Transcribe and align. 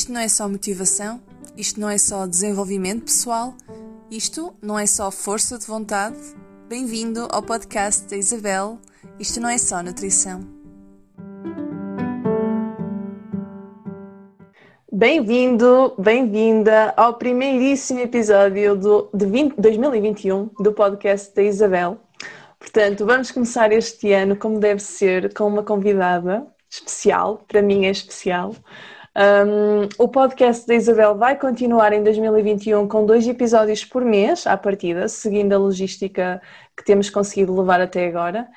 Isto 0.00 0.12
não 0.12 0.20
é 0.22 0.28
só 0.28 0.48
motivação, 0.48 1.20
isto 1.58 1.78
não 1.78 1.90
é 1.90 1.98
só 1.98 2.26
desenvolvimento 2.26 3.02
pessoal, 3.04 3.52
isto 4.10 4.54
não 4.62 4.78
é 4.78 4.86
só 4.86 5.10
força 5.10 5.58
de 5.58 5.66
vontade. 5.66 6.16
Bem-vindo 6.66 7.28
ao 7.30 7.42
podcast 7.42 8.08
da 8.08 8.16
Isabel. 8.16 8.78
Isto 9.18 9.40
não 9.40 9.50
é 9.50 9.58
só 9.58 9.82
nutrição. 9.82 10.40
Bem-vindo, 14.90 15.94
bem-vinda 15.98 16.94
ao 16.96 17.18
primeiríssimo 17.18 18.00
episódio 18.00 18.76
do, 18.76 19.10
de 19.12 19.26
20, 19.26 19.56
2021 19.58 20.48
do 20.60 20.72
podcast 20.72 21.34
da 21.34 21.42
Isabel. 21.42 21.98
Portanto, 22.58 23.04
vamos 23.04 23.30
começar 23.30 23.70
este 23.70 24.14
ano 24.14 24.34
como 24.34 24.58
deve 24.58 24.80
ser, 24.80 25.34
com 25.34 25.46
uma 25.46 25.62
convidada 25.62 26.46
especial, 26.70 27.44
para 27.46 27.60
mim 27.60 27.84
é 27.84 27.90
especial. 27.90 28.56
Um, 29.16 29.88
o 29.98 30.08
podcast 30.08 30.66
da 30.66 30.74
Isabel 30.74 31.16
vai 31.16 31.36
continuar 31.36 31.92
em 31.92 32.02
2021 32.02 32.86
com 32.86 33.04
dois 33.04 33.26
episódios 33.26 33.84
por 33.84 34.04
mês, 34.04 34.46
à 34.46 34.56
partida, 34.56 35.08
seguindo 35.08 35.52
a 35.52 35.58
logística 35.58 36.40
que 36.76 36.84
temos 36.84 37.10
conseguido 37.10 37.56
levar 37.58 37.80
até 37.80 38.06
agora. 38.06 38.48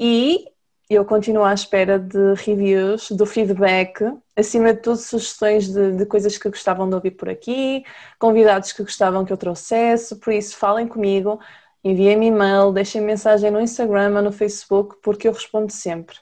E 0.00 0.46
eu 0.88 1.04
continuo 1.04 1.44
à 1.44 1.52
espera 1.52 1.98
de 1.98 2.32
reviews, 2.34 3.10
do 3.10 3.26
feedback, 3.26 4.02
acima 4.34 4.72
de 4.72 4.80
tudo, 4.80 4.96
sugestões 4.96 5.68
de, 5.68 5.92
de 5.92 6.06
coisas 6.06 6.38
que 6.38 6.48
gostavam 6.48 6.88
de 6.88 6.94
ouvir 6.94 7.10
por 7.10 7.28
aqui, 7.28 7.84
convidados 8.18 8.72
que 8.72 8.82
gostavam 8.82 9.24
que 9.26 9.32
eu 9.32 9.36
trouxesse. 9.36 10.16
Por 10.16 10.32
isso, 10.32 10.56
falem 10.56 10.88
comigo, 10.88 11.38
enviem-me 11.84 12.28
e-mail, 12.28 12.72
deixem 12.72 13.02
mensagem 13.02 13.50
no 13.50 13.60
Instagram 13.60 14.16
ou 14.16 14.22
no 14.22 14.32
Facebook, 14.32 14.96
porque 15.02 15.28
eu 15.28 15.32
respondo 15.32 15.70
sempre. 15.70 16.16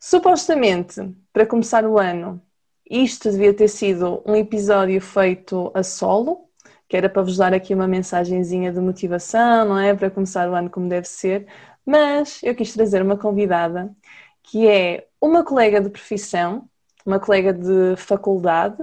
Supostamente, 0.00 1.14
para 1.32 1.44
começar 1.44 1.84
o 1.84 1.98
ano, 1.98 2.40
isto 2.88 3.30
devia 3.30 3.52
ter 3.54 3.68
sido 3.68 4.22
um 4.24 4.34
episódio 4.36 5.00
feito 5.00 5.70
a 5.74 5.82
solo, 5.82 6.48
que 6.88 6.96
era 6.96 7.08
para 7.08 7.22
vos 7.22 7.36
dar 7.36 7.52
aqui 7.52 7.74
uma 7.74 7.88
mensagenzinha 7.88 8.72
de 8.72 8.80
motivação, 8.80 9.66
não 9.66 9.78
é? 9.78 9.94
Para 9.94 10.10
começar 10.10 10.48
o 10.48 10.54
ano 10.54 10.70
como 10.70 10.88
deve 10.88 11.08
ser, 11.08 11.46
mas 11.84 12.40
eu 12.42 12.54
quis 12.54 12.72
trazer 12.72 13.02
uma 13.02 13.16
convidada 13.16 13.94
que 14.42 14.68
é 14.68 15.06
uma 15.20 15.44
colega 15.44 15.80
de 15.80 15.90
profissão, 15.90 16.68
uma 17.04 17.18
colega 17.18 17.52
de 17.52 17.96
faculdade, 17.96 18.76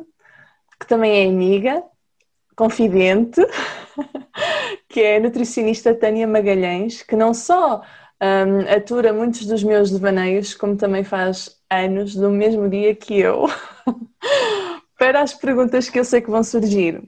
que 0.79 0.88
também 0.88 1.25
é 1.25 1.29
amiga, 1.29 1.83
confidente, 2.55 3.41
que 4.89 5.01
é 5.01 5.17
a 5.17 5.19
nutricionista 5.19 5.95
Tânia 5.95 6.27
Magalhães, 6.27 7.01
que 7.01 7.15
não 7.15 7.33
só 7.33 7.81
um, 8.21 8.73
atura 8.73 9.13
muitos 9.13 9.45
dos 9.45 9.63
meus 9.63 9.91
devaneios, 9.91 10.53
como 10.53 10.75
também 10.75 11.03
faz 11.03 11.49
anos 11.73 12.16
no 12.16 12.29
mesmo 12.29 12.69
dia 12.69 12.95
que 12.95 13.19
eu. 13.19 13.47
Para 14.97 15.21
as 15.21 15.33
perguntas 15.33 15.89
que 15.89 15.99
eu 15.99 16.05
sei 16.05 16.21
que 16.21 16.29
vão 16.29 16.43
surgir, 16.43 17.03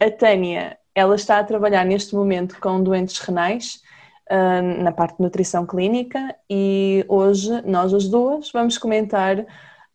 a 0.00 0.10
Tânia, 0.10 0.78
ela 0.94 1.14
está 1.14 1.38
a 1.38 1.44
trabalhar 1.44 1.84
neste 1.84 2.14
momento 2.14 2.58
com 2.60 2.82
doentes 2.82 3.18
renais 3.18 3.80
uh, 4.30 4.82
na 4.82 4.92
parte 4.92 5.16
de 5.16 5.22
nutrição 5.22 5.66
clínica 5.66 6.34
e 6.50 7.04
hoje 7.08 7.62
nós 7.62 7.94
as 7.94 8.08
duas 8.08 8.50
vamos 8.52 8.78
comentar 8.78 9.38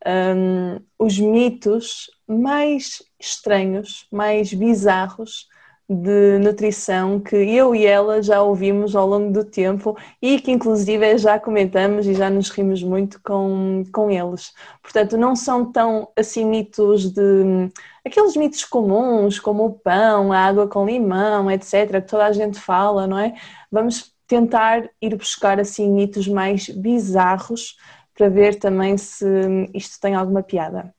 um, 0.06 0.80
os 0.98 1.18
mitos 1.18 2.10
mais 2.26 3.02
estranhos, 3.20 4.06
mais 4.10 4.52
bizarros 4.52 5.46
de 5.88 6.38
nutrição 6.38 7.20
que 7.20 7.36
eu 7.36 7.74
e 7.74 7.84
ela 7.84 8.22
já 8.22 8.40
ouvimos 8.40 8.96
ao 8.96 9.06
longo 9.06 9.30
do 9.30 9.44
tempo 9.44 9.96
e 10.20 10.40
que 10.40 10.50
inclusive 10.50 11.18
já 11.18 11.38
comentamos 11.38 12.06
e 12.06 12.14
já 12.14 12.30
nos 12.30 12.48
rimos 12.48 12.82
muito 12.82 13.20
com, 13.22 13.84
com 13.92 14.10
eles. 14.10 14.52
Portanto, 14.82 15.18
não 15.18 15.36
são 15.36 15.70
tão 15.70 16.08
assim 16.16 16.46
mitos 16.46 17.12
de 17.12 17.70
aqueles 18.04 18.34
mitos 18.34 18.64
comuns 18.64 19.38
como 19.38 19.66
o 19.66 19.72
pão, 19.72 20.32
a 20.32 20.38
água 20.38 20.66
com 20.66 20.86
limão, 20.86 21.50
etc, 21.50 21.90
que 22.00 22.08
toda 22.08 22.26
a 22.26 22.32
gente 22.32 22.58
fala, 22.58 23.06
não 23.06 23.18
é? 23.18 23.34
Vamos 23.70 24.14
tentar 24.26 24.88
ir 25.02 25.14
buscar 25.16 25.60
assim 25.60 25.90
mitos 25.90 26.26
mais 26.26 26.68
bizarros 26.68 27.76
para 28.14 28.28
ver 28.28 28.58
também 28.58 28.96
se 28.96 29.26
isto 29.74 30.00
tem 30.00 30.14
alguma 30.14 30.42
piada. 30.42 30.94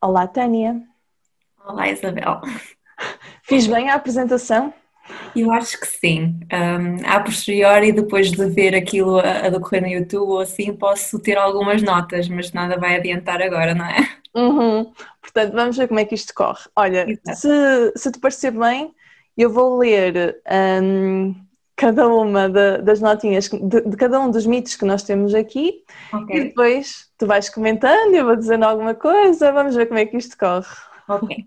Olá, 0.00 0.26
Tânia. 0.26 0.80
Olá, 1.66 1.88
Isabel. 1.88 2.40
Fiz 3.46 3.66
bem 3.68 3.88
a 3.90 3.94
apresentação? 3.94 4.74
Eu 5.36 5.52
acho 5.52 5.78
que 5.78 5.86
sim. 5.86 6.40
Um, 6.52 7.08
a 7.08 7.20
posteriori, 7.20 7.92
depois 7.92 8.32
de 8.32 8.44
ver 8.46 8.74
aquilo 8.74 9.18
a, 9.20 9.46
a 9.46 9.50
decorrer 9.50 9.82
no 9.82 9.88
YouTube 9.88 10.30
ou 10.30 10.40
assim, 10.40 10.74
posso 10.74 11.18
ter 11.20 11.38
algumas 11.38 11.80
notas, 11.80 12.28
mas 12.28 12.52
nada 12.52 12.76
vai 12.76 12.96
adiantar 12.96 13.40
agora, 13.40 13.72
não 13.72 13.84
é? 13.84 13.98
Uhum. 14.34 14.92
Portanto, 15.22 15.52
vamos 15.52 15.76
ver 15.76 15.86
como 15.86 16.00
é 16.00 16.04
que 16.04 16.16
isto 16.16 16.34
corre. 16.34 16.68
Olha, 16.74 17.06
se, 17.34 17.92
se 17.94 18.10
te 18.10 18.18
parecer 18.18 18.50
bem, 18.50 18.92
eu 19.36 19.48
vou 19.48 19.78
ler 19.78 20.42
um, 20.82 21.32
cada 21.76 22.08
uma 22.08 22.48
de, 22.48 22.78
das 22.82 23.00
notinhas, 23.00 23.48
de, 23.48 23.80
de, 23.80 23.96
cada 23.96 24.18
um 24.18 24.28
dos 24.28 24.44
mitos 24.44 24.74
que 24.74 24.84
nós 24.84 25.04
temos 25.04 25.34
aqui 25.34 25.84
okay. 26.12 26.36
e 26.36 26.44
depois 26.46 27.08
tu 27.16 27.28
vais 27.28 27.48
comentando, 27.48 28.12
eu 28.12 28.24
vou 28.24 28.34
dizendo 28.34 28.64
alguma 28.64 28.94
coisa, 28.94 29.52
vamos 29.52 29.76
ver 29.76 29.86
como 29.86 30.00
é 30.00 30.06
que 30.06 30.16
isto 30.16 30.36
corre. 30.36 30.66
Ok. 31.08 31.46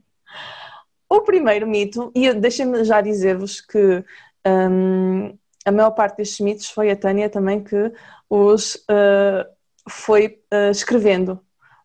O 1.09 1.21
primeiro 1.21 1.67
mito, 1.67 2.11
e 2.13 2.31
deixem-me 2.33 2.83
já 2.83 3.01
dizer-vos 3.01 3.61
que 3.61 4.03
um, 4.45 5.37
a 5.65 5.71
maior 5.71 5.91
parte 5.91 6.17
destes 6.17 6.39
mitos 6.39 6.69
foi 6.69 6.91
a 6.91 6.95
Tânia 6.95 7.29
também 7.29 7.63
que 7.63 7.91
os 8.29 8.75
uh, 8.75 9.45
foi 9.89 10.39
uh, 10.53 10.69
escrevendo. 10.69 11.39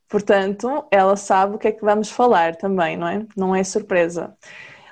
Portanto, 0.09 0.87
ela 0.91 1.17
sabe 1.17 1.57
o 1.57 1.59
que 1.59 1.69
é 1.69 1.73
que 1.73 1.85
vamos 1.85 2.11
falar 2.11 2.57
também, 2.57 2.97
não 2.97 3.09
é? 3.09 3.27
Não 3.37 3.57
é 3.57 3.65
surpresa. 3.65 4.37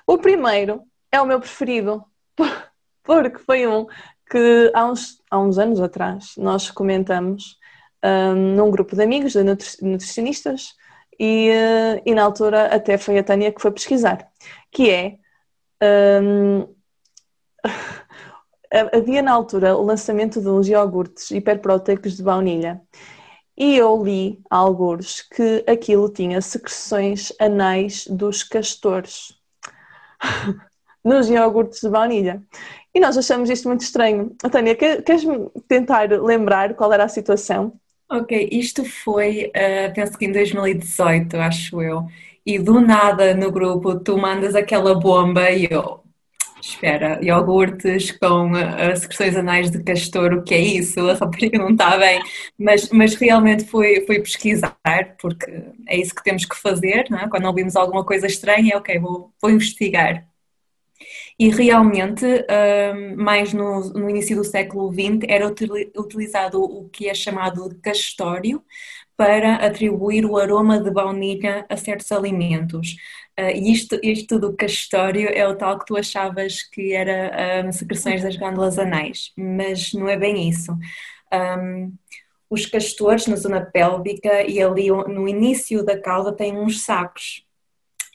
O 0.06 0.19
primeiro 0.19 0.82
é 1.12 1.20
o 1.20 1.26
meu 1.26 1.38
preferido, 1.38 2.03
porque 3.04 3.38
foi 3.38 3.66
um 3.66 3.87
que 4.31 4.72
há 4.75 4.87
uns, 4.87 5.22
há 5.31 5.38
uns 5.38 5.59
anos 5.59 5.78
atrás 5.78 6.32
nós 6.38 6.70
comentamos 6.70 7.59
um, 8.03 8.56
num 8.56 8.70
grupo 8.70 8.97
de 8.97 9.03
amigos, 9.03 9.32
de 9.34 9.44
nutricionistas, 9.44 10.75
e, 11.22 11.50
eh, 11.50 12.03
e 12.05 12.15
na 12.16 12.25
altura 12.25 12.66
até 12.75 12.99
foi 12.99 13.16
a 13.16 13.22
Tânia 13.22 13.53
que 13.53 13.62
foi 13.62 13.71
pesquisar, 13.71 14.28
que 14.72 14.91
é 14.91 15.19
um, 16.21 16.66
havia 18.93 19.22
na 19.22 19.32
altura 19.32 19.77
o 19.77 19.82
lançamento 19.84 20.41
de 20.41 20.49
uns 20.49 20.66
iogurtes 20.66 21.31
hiperproteicos 21.31 22.16
de 22.16 22.25
baunilha 22.25 22.81
e 23.56 23.77
eu 23.77 24.03
li 24.03 24.41
alguns 24.50 25.22
que 25.22 25.65
aquilo 25.69 26.09
tinha 26.09 26.41
secreções 26.41 27.32
anais 27.38 28.06
dos 28.09 28.43
castores 28.43 29.38
nos 31.05 31.28
iogurtes 31.28 31.81
de 31.81 31.88
baunilha. 31.88 32.43
E 32.94 32.99
nós 33.00 33.16
achamos 33.16 33.49
isto 33.50 33.69
muito 33.69 33.82
estranho. 33.82 34.34
Tânia, 34.50 34.75
queres 34.75 35.22
tentar 35.69 36.11
lembrar 36.11 36.75
qual 36.75 36.93
era 36.93 37.05
a 37.05 37.09
situação? 37.09 37.78
Ok, 38.15 38.49
isto 38.53 38.84
foi, 38.84 39.47
uh, 39.56 39.95
penso 39.95 40.19
que 40.19 40.27
em 40.27 40.33
2018, 40.33 41.34
acho 41.39 41.81
eu, 41.81 42.06
e 42.45 42.59
do 42.59 42.78
nada 42.78 43.34
no 43.34 43.50
grupo 43.50 43.99
tu 44.00 44.19
mandas 44.19 44.55
aquela 44.55 44.95
bomba 44.95 45.50
e 45.50 45.67
eu, 45.71 46.03
espera, 46.61 47.19
iogurtes 47.25 48.11
com 48.12 48.53
uh, 48.53 48.97
secreções 48.99 49.34
anais 49.34 49.71
de 49.71 49.83
castor, 49.83 50.34
o 50.34 50.43
que 50.43 50.53
é 50.55 50.61
isso? 50.61 51.00
A 51.09 51.15
rapariga 51.15 51.59
não 51.59 51.71
está 51.71 51.97
bem, 51.97 52.21
mas, 52.59 52.91
mas 52.91 53.15
realmente 53.15 53.65
fui, 53.65 54.05
fui 54.06 54.21
pesquisar, 54.21 54.77
porque 55.19 55.50
é 55.89 55.97
isso 55.97 56.15
que 56.15 56.23
temos 56.23 56.44
que 56.44 56.56
fazer, 56.56 57.06
não 57.09 57.19
é? 57.19 57.29
quando 57.31 57.47
ouvimos 57.47 57.77
alguma 57.77 58.05
coisa 58.05 58.27
estranha, 58.27 58.77
ok, 58.77 58.99
vou, 58.99 59.33
vou 59.41 59.50
investigar 59.50 60.27
e 61.42 61.48
realmente, 61.48 62.25
mais 63.16 63.53
no, 63.53 63.80
no, 63.94 64.08
início 64.08 64.36
do 64.36 64.44
século 64.44 64.92
XX, 64.92 65.26
era 65.26 65.48
utilizado 65.48 66.62
o 66.62 66.88
que 66.88 67.08
é 67.08 67.14
chamado 67.14 67.69
de 67.69 67.75
castório 67.80 68.62
para 69.16 69.56
atribuir 69.56 70.25
o 70.25 70.36
aroma 70.36 70.81
de 70.81 70.88
baunilha 70.88 71.67
a 71.69 71.76
certos 71.76 72.12
alimentos. 72.12 72.96
Uh, 73.38 73.50
e 73.55 73.72
isto, 73.72 73.99
isto 74.02 74.38
do 74.38 74.55
castório 74.55 75.28
é 75.28 75.46
o 75.49 75.56
tal 75.56 75.78
que 75.81 75.87
tu 75.87 75.96
achavas 75.96 76.62
que 76.62 76.93
era 76.93 77.64
um, 77.67 77.72
secreções 77.72 78.22
das 78.22 78.37
glândulas 78.37 78.78
anais, 78.78 79.32
mas 79.37 79.93
não 79.94 80.08
é 80.08 80.17
bem 80.17 80.49
isso. 80.49 80.72
Um, 81.32 81.93
os 82.49 82.67
castores 82.67 83.26
na 83.26 83.34
zona 83.34 83.62
pélvica 83.62 84.43
e 84.43 84.62
ali 84.62 84.90
no 84.90 85.26
início 85.26 85.84
da 85.84 85.99
cauda 85.99 86.32
têm 86.32 86.56
uns 86.56 86.82
sacos 86.82 87.44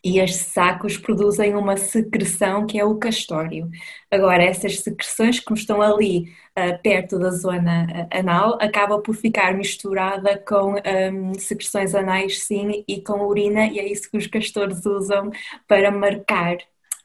e 0.04 0.20
estes 0.20 0.48
sacos 0.48 0.98
produzem 0.98 1.56
uma 1.56 1.76
secreção 1.78 2.66
que 2.66 2.80
é 2.80 2.86
o 2.86 2.96
castório. 2.96 3.70
Agora, 4.12 4.44
essas 4.44 4.80
secreções 4.80 5.40
que 5.40 5.54
estão 5.54 5.82
ali 5.82 6.32
uh, 6.58 6.82
perto 6.82 7.20
da 7.20 7.32
zona 7.32 7.86
uh, 7.86 8.18
anal 8.18 8.58
acaba 8.62 9.00
por 9.02 9.16
ficar 9.16 9.54
misturada 9.56 10.38
com 10.48 10.76
um, 10.76 11.34
secreções 11.40 11.96
anais, 11.96 12.44
sim, 12.44 12.84
e 12.88 13.02
com 13.02 13.26
urina, 13.26 13.68
e 13.68 13.80
é 13.80 13.92
isso 13.92 14.10
que 14.10 14.18
os 14.18 14.28
castores 14.28 14.86
usam 14.86 15.32
para 15.68 15.92
marcar 15.92 16.58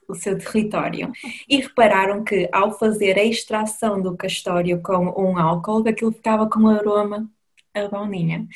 o 0.08 0.14
seu 0.14 0.38
território. 0.38 1.10
E 1.48 1.58
repararam 1.60 2.22
que 2.24 2.48
ao 2.52 2.78
fazer 2.78 3.18
a 3.18 3.24
extração 3.24 4.00
do 4.00 4.16
castório 4.16 4.80
com 4.82 5.06
um 5.16 5.38
álcool, 5.38 5.88
aquilo 5.88 6.12
ficava 6.12 6.48
com 6.48 6.60
um 6.60 6.68
aroma 6.68 7.28
a 7.74 7.88
baunilha. 7.88 8.46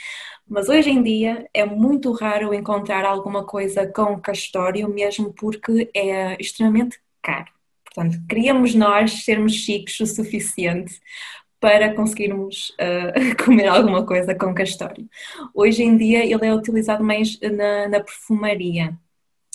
Mas 0.46 0.68
hoje 0.68 0.90
em 0.90 1.02
dia 1.02 1.48
é 1.52 1.64
muito 1.64 2.12
raro 2.12 2.54
encontrar 2.54 3.04
alguma 3.04 3.44
coisa 3.44 3.86
com 3.86 4.20
castório, 4.20 4.88
mesmo 4.88 5.32
porque 5.32 5.90
é 5.94 6.36
extremamente 6.40 6.98
caro. 7.22 7.50
Portanto, 7.84 8.18
queríamos 8.28 8.74
nós 8.74 9.24
sermos 9.24 9.54
chiques 9.54 9.98
o 10.00 10.06
suficiente 10.06 11.00
para 11.58 11.94
conseguirmos 11.94 12.70
uh, 12.70 13.36
comer 13.44 13.66
alguma 13.66 14.04
coisa 14.04 14.34
com 14.34 14.54
castório. 14.54 15.08
Hoje 15.54 15.82
em 15.82 15.96
dia 15.96 16.24
ele 16.24 16.46
é 16.46 16.54
utilizado 16.54 17.02
mais 17.02 17.40
na, 17.40 17.88
na 17.88 18.00
perfumaria, 18.00 18.96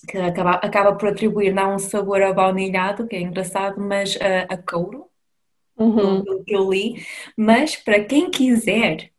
que 0.07 0.17
acaba, 0.17 0.53
acaba 0.53 0.95
por 0.95 1.09
atribuir 1.09 1.53
não 1.53 1.75
um 1.75 1.79
sabor 1.79 2.21
baunilhado, 2.33 3.07
que 3.07 3.15
é 3.15 3.21
engraçado, 3.21 3.79
mas 3.79 4.15
uh, 4.15 4.47
a 4.49 4.57
couro, 4.57 5.05
uhum. 5.77 6.43
que 6.43 6.55
eu 6.55 6.69
li. 6.69 7.05
Mas 7.37 7.75
para 7.75 8.03
quem 8.03 8.31
quiser 8.31 9.10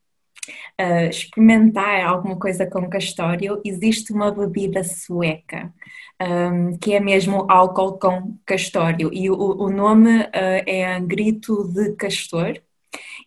uh, 0.81 1.09
experimentar 1.09 2.05
alguma 2.05 2.39
coisa 2.39 2.67
com 2.67 2.89
castório, 2.89 3.61
existe 3.65 4.13
uma 4.13 4.31
bebida 4.31 4.83
sueca. 4.85 5.73
Um, 6.21 6.79
que 6.79 6.95
é 6.95 7.01
mesmo 7.01 7.47
álcool 7.51 7.99
com 7.99 8.37
castório 8.47 9.11
e 9.13 9.29
o, 9.29 9.35
o 9.35 9.69
nome 9.69 10.21
uh, 10.21 10.29
é 10.33 11.01
Grito 11.01 11.67
de 11.67 11.97
Castor 11.97 12.61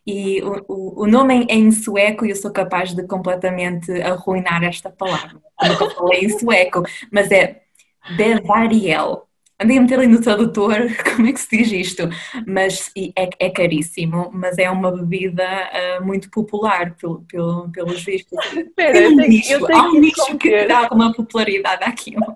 e 0.08 0.42
o, 0.42 1.02
o 1.02 1.08
nome 1.08 1.34
em, 1.34 1.48
em 1.50 1.72
sueco 1.72 2.26
eu 2.26 2.36
sou 2.36 2.52
capaz 2.52 2.94
de 2.94 3.06
completamente 3.06 3.92
arruinar 4.02 4.64
esta 4.64 4.90
palavra. 4.90 5.42
Nunca 5.62 5.90
falei 5.90 6.22
em 6.22 6.30
sueco, 6.30 6.84
mas 7.12 7.32
é 7.32 7.64
Bevariel. 8.16 9.25
Andei 9.62 9.78
a 9.78 9.82
meter 9.82 10.00
ali 10.00 10.08
no 10.08 10.22
tradutor 10.22 10.76
como 11.16 11.28
é 11.28 11.34
que 11.34 11.40
se 11.40 11.58
diz 11.58 11.72
isto, 11.72 12.10
mas 12.46 12.92
é, 13.18 13.30
é 13.40 13.50
caríssimo, 13.50 14.30
mas 14.34 14.58
é 14.58 14.70
uma 14.70 14.92
bebida 14.92 15.46
uh, 15.46 16.06
muito 16.06 16.30
popular 16.30 16.94
pelo, 16.96 17.24
pelo, 17.24 17.72
pelos 17.72 18.04
vistos. 18.04 18.38
Espera, 18.54 19.08
um 19.08 19.16
nicho, 19.16 19.74
há 19.74 19.84
um 19.84 20.00
nicho 20.00 20.38
que 20.38 20.66
dá 20.66 20.80
alguma 20.80 21.14
popularidade 21.14 21.86
àquilo. 21.86 22.36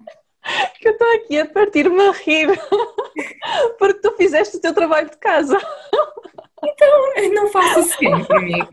Que 0.79 0.87
eu 0.87 0.93
estou 0.93 1.13
aqui 1.15 1.39
a 1.39 1.45
partir-me 1.45 2.01
a 2.01 2.11
rir 2.11 2.47
porque 3.77 3.99
tu 4.01 4.15
fizeste 4.15 4.57
o 4.57 4.61
teu 4.61 4.73
trabalho 4.73 5.09
de 5.09 5.17
casa. 5.17 5.57
Então, 6.63 7.33
não 7.33 7.47
faço 7.49 7.83
sempre, 7.83 8.37
amiga. 8.37 8.67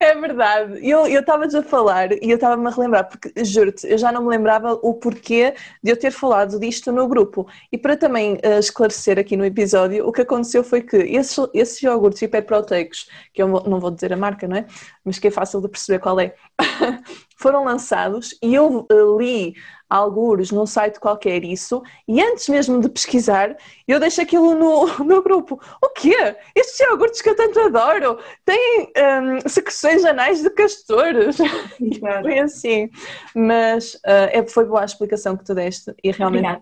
É 0.00 0.14
verdade. 0.14 0.86
Eu 0.86 1.06
estava 1.06 1.46
a 1.46 1.62
falar 1.62 2.12
e 2.12 2.30
eu 2.30 2.34
estava-me 2.34 2.66
a 2.66 2.70
relembrar, 2.70 3.08
porque 3.08 3.32
juro-te, 3.44 3.86
eu 3.86 3.96
já 3.96 4.12
não 4.12 4.22
me 4.22 4.28
lembrava 4.28 4.74
o 4.82 4.94
porquê 4.94 5.54
de 5.82 5.90
eu 5.90 5.96
ter 5.96 6.10
falado 6.10 6.60
disto 6.60 6.92
no 6.92 7.08
grupo. 7.08 7.46
E 7.72 7.78
para 7.78 7.96
também 7.96 8.34
uh, 8.34 8.58
esclarecer 8.58 9.18
aqui 9.18 9.36
no 9.36 9.44
episódio, 9.44 10.06
o 10.06 10.12
que 10.12 10.22
aconteceu 10.22 10.62
foi 10.62 10.82
que 10.82 10.96
esses, 10.96 11.36
esses 11.54 11.82
iogurtes 11.82 12.20
hiperproteicos, 12.20 13.08
que 13.32 13.42
eu 13.42 13.48
não 13.48 13.80
vou 13.80 13.90
dizer 13.90 14.12
a 14.12 14.16
marca, 14.16 14.46
não 14.46 14.56
é? 14.56 14.66
Mas 15.04 15.18
que 15.18 15.28
é 15.28 15.30
fácil 15.30 15.60
de 15.62 15.68
perceber 15.68 16.00
qual 16.00 16.20
é, 16.20 16.34
foram 17.38 17.64
lançados 17.64 18.36
e 18.42 18.54
eu 18.54 18.86
uh, 18.90 19.18
li 19.18 19.54
algures 19.94 20.50
num 20.50 20.66
site 20.66 20.98
qualquer 20.98 21.44
isso, 21.44 21.82
e 22.08 22.20
antes 22.20 22.48
mesmo 22.48 22.80
de 22.80 22.88
pesquisar, 22.88 23.56
eu 23.86 24.00
deixo 24.00 24.20
aquilo 24.20 24.54
no, 24.54 24.86
no 25.04 25.22
grupo. 25.22 25.60
O 25.80 25.88
quê? 25.90 26.34
Estes 26.54 26.80
iogurtes 26.80 27.22
que 27.22 27.30
eu 27.30 27.36
tanto 27.36 27.60
adoro 27.60 28.18
têm 28.44 28.92
um, 28.98 29.48
secreções 29.48 30.04
anais 30.04 30.42
de 30.42 30.50
castores. 30.50 31.36
foi 32.22 32.38
assim. 32.40 32.90
Mas 33.34 33.94
uh, 33.94 34.48
foi 34.48 34.64
boa 34.64 34.82
a 34.82 34.84
explicação 34.84 35.36
que 35.36 35.44
tu 35.44 35.54
deste 35.54 35.94
e 36.02 36.10
realmente. 36.10 36.60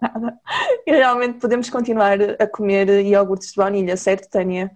Nada. 0.00 0.38
E 0.86 0.92
realmente 0.92 1.40
podemos 1.40 1.68
continuar 1.68 2.18
a 2.40 2.46
comer 2.46 3.04
iogurtes 3.04 3.50
de 3.50 3.56
baunilha, 3.56 3.96
certo, 3.96 4.30
Tânia? 4.30 4.70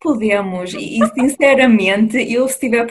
Podemos, 0.00 0.74
e 0.74 1.00
sinceramente, 1.14 2.16
eu 2.32 2.48
se 2.48 2.58
tiver 2.58 2.86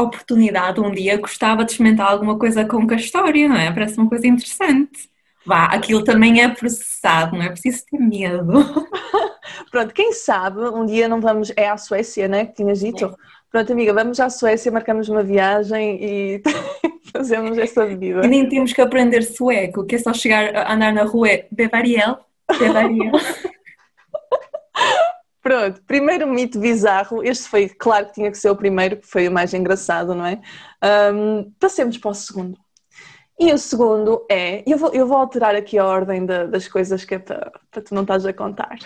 oportunidade 0.00 0.80
um 0.80 0.90
dia 0.90 1.16
gostava 1.16 1.64
de 1.64 1.72
experimentar 1.72 2.10
alguma 2.10 2.38
coisa 2.38 2.64
com 2.64 2.86
castório, 2.86 3.48
não 3.48 3.56
é? 3.56 3.72
Parece 3.72 3.98
uma 3.98 4.08
coisa 4.08 4.26
interessante. 4.26 5.10
Vá, 5.44 5.64
aquilo 5.66 6.04
também 6.04 6.42
é 6.42 6.48
processado, 6.48 7.36
não 7.36 7.42
é 7.42 7.48
preciso 7.48 7.84
ter 7.90 7.98
medo. 7.98 8.52
Pronto, 9.70 9.94
quem 9.94 10.12
sabe 10.12 10.60
um 10.60 10.84
dia 10.84 11.08
não 11.08 11.20
vamos. 11.20 11.52
É 11.56 11.68
à 11.68 11.76
Suécia, 11.76 12.28
né? 12.28 12.46
Que 12.46 12.56
tinhas 12.56 12.80
dito. 12.80 13.06
É. 13.06 13.14
Pronto, 13.50 13.72
amiga, 13.72 13.92
vamos 13.92 14.20
à 14.20 14.30
Suécia, 14.30 14.70
marcamos 14.70 15.08
uma 15.08 15.22
viagem 15.22 15.98
e 16.00 16.42
fazemos 17.12 17.58
essa 17.58 17.84
bebida. 17.84 18.24
E 18.24 18.28
nem 18.28 18.48
temos 18.48 18.72
que 18.72 18.80
aprender 18.80 19.22
sueco, 19.22 19.84
que 19.84 19.96
é 19.96 19.98
só 19.98 20.12
chegar 20.12 20.54
a 20.54 20.72
andar 20.72 20.92
na 20.92 21.02
rua, 21.02 21.28
Bevariel, 21.50 22.18
Bevariel. 22.58 23.12
Pronto, 25.42 25.82
primeiro 25.86 26.26
mito 26.26 26.58
bizarro. 26.58 27.22
Este 27.22 27.48
foi, 27.48 27.68
claro 27.68 28.06
que 28.06 28.14
tinha 28.14 28.30
que 28.30 28.38
ser 28.38 28.50
o 28.50 28.56
primeiro, 28.56 28.98
que 28.98 29.06
foi 29.06 29.26
o 29.26 29.32
mais 29.32 29.54
engraçado, 29.54 30.14
não 30.14 30.26
é? 30.26 30.40
Um, 31.12 31.50
passemos 31.58 31.96
para 31.96 32.10
o 32.10 32.14
segundo. 32.14 32.58
E 33.38 33.50
o 33.54 33.56
segundo 33.56 34.26
é, 34.30 34.62
eu 34.70 34.76
vou, 34.76 34.92
eu 34.92 35.06
vou 35.06 35.16
alterar 35.16 35.54
aqui 35.54 35.78
a 35.78 35.86
ordem 35.86 36.26
de, 36.26 36.46
das 36.48 36.68
coisas 36.68 37.06
que 37.06 37.14
é 37.14 37.18
para, 37.18 37.50
para 37.70 37.80
tu 37.82 37.94
não 37.94 38.02
estás 38.02 38.26
a 38.26 38.34
contar. 38.34 38.78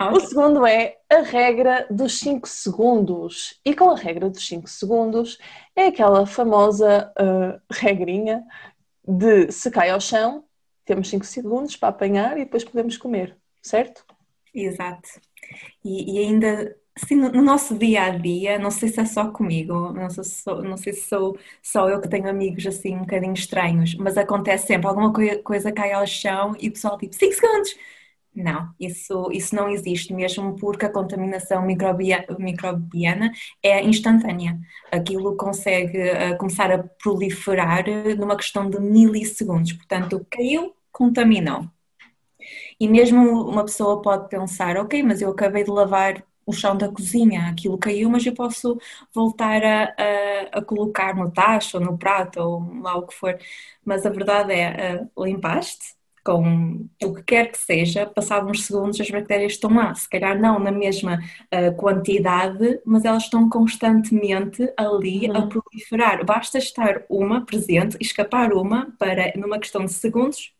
Okay. 0.00 0.16
O 0.16 0.20
segundo 0.20 0.66
é 0.66 0.96
a 1.08 1.20
regra 1.20 1.86
dos 1.88 2.18
5 2.18 2.48
segundos. 2.48 3.60
E 3.64 3.72
com 3.72 3.88
a 3.88 3.94
regra 3.94 4.28
dos 4.28 4.44
5 4.48 4.68
segundos 4.68 5.38
é 5.76 5.86
aquela 5.86 6.26
famosa 6.26 7.12
uh, 7.16 7.60
regrinha 7.70 8.44
de 9.06 9.52
se 9.52 9.70
cai 9.70 9.90
ao 9.90 10.00
chão, 10.00 10.44
temos 10.84 11.08
5 11.08 11.24
segundos 11.24 11.76
para 11.76 11.90
apanhar 11.90 12.36
e 12.36 12.44
depois 12.44 12.64
podemos 12.64 12.96
comer, 12.96 13.36
certo? 13.62 14.04
Exato. 14.52 15.08
E, 15.84 16.16
e 16.16 16.18
ainda 16.18 16.76
assim, 16.96 17.14
no, 17.16 17.30
no, 17.30 17.42
nosso 17.42 17.76
dia 17.78 18.04
a 18.04 18.10
dia, 18.10 18.58
não 18.58 18.70
sei 18.70 18.88
se 18.88 19.00
é 19.00 19.04
só 19.04 19.30
comigo, 19.30 19.92
não 19.92 20.10
sou, 20.10 20.62
não 20.62 20.76
sei 20.76 20.92
se 20.92 21.08
sou 21.08 21.38
só 21.62 21.88
eu 21.88 22.00
que 22.00 22.08
tenho 22.08 22.28
amigos 22.28 22.66
assim 22.66 22.96
um 22.96 23.00
bocadinho 23.00 23.32
estranhos, 23.34 23.94
mas 23.96 24.16
acontece 24.18 24.66
sempre, 24.66 24.86
alguma 24.88 25.12
coisa, 25.12 25.42
coisa 25.42 25.72
cai 25.72 25.92
ao 25.92 26.06
chão 26.06 26.54
e 26.60 26.68
o 26.68 26.72
pessoal 26.72 26.98
tipo 26.98 27.14
5 27.14 27.34
segundos. 27.34 27.74
Não, 28.34 28.72
isso, 28.78 29.28
isso 29.32 29.54
não 29.56 29.68
existe 29.68 30.14
mesmo 30.14 30.54
porque 30.56 30.86
a 30.86 30.92
contaminação 30.92 31.66
microbia, 31.66 32.24
microbiana 32.38 33.32
é 33.62 33.82
instantânea. 33.84 34.58
Aquilo 34.90 35.36
consegue 35.36 35.98
uh, 35.98 36.38
começar 36.38 36.70
a 36.70 36.78
proliferar 36.78 37.84
numa 38.16 38.36
questão 38.36 38.70
de 38.70 38.78
milissegundos. 38.80 39.72
Portanto, 39.72 40.24
caiu, 40.30 40.74
contaminou. 40.92 41.68
E 42.80 42.88
mesmo 42.88 43.20
uma 43.48 43.64
pessoa 43.64 44.00
pode 44.02 44.28
pensar, 44.28 44.76
ok, 44.78 45.02
mas 45.02 45.20
eu 45.20 45.30
acabei 45.30 45.64
de 45.64 45.70
lavar 45.70 46.24
o 46.46 46.52
chão 46.52 46.76
da 46.76 46.88
cozinha, 46.88 47.48
aquilo 47.48 47.78
caiu, 47.78 48.10
mas 48.10 48.26
eu 48.26 48.34
posso 48.34 48.78
voltar 49.14 49.62
a, 49.64 49.84
a, 49.84 50.58
a 50.58 50.62
colocar 50.62 51.14
no 51.14 51.30
tacho 51.30 51.78
ou 51.78 51.84
no 51.84 51.98
prato 51.98 52.40
ou 52.40 52.80
lá 52.82 52.96
o 52.96 53.06
que 53.06 53.14
for. 53.14 53.38
Mas 53.84 54.04
a 54.06 54.10
verdade 54.10 54.52
é, 54.52 55.02
uh, 55.14 55.24
limpaste 55.24 55.94
com 56.24 56.86
o 57.02 57.14
que 57.14 57.22
quer 57.22 57.50
que 57.50 57.58
seja, 57.58 58.06
passados 58.06 58.50
uns 58.50 58.66
segundos 58.66 59.00
as 59.00 59.10
bactérias 59.10 59.52
estão 59.52 59.72
lá, 59.74 59.94
se 59.94 60.08
calhar 60.08 60.38
não 60.38 60.58
na 60.58 60.70
mesma 60.70 61.18
uh, 61.52 61.74
quantidade, 61.76 62.80
mas 62.84 63.04
elas 63.04 63.24
estão 63.24 63.48
constantemente 63.48 64.70
ali 64.76 65.28
uhum. 65.28 65.36
a 65.36 65.46
proliferar. 65.46 66.24
Basta 66.24 66.58
estar 66.58 67.04
uma 67.08 67.44
presente, 67.44 67.96
escapar 68.00 68.52
uma 68.52 68.92
para, 68.98 69.32
numa 69.36 69.58
questão 69.58 69.84
de 69.84 69.92
segundos, 69.92 70.52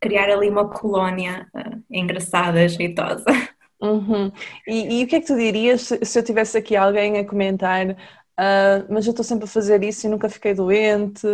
criar 0.00 0.30
ali 0.30 0.48
uma 0.48 0.68
colónia 0.68 1.46
uh, 1.54 1.82
engraçada, 1.90 2.66
jeitosa. 2.68 3.24
Uhum. 3.80 4.30
E, 4.66 5.00
e, 5.00 5.04
o 5.04 5.06
que 5.06 5.16
é 5.16 5.20
que 5.20 5.26
tu 5.26 5.36
dirias 5.36 5.82
se, 5.82 6.04
se 6.04 6.18
eu 6.18 6.22
tivesse 6.22 6.56
aqui 6.58 6.76
alguém 6.76 7.18
a 7.18 7.24
comentar, 7.26 7.90
uh, 7.90 7.96
mas 8.88 9.06
eu 9.06 9.10
estou 9.10 9.24
sempre 9.24 9.44
a 9.44 9.48
fazer 9.48 9.82
isso 9.82 10.06
e 10.06 10.10
nunca 10.10 10.28
fiquei 10.28 10.54
doente? 10.54 11.26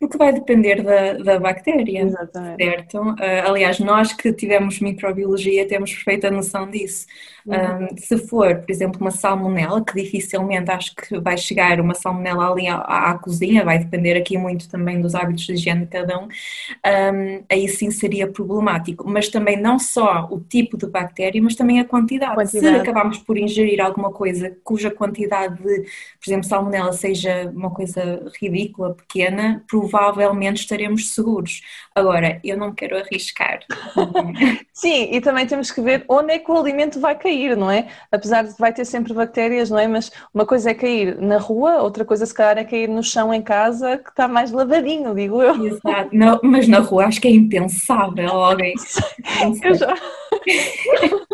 Porque 0.00 0.16
vai 0.16 0.32
depender 0.32 0.82
da, 0.82 1.12
da 1.12 1.38
bactéria, 1.38 2.00
Exatamente. 2.04 2.64
certo? 2.64 3.02
Uh, 3.02 3.16
aliás, 3.46 3.78
nós 3.80 4.14
que 4.14 4.32
tivemos 4.32 4.80
microbiologia 4.80 5.68
temos 5.68 5.92
perfeita 5.92 6.30
noção 6.30 6.70
disso. 6.70 7.06
Uhum. 7.44 7.84
Um, 7.92 7.96
se 7.98 8.16
for, 8.16 8.56
por 8.56 8.70
exemplo, 8.70 8.98
uma 8.98 9.10
salmonela, 9.10 9.84
que 9.84 9.94
dificilmente 9.94 10.70
acho 10.70 10.96
que 10.96 11.18
vai 11.20 11.36
chegar 11.36 11.78
uma 11.80 11.94
salmonela 11.94 12.50
ali 12.50 12.66
à, 12.66 12.78
à, 12.78 13.18
cozinha, 13.18 13.62
vai 13.62 13.78
depender 13.78 14.16
aqui 14.16 14.38
muito 14.38 14.70
também 14.70 15.02
dos 15.02 15.14
hábitos 15.14 15.44
de 15.44 15.52
higiene 15.52 15.82
de 15.82 15.88
cada 15.88 16.18
um, 16.18 16.24
um, 16.24 17.44
aí 17.50 17.68
sim 17.68 17.90
seria 17.90 18.26
problemático. 18.26 19.06
Mas 19.06 19.28
também 19.28 19.60
não 19.60 19.78
só 19.78 20.26
o 20.30 20.40
tipo 20.40 20.78
de 20.78 20.86
bactéria, 20.86 21.42
mas 21.42 21.54
também 21.54 21.78
a 21.78 21.84
quantidade. 21.84 22.34
quantidade. 22.36 22.74
Se 22.74 22.80
acabarmos 22.80 23.18
por 23.18 23.36
ingerir 23.36 23.82
alguma 23.82 24.10
coisa 24.10 24.56
cuja 24.64 24.90
quantidade 24.90 25.56
de, 25.56 25.82
por 25.82 26.26
exemplo, 26.26 26.44
salmonela 26.44 26.92
seja 26.94 27.52
uma 27.54 27.70
coisa 27.70 28.30
ridícula, 28.40 28.94
pequena, 28.94 29.62
provavelmente 29.68 29.89
provavelmente 29.90 30.60
estaremos 30.60 31.14
seguros. 31.14 31.60
Agora, 31.94 32.40
eu 32.44 32.56
não 32.56 32.72
quero 32.72 32.96
arriscar. 32.96 33.60
Sim, 34.72 35.08
e 35.12 35.20
também 35.20 35.46
temos 35.46 35.70
que 35.70 35.80
ver 35.80 36.04
onde 36.08 36.32
é 36.32 36.38
que 36.38 36.50
o 36.50 36.56
alimento 36.56 37.00
vai 37.00 37.16
cair, 37.16 37.56
não 37.56 37.70
é? 37.70 37.88
Apesar 38.10 38.44
de 38.44 38.54
vai 38.58 38.72
ter 38.72 38.84
sempre 38.84 39.12
bactérias, 39.12 39.70
não 39.70 39.78
é? 39.78 39.88
Mas 39.88 40.10
uma 40.32 40.46
coisa 40.46 40.70
é 40.70 40.74
cair 40.74 41.20
na 41.20 41.38
rua, 41.38 41.82
outra 41.82 42.04
coisa 42.04 42.24
se 42.24 42.34
calhar 42.34 42.58
é 42.58 42.64
cair 42.64 42.88
no 42.88 43.02
chão 43.02 43.34
em 43.34 43.42
casa 43.42 43.98
que 43.98 44.10
está 44.10 44.28
mais 44.28 44.52
lavadinho, 44.52 45.14
digo 45.14 45.42
eu. 45.42 45.66
Exato, 45.66 46.10
não, 46.12 46.38
mas 46.42 46.68
na 46.68 46.78
rua 46.78 47.06
acho 47.06 47.20
que 47.20 47.28
é 47.28 47.32
impensável 47.32 48.30
alguém. 48.30 48.74
eu 49.62 49.74
já... 49.74 49.94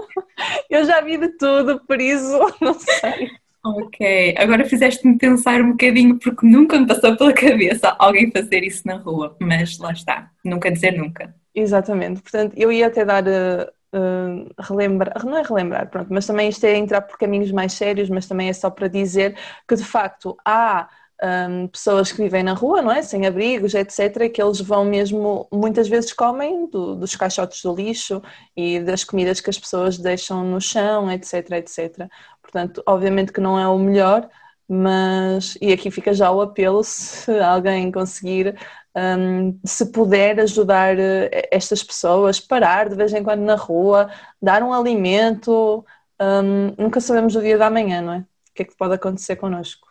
eu 0.71 0.85
já 0.85 1.01
vi 1.01 1.17
de 1.17 1.29
tudo, 1.37 1.81
por 1.87 2.01
isso 2.01 2.39
não 2.61 2.75
sei. 2.75 3.31
Ok, 3.69 4.35
agora 4.39 4.65
fizeste-me 4.65 5.19
pensar 5.19 5.61
um 5.61 5.73
bocadinho 5.73 6.21
porque 6.21 6.47
nunca 6.47 6.79
me 6.79 6.87
passou 6.87 7.17
pela 7.17 7.33
cabeça 7.33 7.97
alguém 7.99 8.31
fazer 8.31 8.63
isso 8.63 8.87
na 8.87 8.97
rua, 8.97 9.37
mas 9.41 9.77
lá 9.79 9.91
está, 9.91 10.31
nunca 10.45 10.71
dizer 10.71 10.93
nunca. 10.93 11.35
Exatamente, 11.53 12.23
portanto, 12.23 12.53
eu 12.57 12.71
ia 12.71 12.87
até 12.87 13.05
dar 13.05 13.25
uh, 13.27 13.67
uh, 13.93 14.55
relembrar, 14.61 15.27
não 15.27 15.37
é 15.37 15.43
relembrar, 15.43 15.91
pronto, 15.91 16.07
mas 16.13 16.25
também 16.27 16.49
isto 16.49 16.65
é 16.65 16.77
entrar 16.77 17.01
por 17.03 17.19
caminhos 17.19 17.51
mais 17.51 17.73
sérios, 17.73 18.09
mas 18.09 18.29
também 18.29 18.49
é 18.49 18.53
só 18.53 18.71
para 18.71 18.87
dizer 18.87 19.37
que 19.67 19.75
de 19.75 19.85
facto 19.85 20.37
há 20.45 20.89
um, 21.23 21.69
pessoas 21.69 22.13
que 22.13 22.23
vivem 22.23 22.43
na 22.43 22.53
rua, 22.53 22.83
não 22.83 22.93
é? 22.93 23.03
Sem 23.03 23.27
abrigos, 23.27 23.75
etc., 23.75 24.31
que 24.33 24.43
eles 24.43 24.61
vão 24.61 24.85
mesmo, 24.85 25.49
muitas 25.53 25.89
vezes 25.89 26.13
comem 26.13 26.69
do, 26.69 26.95
dos 26.95 27.17
caixotes 27.17 27.63
do 27.63 27.75
lixo 27.75 28.23
e 28.57 28.81
das 28.81 29.05
comidas 29.05 29.41
que 29.41 29.51
as 29.51 29.59
pessoas 29.59 29.99
deixam 29.99 30.45
no 30.45 30.61
chão, 30.61 31.11
etc., 31.11 31.53
etc. 31.53 32.09
Portanto, 32.43 32.83
obviamente 32.87 33.33
que 33.33 33.41
não 33.41 33.59
é 33.59 33.67
o 33.69 33.79
melhor, 33.79 34.29
mas, 34.69 35.57
e 35.61 35.73
aqui 35.73 35.91
fica 35.91 36.13
já 36.13 36.31
o 36.31 36.41
apelo, 36.41 36.83
se 36.85 37.31
alguém 37.41 37.91
conseguir, 37.93 38.57
um, 38.97 39.59
se 39.65 39.87
puder 39.93 40.41
ajudar 40.41 40.99
eh, 40.99 41.49
estas 41.53 41.83
pessoas, 41.83 42.41
parar 42.41 42.89
de 42.89 42.97
vez 42.97 43.13
em 43.13 43.23
quando 43.23 43.43
na 43.43 43.55
rua, 43.55 44.11
dar 44.43 44.63
um 44.63 44.73
alimento, 44.73 45.85
um, 46.21 46.75
nunca 46.79 47.01
sabemos 47.01 47.37
o 47.37 47.41
dia 47.41 47.59
da 47.59 47.71
manhã, 47.71 48.01
não 48.03 48.13
é? 48.15 48.19
O 48.21 48.55
que 48.55 48.63
é 48.63 48.65
que 48.65 48.77
pode 48.77 48.95
acontecer 48.95 49.37
connosco. 49.37 49.86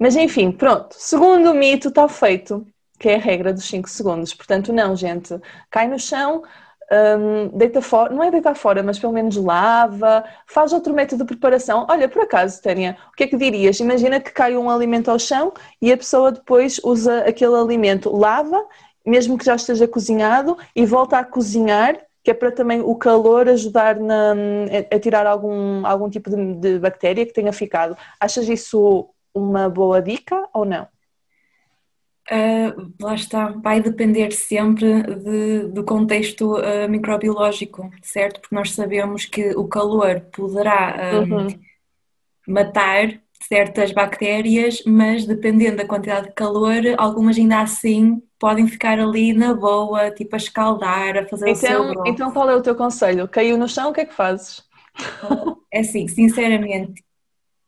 Mas 0.00 0.16
enfim, 0.16 0.50
pronto. 0.50 0.96
Segundo 0.98 1.52
mito 1.52 1.88
está 1.88 2.08
feito, 2.08 2.66
que 2.98 3.10
é 3.10 3.16
a 3.16 3.18
regra 3.18 3.52
dos 3.52 3.66
5 3.66 3.88
segundos. 3.88 4.32
Portanto, 4.32 4.72
não, 4.72 4.96
gente, 4.96 5.38
cai 5.70 5.86
no 5.86 5.98
chão, 5.98 6.42
um, 6.90 7.48
deita 7.56 7.82
fora, 7.82 8.12
não 8.12 8.24
é 8.24 8.30
deitar 8.30 8.54
fora, 8.54 8.82
mas 8.82 8.98
pelo 8.98 9.12
menos 9.12 9.36
lava, 9.36 10.24
faz 10.46 10.72
outro 10.72 10.94
método 10.94 11.22
de 11.22 11.28
preparação. 11.28 11.86
Olha, 11.88 12.08
por 12.08 12.22
acaso, 12.22 12.62
Tânia, 12.62 12.96
o 13.12 13.16
que 13.16 13.24
é 13.24 13.26
que 13.26 13.36
dirias? 13.36 13.78
Imagina 13.78 14.18
que 14.18 14.32
cai 14.32 14.56
um 14.56 14.70
alimento 14.70 15.10
ao 15.10 15.18
chão 15.18 15.52
e 15.82 15.92
a 15.92 15.96
pessoa 15.98 16.32
depois 16.32 16.80
usa 16.82 17.20
aquele 17.20 17.54
alimento, 17.54 18.10
lava, 18.10 18.66
mesmo 19.04 19.36
que 19.36 19.44
já 19.44 19.54
esteja 19.54 19.86
cozinhado, 19.86 20.56
e 20.74 20.86
volta 20.86 21.18
a 21.18 21.24
cozinhar 21.24 22.00
que 22.22 22.30
é 22.30 22.34
para 22.34 22.52
também 22.52 22.82
o 22.82 22.94
calor 22.96 23.48
ajudar 23.48 23.98
na, 23.98 24.34
a 24.92 24.98
tirar 24.98 25.26
algum, 25.26 25.86
algum 25.86 26.10
tipo 26.10 26.28
de, 26.28 26.54
de 26.54 26.78
bactéria 26.78 27.24
que 27.24 27.32
tenha 27.32 27.52
ficado. 27.52 27.96
Achas 28.20 28.46
isso 28.46 29.08
uma 29.34 29.68
boa 29.68 30.00
dica 30.00 30.48
ou 30.52 30.64
não? 30.64 30.86
Uh, 32.30 32.92
lá 33.00 33.14
está, 33.14 33.48
vai 33.48 33.80
depender 33.80 34.30
sempre 34.30 35.02
de, 35.02 35.64
do 35.68 35.82
contexto 35.82 36.54
uh, 36.54 36.88
microbiológico, 36.88 37.90
certo? 38.02 38.40
Porque 38.40 38.54
nós 38.54 38.72
sabemos 38.72 39.24
que 39.24 39.50
o 39.56 39.66
calor 39.66 40.20
poderá 40.32 40.96
um, 41.12 41.34
uhum. 41.34 41.48
matar 42.46 43.20
certas 43.48 43.90
bactérias, 43.90 44.82
mas 44.86 45.26
dependendo 45.26 45.78
da 45.78 45.86
quantidade 45.86 46.28
de 46.28 46.34
calor, 46.34 46.80
algumas 46.98 47.36
ainda 47.36 47.62
assim 47.62 48.22
podem 48.38 48.68
ficar 48.68 49.00
ali 49.00 49.32
na 49.32 49.52
boa, 49.52 50.10
tipo 50.10 50.36
a 50.36 50.38
escaldar, 50.38 51.16
a 51.16 51.26
fazer 51.26 51.50
então, 51.50 51.90
o 51.90 51.94
seu 51.94 52.06
Então 52.06 52.30
qual 52.30 52.48
é 52.48 52.54
o 52.54 52.62
teu 52.62 52.76
conselho? 52.76 53.26
Caiu 53.26 53.58
no 53.58 53.68
chão, 53.68 53.90
o 53.90 53.92
que 53.92 54.02
é 54.02 54.04
que 54.04 54.14
fazes? 54.14 54.62
É 55.72 55.80
assim, 55.80 56.08
sinceramente, 56.08 57.02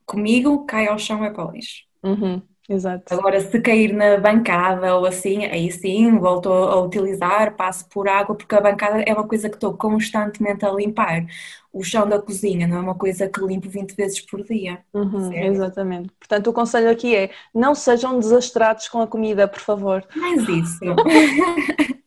comigo 0.06 0.64
cai 0.66 0.86
ao 0.86 0.98
chão 0.98 1.24
é 1.24 1.30
para 1.30 1.48
o 1.48 1.52
lixo. 1.52 1.82
Uhum, 2.02 2.42
exato. 2.68 3.14
Agora, 3.14 3.40
se 3.40 3.60
cair 3.60 3.92
na 3.92 4.16
bancada 4.18 4.96
ou 4.96 5.06
assim, 5.06 5.44
aí 5.44 5.70
sim, 5.70 6.18
volto 6.18 6.52
a 6.52 6.80
utilizar, 6.80 7.56
passo 7.56 7.88
por 7.88 8.08
água, 8.08 8.34
porque 8.34 8.54
a 8.54 8.60
bancada 8.60 9.02
é 9.02 9.12
uma 9.12 9.26
coisa 9.26 9.48
que 9.48 9.56
estou 9.56 9.74
constantemente 9.74 10.64
a 10.64 10.72
limpar. 10.72 11.24
O 11.72 11.82
chão 11.82 12.06
da 12.06 12.20
cozinha 12.20 12.66
não 12.66 12.76
é 12.76 12.80
uma 12.80 12.94
coisa 12.94 13.28
que 13.28 13.40
limpo 13.40 13.68
20 13.68 13.94
vezes 13.94 14.20
por 14.20 14.42
dia. 14.44 14.80
Uhum, 14.92 15.32
exatamente. 15.32 16.10
Portanto, 16.18 16.48
o 16.48 16.52
conselho 16.52 16.90
aqui 16.90 17.16
é: 17.16 17.30
não 17.54 17.74
sejam 17.74 18.18
desastrados 18.18 18.88
com 18.88 19.00
a 19.00 19.06
comida, 19.06 19.48
por 19.48 19.60
favor. 19.60 20.06
Mais 20.14 20.46
isso. 20.48 20.80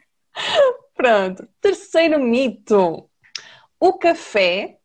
Pronto. 0.95 1.47
Terceiro 1.59 2.19
mito: 2.19 3.09
o 3.79 3.93
café 3.93 4.77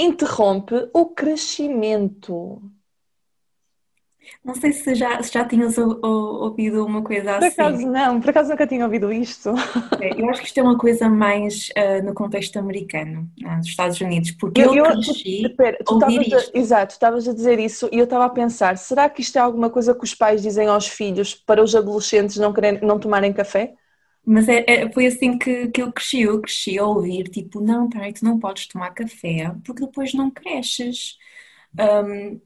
interrompe 0.00 0.88
o 0.92 1.06
crescimento. 1.06 2.62
Não 4.44 4.54
sei 4.54 4.72
se 4.72 4.94
já, 4.94 5.22
se 5.22 5.32
já 5.32 5.44
tinhas 5.44 5.76
ouvido 5.76 6.84
uma 6.84 7.02
coisa 7.02 7.36
assim. 7.36 7.50
Por 7.50 7.62
acaso 7.62 7.86
não, 7.86 8.20
por 8.20 8.30
acaso 8.30 8.50
nunca 8.50 8.66
tinha 8.66 8.84
ouvido 8.84 9.12
isto. 9.12 9.50
É, 10.00 10.20
eu 10.20 10.30
acho 10.30 10.40
que 10.40 10.46
isto 10.46 10.58
é 10.58 10.62
uma 10.62 10.78
coisa 10.78 11.08
mais 11.08 11.68
uh, 11.70 12.04
no 12.04 12.14
contexto 12.14 12.58
americano, 12.58 13.28
uh, 13.44 13.56
dos 13.58 13.66
Estados 13.66 14.00
Unidos, 14.00 14.30
porque 14.32 14.62
eu, 14.62 14.74
eu 14.74 14.84
cresci 14.84 15.46
espera, 15.46 15.78
tu 15.84 15.94
ouvir 15.94 16.34
a, 16.34 16.58
Exato, 16.58 16.92
estavas 16.92 17.28
a 17.28 17.34
dizer 17.34 17.58
isso 17.58 17.88
e 17.92 17.98
eu 17.98 18.04
estava 18.04 18.24
a 18.24 18.30
pensar, 18.30 18.78
será 18.78 19.08
que 19.10 19.20
isto 19.20 19.36
é 19.36 19.40
alguma 19.40 19.68
coisa 19.68 19.94
que 19.94 20.04
os 20.04 20.14
pais 20.14 20.42
dizem 20.42 20.68
aos 20.68 20.86
filhos 20.86 21.34
para 21.34 21.62
os 21.62 21.74
adolescentes 21.74 22.36
não, 22.36 22.52
querem, 22.52 22.80
não 22.80 22.98
tomarem 22.98 23.32
café? 23.32 23.74
Mas 24.24 24.48
é, 24.48 24.64
é, 24.66 24.92
foi 24.92 25.06
assim 25.06 25.38
que, 25.38 25.68
que 25.68 25.82
eu 25.82 25.92
cresci. 25.92 26.22
Eu 26.22 26.40
cresci 26.40 26.78
a 26.78 26.84
ouvir, 26.86 27.24
tipo, 27.28 27.60
não, 27.60 27.88
peraí, 27.88 28.12
tu 28.12 28.24
não 28.24 28.38
podes 28.38 28.66
tomar 28.66 28.90
café 28.92 29.54
porque 29.64 29.84
depois 29.86 30.14
não 30.14 30.30
cresces. 30.30 31.18
Um, 31.78 32.40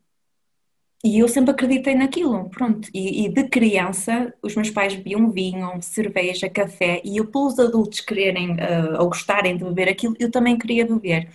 e 1.05 1.19
eu 1.19 1.29
sempre 1.29 1.51
acreditei 1.51 1.95
naquilo, 1.95 2.49
pronto. 2.49 2.89
E, 2.95 3.27
e, 3.27 3.29
de 3.29 3.45
criança, 3.49 4.33
os 4.43 4.55
meus 4.55 4.71
pais 4.71 4.95
bebiam 4.95 5.31
vinho, 5.31 5.81
cerveja, 5.83 6.49
café, 6.49 7.03
e 7.05 7.19
eu, 7.19 7.27
pelos 7.27 7.59
adultos 7.59 8.01
quererem 8.01 8.53
uh, 8.53 9.01
ou 9.01 9.09
gostarem 9.09 9.55
de 9.57 9.65
beber 9.65 9.89
aquilo, 9.91 10.15
eu 10.19 10.31
também 10.31 10.57
queria 10.59 10.87
beber. 10.87 11.31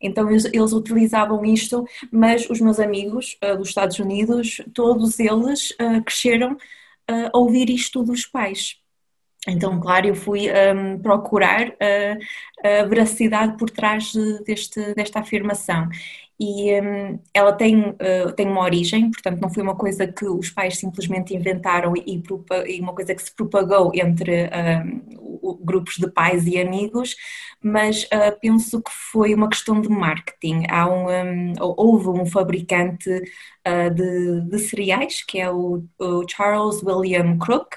Então 0.00 0.30
eles, 0.30 0.46
eles 0.46 0.72
utilizavam 0.72 1.44
isto, 1.44 1.86
mas 2.10 2.48
os 2.48 2.60
meus 2.60 2.80
amigos 2.80 3.36
uh, 3.44 3.58
dos 3.58 3.68
Estados 3.68 3.98
Unidos, 3.98 4.62
todos 4.74 5.18
eles 5.20 5.70
uh, 5.72 6.02
cresceram 6.04 6.56
a 7.32 7.36
ouvir 7.36 7.68
isto 7.70 8.04
dos 8.04 8.24
pais. 8.24 8.79
Então, 9.50 9.80
claro, 9.80 10.06
eu 10.06 10.14
fui 10.14 10.48
um, 10.50 10.98
procurar 10.98 11.72
a, 11.80 12.82
a, 12.82 12.84
veracidade 12.84 13.56
por 13.56 13.70
trás 13.70 14.12
deste, 14.44 14.94
desta 14.94 15.20
afirmação. 15.20 15.88
E 16.38 16.80
um, 16.80 17.18
ela 17.34 17.52
tem, 17.52 17.90
uh, 17.90 18.32
tem 18.34 18.46
uma 18.46 18.62
origem, 18.62 19.10
portanto, 19.10 19.40
não 19.42 19.50
foi 19.50 19.62
uma 19.62 19.76
coisa 19.76 20.06
que 20.06 20.24
os 20.24 20.48
pais 20.48 20.78
simplesmente 20.78 21.34
inventaram 21.34 21.92
e, 21.94 22.22
e 22.66 22.80
uma 22.80 22.94
coisa 22.94 23.14
que 23.14 23.22
se 23.22 23.34
propagou 23.34 23.92
entre 23.94 24.48
um, 24.48 25.56
grupos 25.62 25.96
de 25.98 26.10
pais 26.10 26.46
e 26.46 26.58
amigos, 26.58 27.14
mas 27.62 28.04
uh, 28.04 28.38
penso 28.40 28.80
que 28.82 28.90
foi 28.90 29.34
uma 29.34 29.50
questão 29.50 29.82
de 29.82 29.88
marketing. 29.90 30.64
Há 30.70 30.88
um, 30.88 31.08
hum, 31.08 31.54
houve 31.60 32.08
um 32.08 32.24
fabricante 32.24 33.10
uh, 33.10 33.94
de, 33.94 34.40
de 34.42 34.58
cereais, 34.60 35.22
que 35.22 35.38
é 35.38 35.50
o, 35.50 35.84
o 35.98 36.24
Charles 36.26 36.82
William 36.82 37.36
Crook, 37.38 37.76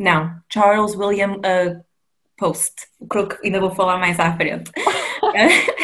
não, 0.00 0.40
Charles 0.50 0.96
William 0.96 1.32
uh, 1.36 1.84
Post. 2.38 2.86
Crook 3.06 3.36
ainda 3.44 3.60
vou 3.60 3.70
falar 3.70 3.98
mais 3.98 4.18
à 4.18 4.34
frente. 4.34 4.70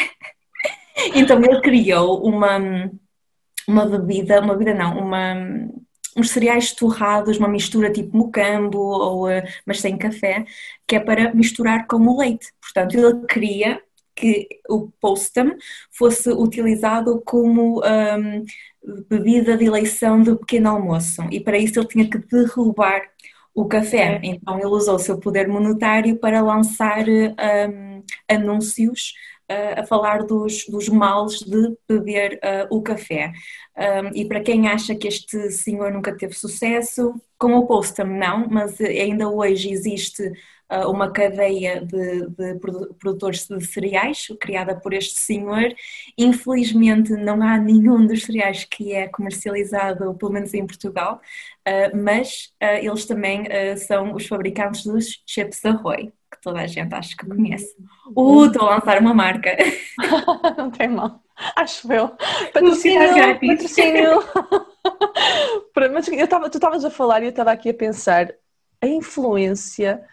então 1.13 1.39
ele 1.43 1.61
criou 1.61 2.25
uma, 2.27 2.57
uma 3.67 3.85
bebida, 3.85 4.41
uma 4.41 4.55
bebida 4.55 4.73
não, 4.73 4.97
uma, 4.97 5.35
uns 6.17 6.31
cereais 6.31 6.73
torrados, 6.73 7.37
uma 7.37 7.47
mistura 7.47 7.91
tipo 7.91 8.17
mocambo, 8.17 8.79
ou, 8.79 9.27
uh, 9.29 9.43
mas 9.67 9.81
sem 9.81 9.95
café, 9.95 10.45
que 10.87 10.95
é 10.95 10.99
para 10.99 11.31
misturar 11.35 11.85
com 11.85 11.97
o 11.97 12.17
leite. 12.17 12.47
Portanto, 12.59 12.95
ele 12.97 13.23
queria 13.27 13.79
que 14.15 14.47
o 14.67 14.89
postum 14.99 15.55
fosse 15.91 16.31
utilizado 16.31 17.21
como 17.23 17.83
um, 17.85 18.45
bebida 19.07 19.55
de 19.55 19.65
eleição 19.65 20.23
do 20.23 20.37
pequeno 20.37 20.69
almoço 20.69 21.21
e 21.31 21.39
para 21.39 21.59
isso 21.59 21.79
ele 21.79 21.87
tinha 21.87 22.09
que 22.09 22.17
derrubar 22.17 23.03
o 23.57 23.65
café. 23.65 24.19
Então 24.21 24.59
ele 24.59 24.67
usou 24.67 24.95
o 24.95 24.99
seu 24.99 25.17
poder 25.19 25.47
monetário 25.47 26.15
para 26.19 26.41
lançar 26.41 27.03
um, 27.09 28.03
anúncios 28.29 29.15
uh, 29.49 29.81
a 29.81 29.83
falar 29.83 30.19
dos, 30.19 30.67
dos 30.67 30.87
males 30.87 31.39
de 31.39 31.75
beber 31.89 32.35
uh, 32.35 32.77
o 32.77 32.83
café. 32.83 33.33
Um, 33.75 34.15
e 34.15 34.25
para 34.25 34.41
quem 34.41 34.67
acha 34.67 34.93
que 34.95 35.07
este 35.07 35.49
senhor 35.49 35.91
nunca 35.91 36.15
teve 36.15 36.35
sucesso, 36.35 37.15
com 37.35 37.55
o 37.55 37.65
Postum 37.65 38.05
não, 38.05 38.47
mas 38.47 38.79
ainda 38.79 39.27
hoje 39.27 39.71
existe 39.71 40.31
uma 40.87 41.09
cadeia 41.11 41.79
de, 41.79 42.27
de, 42.27 42.55
produtores 42.99 43.47
de 43.47 43.65
cereais 43.65 44.27
criada 44.39 44.75
por 44.75 44.93
este 44.93 45.19
senhor. 45.19 45.73
Infelizmente 46.17 47.13
não 47.13 47.41
há 47.41 47.57
nenhum 47.57 48.05
dos 48.05 48.23
cereais 48.23 48.65
que 48.65 48.93
é 48.93 49.07
comercializado, 49.07 50.13
pelo 50.15 50.31
menos 50.31 50.53
em 50.53 50.65
Portugal, 50.65 51.21
ah, 51.67 51.91
mas 51.93 52.53
ah, 52.61 52.75
eles 52.75 53.05
também 53.05 53.45
ah, 53.47 53.75
são 53.75 54.13
os 54.13 54.25
fabricantes 54.25 54.85
dos 54.85 55.21
chips 55.25 55.65
Ahoy, 55.65 56.13
que 56.31 56.41
toda 56.41 56.61
a 56.61 56.67
gente 56.67 56.93
acho 56.93 57.15
que 57.17 57.25
conhece. 57.25 57.75
Uh, 58.15 58.45
estou 58.45 58.69
a 58.69 58.75
lançar 58.75 59.01
uma 59.01 59.13
marca. 59.13 59.55
não 60.57 60.71
tem 60.71 60.87
mal. 60.87 61.21
Acho 61.55 61.91
eu. 61.91 62.09
Patrocínio, 62.53 63.39
patrocínio. 63.39 64.23
Mas 65.93 66.07
eu 66.07 66.27
tava, 66.27 66.49
tu 66.49 66.57
estavas 66.57 66.85
a 66.85 66.89
falar 66.89 67.21
e 67.21 67.25
eu 67.25 67.29
estava 67.29 67.51
aqui 67.51 67.69
a 67.69 67.73
pensar 67.73 68.33
a 68.81 68.87
influência 68.87 70.03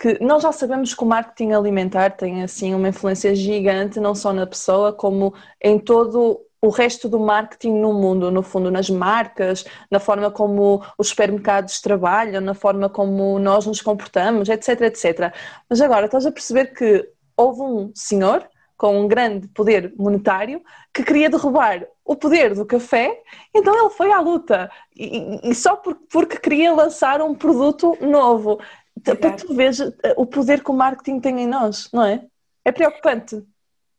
que 0.00 0.18
nós 0.24 0.42
já 0.42 0.50
sabemos 0.50 0.94
que 0.94 1.02
o 1.04 1.06
marketing 1.06 1.52
alimentar 1.52 2.12
tem 2.16 2.42
assim 2.42 2.74
uma 2.74 2.88
influência 2.88 3.34
gigante 3.34 4.00
não 4.00 4.14
só 4.14 4.32
na 4.32 4.46
pessoa 4.46 4.94
como 4.94 5.34
em 5.62 5.78
todo 5.78 6.40
o 6.62 6.70
resto 6.70 7.06
do 7.06 7.20
marketing 7.20 7.74
no 7.74 7.92
mundo, 7.92 8.30
no 8.30 8.42
fundo, 8.42 8.70
nas 8.70 8.88
marcas, 8.88 9.64
na 9.90 10.00
forma 10.00 10.30
como 10.30 10.82
os 10.96 11.08
supermercados 11.08 11.82
trabalham, 11.82 12.40
na 12.40 12.54
forma 12.54 12.88
como 12.88 13.38
nós 13.38 13.66
nos 13.66 13.82
comportamos, 13.82 14.48
etc, 14.48 14.80
etc. 14.82 15.34
Mas 15.68 15.82
agora 15.82 16.06
estás 16.06 16.24
a 16.24 16.32
perceber 16.32 16.72
que 16.72 17.06
houve 17.36 17.60
um 17.60 17.92
senhor 17.94 18.48
com 18.80 18.98
um 18.98 19.06
grande 19.06 19.48
poder 19.48 19.92
monetário 19.98 20.62
que 20.94 21.02
queria 21.02 21.28
derrubar 21.28 21.86
o 22.02 22.16
poder 22.16 22.54
do 22.54 22.64
café, 22.64 23.20
então 23.54 23.78
ele 23.78 23.90
foi 23.90 24.10
à 24.10 24.20
luta 24.20 24.70
e, 24.96 25.50
e 25.50 25.54
só 25.54 25.76
porque, 25.76 26.04
porque 26.10 26.36
queria 26.38 26.72
lançar 26.72 27.20
um 27.20 27.34
produto 27.34 27.96
novo. 28.00 28.58
Para 29.04 29.32
tu 29.32 29.54
veres 29.54 29.80
eh, 29.80 30.14
o 30.16 30.26
poder 30.26 30.62
que 30.62 30.70
o 30.70 30.74
marketing 30.74 31.20
tem 31.20 31.40
em 31.40 31.46
nós, 31.46 31.88
não 31.92 32.04
é? 32.04 32.24
É 32.64 32.72
preocupante 32.72 33.42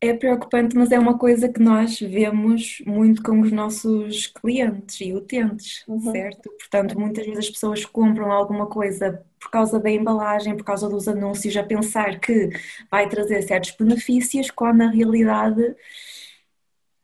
é 0.02 0.12
preocupante, 0.12 0.76
mas 0.76 0.90
é 0.90 0.98
uma 0.98 1.16
coisa 1.16 1.48
que 1.48 1.62
nós 1.62 2.00
vemos 2.00 2.82
muito 2.84 3.22
com 3.22 3.40
os 3.40 3.52
nossos 3.52 4.26
clientes 4.26 5.00
e 5.00 5.14
utentes, 5.14 5.84
uhum. 5.86 6.10
certo? 6.10 6.50
Portanto, 6.58 6.98
muitas 6.98 7.24
vezes 7.24 7.44
as 7.44 7.50
pessoas 7.50 7.84
compram 7.84 8.32
alguma 8.32 8.66
coisa 8.66 9.24
por 9.38 9.48
causa 9.48 9.78
da 9.78 9.88
embalagem, 9.88 10.56
por 10.56 10.64
causa 10.64 10.88
dos 10.88 11.06
anúncios, 11.06 11.56
a 11.56 11.62
pensar 11.62 12.18
que 12.18 12.50
vai 12.90 13.08
trazer 13.08 13.42
certos 13.42 13.76
benefícios, 13.78 14.50
quando 14.50 14.78
na 14.78 14.90
realidade 14.90 15.72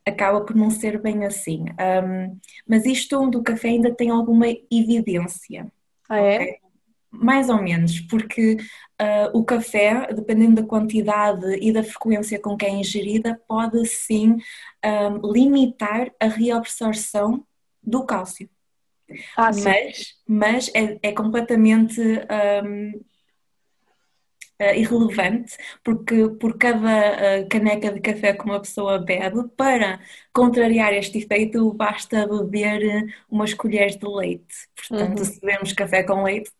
acaba 0.04 0.40
por 0.40 0.56
não 0.56 0.68
ser 0.68 1.00
bem 1.00 1.24
assim. 1.24 1.66
Um, 1.70 2.36
mas 2.66 2.84
isto 2.84 3.30
do 3.30 3.44
café 3.44 3.68
ainda 3.68 3.94
tem 3.94 4.10
alguma 4.10 4.46
evidência. 4.72 5.70
Ah, 6.08 6.18
é? 6.18 6.34
Okay? 6.34 6.67
Mais 7.10 7.48
ou 7.48 7.62
menos, 7.62 8.00
porque 8.00 8.56
uh, 9.00 9.30
o 9.32 9.42
café, 9.44 10.12
dependendo 10.12 10.60
da 10.60 10.68
quantidade 10.68 11.56
e 11.60 11.72
da 11.72 11.82
frequência 11.82 12.38
com 12.38 12.56
que 12.56 12.66
é 12.66 12.70
ingerida, 12.70 13.40
pode 13.48 13.84
sim 13.86 14.36
um, 14.84 15.32
limitar 15.32 16.10
a 16.20 16.26
reabsorção 16.26 17.44
do 17.82 18.04
cálcio. 18.04 18.48
Ah, 19.36 19.50
mas, 19.64 20.14
mas 20.26 20.70
é, 20.74 20.98
é 21.02 21.12
completamente 21.12 22.00
um, 22.00 23.00
Uh, 24.60 24.74
irrelevante, 24.74 25.56
porque 25.84 26.30
por 26.30 26.58
cada 26.58 27.46
caneca 27.48 27.92
de 27.92 28.00
café 28.00 28.32
que 28.32 28.42
uma 28.42 28.58
pessoa 28.58 28.98
bebe, 28.98 29.44
para 29.56 30.00
contrariar 30.32 30.92
este 30.94 31.18
efeito, 31.18 31.72
basta 31.74 32.26
beber 32.26 33.06
umas 33.30 33.54
colheres 33.54 33.96
de 33.96 34.04
leite. 34.04 34.68
Portanto, 34.74 35.20
uhum. 35.20 35.24
se 35.24 35.40
bebemos 35.40 35.72
café 35.72 36.02
com 36.02 36.24
leite, 36.24 36.50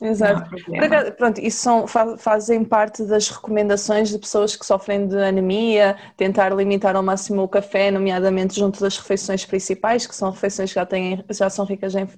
Exato. 0.00 0.50
Pronto, 1.18 1.38
isso 1.40 1.58
são, 1.58 1.86
fazem 2.16 2.64
parte 2.64 3.04
das 3.04 3.28
recomendações 3.28 4.08
de 4.08 4.18
pessoas 4.18 4.56
que 4.56 4.64
sofrem 4.64 5.06
de 5.06 5.16
anemia, 5.16 5.96
tentar 6.16 6.54
limitar 6.54 6.96
ao 6.96 7.02
máximo 7.02 7.42
o 7.42 7.48
café, 7.48 7.90
nomeadamente 7.90 8.58
junto 8.58 8.80
das 8.80 8.96
refeições 8.96 9.44
principais, 9.44 10.06
que 10.06 10.14
são 10.14 10.30
refeições 10.30 10.70
que 10.70 10.76
já, 10.76 10.86
têm, 10.86 11.22
já 11.28 11.50
são 11.50 11.66
ricas 11.66 11.94
em, 11.94 12.08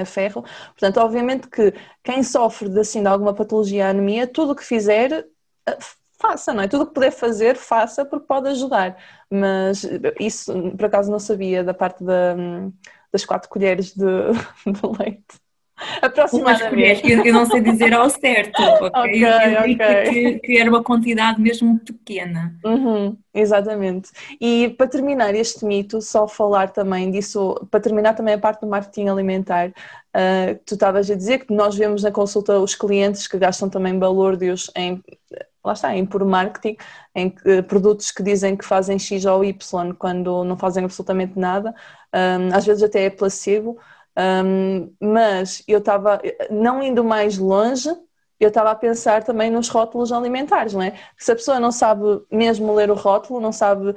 em 0.00 0.04
ferro. 0.06 0.42
Portanto, 0.68 0.96
obviamente 0.98 1.46
que 1.48 1.74
quem 2.02 2.22
sofre 2.22 2.70
de, 2.70 2.80
assim, 2.80 3.02
de 3.02 3.08
alguma 3.08 3.34
patologia 3.34 3.88
anemia, 3.88 4.26
tudo 4.26 4.52
o 4.52 4.56
que 4.56 4.64
fizer, 4.64 5.26
eh, 5.68 5.78
faça, 6.18 6.54
não 6.54 6.62
é? 6.62 6.68
Tudo 6.68 6.84
o 6.84 6.86
que 6.86 6.94
puder 6.94 7.10
fazer, 7.12 7.56
faça, 7.56 8.04
porque 8.06 8.26
pode 8.26 8.48
ajudar. 8.48 8.96
Mas 9.30 9.86
isso, 10.18 10.52
por 10.72 10.86
acaso, 10.86 11.10
não 11.10 11.18
sabia 11.18 11.62
da 11.62 11.74
parte 11.74 12.02
da, 12.02 12.34
das 13.12 13.26
quatro 13.26 13.50
colheres 13.50 13.94
de, 13.94 14.04
de 14.66 14.80
leite. 14.98 15.45
Aproximadamente. 16.00 17.10
Eu, 17.10 17.24
eu 17.24 17.32
não 17.32 17.44
sei 17.44 17.60
dizer 17.60 17.92
ao 17.92 18.08
certo, 18.08 18.60
ok? 18.80 18.88
okay, 18.88 19.24
eu, 19.24 19.74
okay. 19.74 20.10
Que, 20.10 20.38
que, 20.38 20.58
era 20.58 20.70
uma 20.70 20.82
quantidade 20.82 21.40
mesmo 21.40 21.78
pequena. 21.80 22.56
Uhum, 22.64 23.16
exatamente. 23.34 24.10
E 24.40 24.70
para 24.70 24.88
terminar 24.88 25.34
este 25.34 25.64
mito, 25.64 26.00
só 26.00 26.26
falar 26.26 26.70
também 26.70 27.10
disso, 27.10 27.54
para 27.70 27.80
terminar 27.80 28.14
também 28.14 28.34
a 28.34 28.38
parte 28.38 28.62
do 28.62 28.66
marketing 28.66 29.08
alimentar, 29.08 29.68
uh, 29.68 30.58
tu 30.64 30.74
estavas 30.74 31.10
a 31.10 31.14
dizer 31.14 31.44
que 31.44 31.52
nós 31.52 31.76
vemos 31.76 32.02
na 32.02 32.10
consulta 32.10 32.58
os 32.58 32.74
clientes 32.74 33.28
que 33.28 33.38
gastam 33.38 33.68
também 33.68 33.98
balúrdios 33.98 34.70
em 34.74 35.02
lá 35.62 35.72
está, 35.72 35.96
em 35.96 36.06
por 36.06 36.24
marketing, 36.24 36.76
em 37.12 37.26
uh, 37.26 37.62
produtos 37.64 38.12
que 38.12 38.22
dizem 38.22 38.56
que 38.56 38.64
fazem 38.64 39.00
X 39.00 39.24
ou 39.24 39.44
Y 39.44 39.92
quando 39.98 40.44
não 40.44 40.56
fazem 40.56 40.84
absolutamente 40.84 41.36
nada, 41.36 41.74
um, 42.14 42.54
às 42.54 42.64
vezes 42.64 42.84
até 42.84 43.04
é 43.04 43.10
placebo, 43.10 43.76
um, 44.18 44.92
mas 45.00 45.62
eu 45.68 45.78
estava, 45.78 46.20
não 46.50 46.82
indo 46.82 47.04
mais 47.04 47.38
longe, 47.38 47.90
eu 48.38 48.48
estava 48.48 48.70
a 48.70 48.74
pensar 48.74 49.24
também 49.24 49.50
nos 49.50 49.68
rótulos 49.68 50.12
alimentares, 50.12 50.74
não 50.74 50.82
é? 50.82 50.92
Se 51.16 51.32
a 51.32 51.34
pessoa 51.34 51.58
não 51.58 51.72
sabe 51.72 52.02
mesmo 52.30 52.74
ler 52.74 52.90
o 52.90 52.94
rótulo, 52.94 53.40
não 53.40 53.50
sabe 53.50 53.88
uh, 53.90 53.94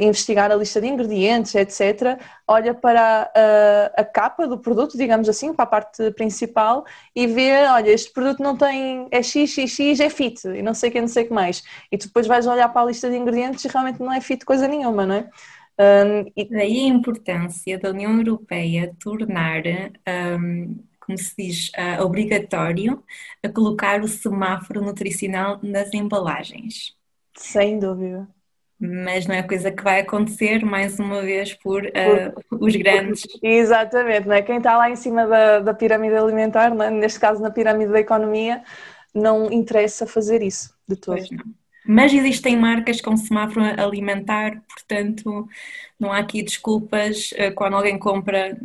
investigar 0.00 0.50
a 0.50 0.56
lista 0.56 0.80
de 0.80 0.88
ingredientes, 0.88 1.54
etc., 1.54 2.18
olha 2.46 2.74
para 2.74 3.30
a, 3.32 4.00
a, 4.00 4.04
capa 4.04 4.48
do 4.48 4.58
produto, 4.58 4.98
digamos 4.98 5.28
assim, 5.28 5.52
para 5.54 5.62
a 5.62 5.66
parte 5.66 6.10
principal 6.12 6.84
e 7.14 7.28
vê, 7.28 7.66
olha, 7.66 7.90
este 7.90 8.12
produto 8.12 8.42
não 8.42 8.56
tem, 8.56 9.06
é 9.12 9.22
X, 9.22 9.50
X, 9.50 9.70
X, 9.70 10.00
é 10.00 10.10
fit, 10.10 10.44
e 10.48 10.60
não 10.60 10.74
sei 10.74 10.90
o 10.90 10.92
que, 10.92 11.00
não 11.00 11.08
sei 11.08 11.24
o 11.24 11.28
que 11.28 11.32
mais. 11.32 11.62
E 11.92 11.96
tu 11.96 12.08
depois 12.08 12.26
vais 12.26 12.48
olhar 12.48 12.68
para 12.70 12.82
a 12.82 12.86
lista 12.86 13.08
de 13.08 13.16
ingredientes 13.16 13.64
e 13.64 13.68
realmente 13.68 14.00
não 14.00 14.12
é 14.12 14.20
fit 14.20 14.44
coisa 14.44 14.66
nenhuma, 14.66 15.06
não 15.06 15.14
é? 15.14 15.30
Um, 15.80 16.32
e 16.36 16.44
daí 16.48 16.80
a 16.80 16.88
importância 16.88 17.78
da 17.78 17.90
União 17.90 18.16
Europeia 18.16 18.94
tornar, 19.00 19.62
um, 20.40 20.76
como 20.98 21.16
se 21.16 21.34
diz, 21.38 21.68
uh, 21.68 22.02
obrigatório 22.04 23.02
a 23.44 23.48
colocar 23.48 24.02
o 24.02 24.08
semáforo 24.08 24.82
nutricional 24.82 25.60
nas 25.62 25.94
embalagens. 25.94 26.96
Sem 27.36 27.78
dúvida. 27.78 28.26
Mas 28.80 29.26
não 29.26 29.34
é 29.34 29.42
coisa 29.42 29.70
que 29.70 29.82
vai 29.82 30.00
acontecer 30.00 30.64
mais 30.64 30.98
uma 30.98 31.22
vez 31.22 31.54
por, 31.54 31.84
uh, 31.84 32.44
por 32.48 32.62
os 32.62 32.74
grandes. 32.74 33.22
Exatamente, 33.40 34.26
não 34.26 34.34
é? 34.34 34.42
Quem 34.42 34.58
está 34.58 34.76
lá 34.76 34.90
em 34.90 34.96
cima 34.96 35.26
da, 35.26 35.60
da 35.60 35.74
pirâmide 35.74 36.14
alimentar, 36.14 36.72
é? 36.72 36.90
neste 36.90 37.20
caso 37.20 37.40
na 37.40 37.50
pirâmide 37.50 37.92
da 37.92 38.00
economia, 38.00 38.62
não 39.14 39.50
interessa 39.52 40.06
fazer 40.06 40.42
isso 40.42 40.76
de 40.88 40.96
todo. 40.96 41.16
Pois 41.16 41.30
não. 41.30 41.44
Mas 41.90 42.12
existem 42.12 42.54
marcas 42.54 43.00
com 43.00 43.16
semáforo 43.16 43.64
alimentar, 43.64 44.62
portanto 44.68 45.48
não 45.98 46.12
há 46.12 46.18
aqui 46.18 46.42
desculpas 46.42 47.30
eh, 47.34 47.50
quando 47.50 47.76
alguém 47.76 47.98
compra, 47.98 48.58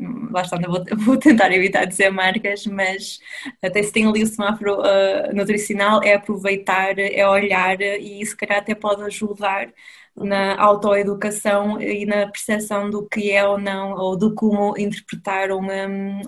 está, 0.44 0.58
vou, 0.98 1.16
tentar 1.18 1.50
evitar 1.54 1.86
dizer 1.86 2.10
marcas, 2.10 2.66
mas 2.66 3.20
até 3.62 3.82
se 3.82 3.94
tem 3.94 4.06
ali 4.06 4.24
o 4.24 4.28
semáforo 4.28 4.82
uh, 4.82 5.34
nutricional 5.34 6.04
é 6.04 6.16
aproveitar, 6.16 7.00
é 7.00 7.26
olhar 7.26 7.80
e 7.82 8.26
se 8.26 8.36
calhar 8.36 8.58
até 8.60 8.76
pode 8.76 9.02
ajudar 9.04 9.72
na 10.18 10.62
autoeducação 10.62 11.82
e 11.82 12.06
na 12.06 12.28
percepção 12.28 12.90
do 12.90 13.08
que 13.08 13.32
é 13.32 13.48
ou 13.48 13.58
não, 13.58 13.94
ou 13.94 14.18
do 14.18 14.36
como 14.36 14.78
interpretar 14.78 15.50
um, 15.52 15.66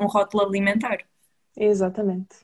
um 0.02 0.08
rótulo 0.08 0.46
alimentar. 0.46 1.00
Exatamente. 1.58 2.38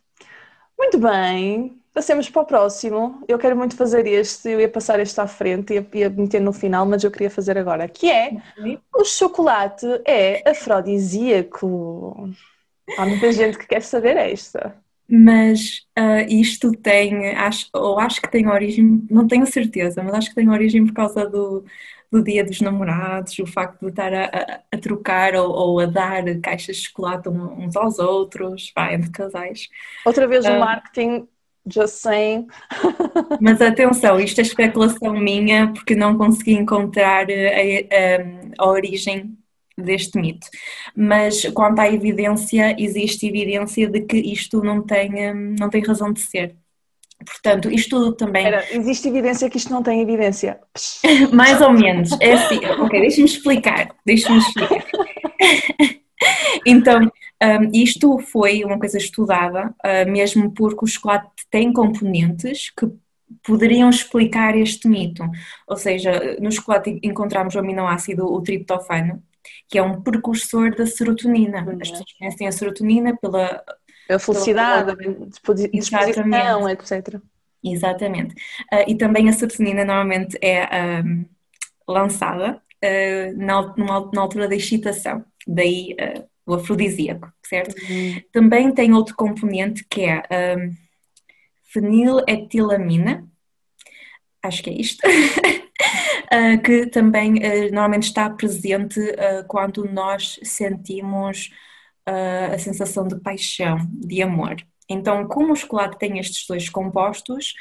Muito 0.77 0.99
bem, 0.99 1.80
Passemos 1.93 2.29
para 2.29 2.41
o 2.41 2.45
próximo. 2.45 3.21
Eu 3.27 3.37
quero 3.37 3.55
muito 3.55 3.75
fazer 3.75 4.07
este, 4.07 4.49
eu 4.49 4.61
ia 4.61 4.69
passar 4.69 4.99
este 4.99 5.19
à 5.19 5.27
frente, 5.27 5.73
ia, 5.73 5.85
ia 5.93 6.09
meter 6.09 6.39
no 6.39 6.53
final, 6.53 6.85
mas 6.85 7.03
eu 7.03 7.11
queria 7.11 7.29
fazer 7.29 7.57
agora, 7.57 7.87
que 7.87 8.09
é 8.09 8.37
o 8.95 9.03
chocolate 9.03 9.85
é 10.05 10.49
afrodisíaco. 10.49 12.29
Há 12.97 13.05
muita 13.05 13.31
gente 13.31 13.57
que 13.57 13.67
quer 13.67 13.81
saber 13.81 14.15
esta. 14.15 14.75
Mas 15.13 15.85
uh, 15.99 16.25
isto 16.29 16.71
tem, 16.71 17.31
acho, 17.35 17.67
ou 17.73 17.99
acho 17.99 18.21
que 18.21 18.31
tem 18.31 18.47
origem, 18.47 19.05
não 19.09 19.27
tenho 19.27 19.45
certeza, 19.45 20.01
mas 20.01 20.13
acho 20.13 20.29
que 20.29 20.35
tem 20.35 20.49
origem 20.49 20.85
por 20.85 20.93
causa 20.93 21.29
do, 21.29 21.65
do 22.09 22.23
dia 22.23 22.45
dos 22.45 22.61
namorados, 22.61 23.37
o 23.39 23.45
facto 23.45 23.81
de 23.81 23.87
estar 23.87 24.13
a, 24.13 24.23
a, 24.25 24.59
a 24.71 24.77
trocar 24.77 25.35
ou, 25.35 25.49
ou, 25.49 25.79
a 25.81 25.85
dar 25.85 26.23
caixas 26.41 26.77
de 26.77 26.83
chocolate 26.83 27.27
uns 27.27 27.75
aos 27.75 27.99
outros, 27.99 28.71
pá, 28.71 28.93
entre 28.93 29.09
casais. 29.11 29.67
Outra 30.05 30.25
vez 30.27 30.45
o 30.45 30.51
uh, 30.51 30.59
marketing 30.59 31.27
just 31.65 32.01
saying. 32.01 32.47
Mas 33.39 33.61
atenção, 33.61 34.19
isto 34.19 34.39
é 34.39 34.41
especulação 34.41 35.13
minha 35.13 35.71
porque 35.73 35.95
não 35.95 36.17
consegui 36.17 36.53
encontrar 36.53 37.29
eh, 37.29 37.87
a, 38.59 38.63
a, 38.63 38.65
a, 38.65 38.69
origem 38.69 39.37
deste 39.77 40.19
mito. 40.19 40.47
Mas 40.95 41.45
quanto 41.53 41.79
à 41.79 41.87
evidência, 41.87 42.75
existe 42.79 43.27
evidência 43.27 43.87
de 43.87 44.01
que 44.01 44.17
isto 44.17 44.63
não 44.63 44.81
tem, 44.81 45.19
eh, 45.19 45.33
não 45.33 45.69
tem 45.69 45.83
razão 45.83 46.11
de 46.11 46.21
ser. 46.21 46.55
Portanto, 47.25 47.69
isto 47.69 47.89
tudo 47.89 48.13
também. 48.13 48.43
Espera, 48.43 48.65
existe 48.71 49.07
evidência 49.07 49.49
que 49.49 49.57
isto 49.57 49.71
não 49.71 49.83
tem 49.83 50.01
evidência? 50.01 50.59
Mais 51.31 51.61
ou 51.61 51.71
menos. 51.71 52.11
É 52.19 52.33
assim. 52.33 52.59
Ok, 52.65 52.99
deixa-me 52.99 53.25
explicar. 53.25 53.89
Deixa-me 54.05 54.39
explicar. 54.39 54.85
então, 56.65 57.11
um, 57.41 57.71
isto 57.73 58.19
foi 58.19 58.63
uma 58.63 58.77
coisa 58.77 58.97
estudada, 58.97 59.73
uh, 59.83 60.11
mesmo 60.11 60.51
porque 60.51 60.85
o 60.85 60.87
chocolate 60.87 61.27
tem 61.49 61.73
componentes 61.73 62.69
que 62.69 62.87
poderiam 63.43 63.89
explicar 63.89 64.55
este 64.55 64.87
mito. 64.87 65.23
Ou 65.67 65.77
seja, 65.77 66.37
no 66.39 66.51
chocolate 66.51 66.99
encontramos 67.01 67.55
o 67.55 67.59
aminoácido, 67.59 68.25
o 68.25 68.41
triptofano, 68.41 69.23
que 69.67 69.77
é 69.77 69.83
um 69.83 70.01
precursor 70.01 70.75
da 70.75 70.85
serotonina. 70.85 71.59
As 71.81 71.89
pessoas 71.89 72.13
conhecem 72.17 72.47
a 72.47 72.51
serotonina 72.51 73.17
pela... 73.17 73.63
A 74.09 74.19
felicidade, 74.19 74.95
pela... 74.97 75.25
disposição, 75.69 76.69
etc. 76.69 77.21
Exatamente. 77.63 78.33
Uh, 78.73 78.83
e 78.87 78.95
também 78.95 79.29
a 79.29 79.33
serotonina 79.33 79.85
normalmente 79.85 80.37
é 80.41 80.67
um, 81.03 81.25
lançada 81.87 82.61
uh, 82.83 83.37
na, 83.37 83.75
na, 83.77 84.21
altura 84.21 84.47
da 84.47 84.55
excitação, 84.55 85.23
daí 85.47 85.95
uh, 85.99 86.30
o 86.51 86.55
afrodisíaco, 86.55 87.31
certo? 87.43 87.75
Uhum. 87.89 88.21
Também 88.31 88.71
tem 88.73 88.93
outro 88.93 89.15
componente 89.15 89.85
que 89.89 90.01
é 90.01 90.23
um, 90.57 90.71
feniletilamina, 91.71 93.27
acho 94.43 94.63
que 94.63 94.69
é 94.69 94.73
isto, 94.73 95.01
uh, 95.07 96.61
que 96.63 96.87
também 96.87 97.33
normalmente 97.71 98.03
está 98.03 98.29
presente 98.29 98.99
quando 99.47 99.85
nós 99.85 100.39
sentimos 100.43 101.49
a 102.53 102.57
sensação 102.57 103.07
de 103.07 103.19
paixão, 103.19 103.77
de 103.93 104.21
amor. 104.21 104.55
Então, 104.89 105.25
como 105.27 105.53
o 105.53 105.55
chocolate 105.55 105.97
tem 105.97 106.19
estes 106.19 106.45
dois 106.45 106.67
compostos, 106.67 107.53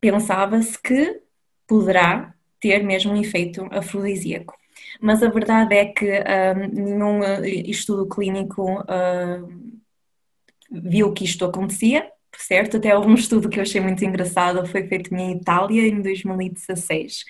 pensava-se 0.00 0.80
que 0.80 1.20
poderá 1.66 2.34
ter 2.60 2.82
mesmo 2.82 3.12
um 3.12 3.20
efeito 3.20 3.64
afrodisíaco. 3.70 4.54
Mas 5.00 5.22
a 5.22 5.28
verdade 5.28 5.74
é 5.74 5.84
que 5.86 6.10
um, 6.10 7.20
uh, 7.20 7.44
estudo 7.44 8.08
clínico 8.08 8.80
uh, 8.80 9.72
viu 10.70 11.12
que 11.12 11.24
isto 11.24 11.44
acontecia, 11.44 12.10
certo? 12.36 12.76
Até 12.76 12.96
houve 12.96 13.08
um 13.08 13.14
estudo 13.14 13.48
que 13.48 13.58
eu 13.58 13.62
achei 13.62 13.80
muito 13.80 14.04
engraçado, 14.04 14.66
foi 14.66 14.86
feito 14.86 15.14
em 15.14 15.32
Itália 15.36 15.86
em 15.86 16.00
2016, 16.02 17.24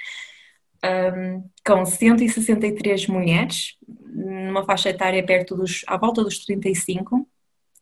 um, 0.84 1.44
com 1.66 1.84
163 1.84 3.06
mulheres, 3.08 3.76
numa 3.86 4.64
faixa 4.64 4.90
etária 4.90 5.24
perto 5.24 5.56
dos, 5.56 5.82
à 5.86 5.96
volta 5.96 6.22
dos 6.22 6.44
35, 6.44 7.28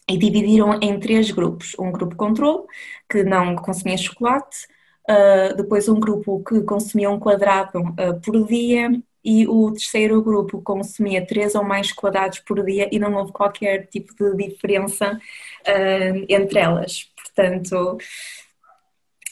e 0.08 0.16
dividiram 0.16 0.78
em 0.80 0.98
três 1.00 1.30
grupos. 1.30 1.74
Um 1.78 1.90
grupo 1.90 2.14
controle, 2.16 2.64
que 3.10 3.24
não 3.24 3.56
consumia 3.56 3.96
chocolate, 3.96 4.66
uh, 5.10 5.56
depois 5.56 5.88
um 5.88 5.98
grupo 5.98 6.42
que 6.44 6.60
consumia 6.62 7.10
um 7.10 7.18
quadrado 7.18 7.80
uh, 7.80 8.20
por 8.22 8.46
dia 8.46 8.90
e 9.26 9.44
o 9.48 9.72
terceiro 9.72 10.22
grupo 10.22 10.62
consumia 10.62 11.26
três 11.26 11.56
ou 11.56 11.64
mais 11.64 11.90
quadrados 11.90 12.38
por 12.38 12.64
dia 12.64 12.88
e 12.92 12.98
não 13.00 13.12
houve 13.14 13.32
qualquer 13.32 13.88
tipo 13.88 14.14
de 14.14 14.36
diferença 14.36 15.20
uh, 15.66 16.26
entre 16.28 16.60
elas. 16.60 17.10
Portanto, 17.16 17.98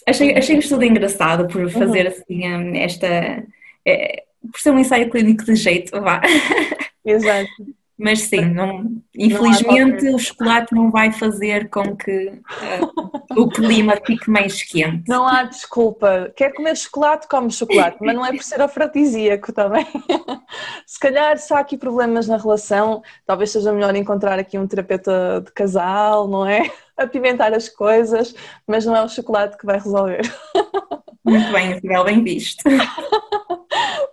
achei, 0.08 0.36
achei 0.36 0.58
estudo 0.58 0.84
engraçado 0.84 1.46
por 1.46 1.70
fazer 1.70 2.06
uhum. 2.06 2.12
assim 2.12 2.78
esta. 2.78 3.46
É, 3.86 4.24
por 4.50 4.60
ser 4.60 4.70
um 4.72 4.78
ensaio 4.80 5.08
clínico 5.08 5.44
de 5.44 5.54
jeito, 5.54 6.00
vá. 6.00 6.20
Exato. 7.06 7.48
Mas 7.96 8.22
sim, 8.22 8.44
não, 8.46 9.00
infelizmente 9.16 10.04
não 10.04 10.16
o 10.16 10.18
chocolate 10.18 10.74
não 10.74 10.90
vai 10.90 11.12
fazer 11.12 11.70
com 11.70 11.96
que 11.96 12.26
uh, 12.28 13.40
o 13.40 13.48
clima 13.48 13.94
fique 14.04 14.28
mais 14.28 14.64
quente. 14.64 15.08
Não 15.08 15.26
há 15.26 15.44
desculpa. 15.44 16.32
Quer 16.34 16.52
comer 16.52 16.76
chocolate, 16.76 17.28
come 17.28 17.52
chocolate, 17.52 17.98
mas 18.00 18.16
não 18.16 18.26
é 18.26 18.32
por 18.32 18.42
ser 18.42 18.60
afrodisíaco 18.60 19.52
também. 19.52 19.86
Se 20.86 20.98
calhar, 20.98 21.38
se 21.38 21.52
há 21.54 21.58
aqui 21.58 21.76
problemas 21.76 22.26
na 22.26 22.36
relação, 22.36 23.02
talvez 23.24 23.50
seja 23.50 23.72
melhor 23.72 23.94
encontrar 23.94 24.38
aqui 24.38 24.58
um 24.58 24.66
terapeuta 24.66 25.42
de 25.44 25.52
casal, 25.52 26.28
não 26.28 26.46
é? 26.46 26.70
Apimentar 26.96 27.52
as 27.54 27.68
coisas, 27.68 28.34
mas 28.66 28.84
não 28.84 28.94
é 28.94 29.02
o 29.02 29.08
chocolate 29.08 29.56
que 29.56 29.66
vai 29.66 29.78
resolver. 29.78 30.22
Muito 31.24 31.52
bem, 31.52 31.70
Isabel, 31.70 32.04
bem 32.04 32.22
visto. 32.22 32.62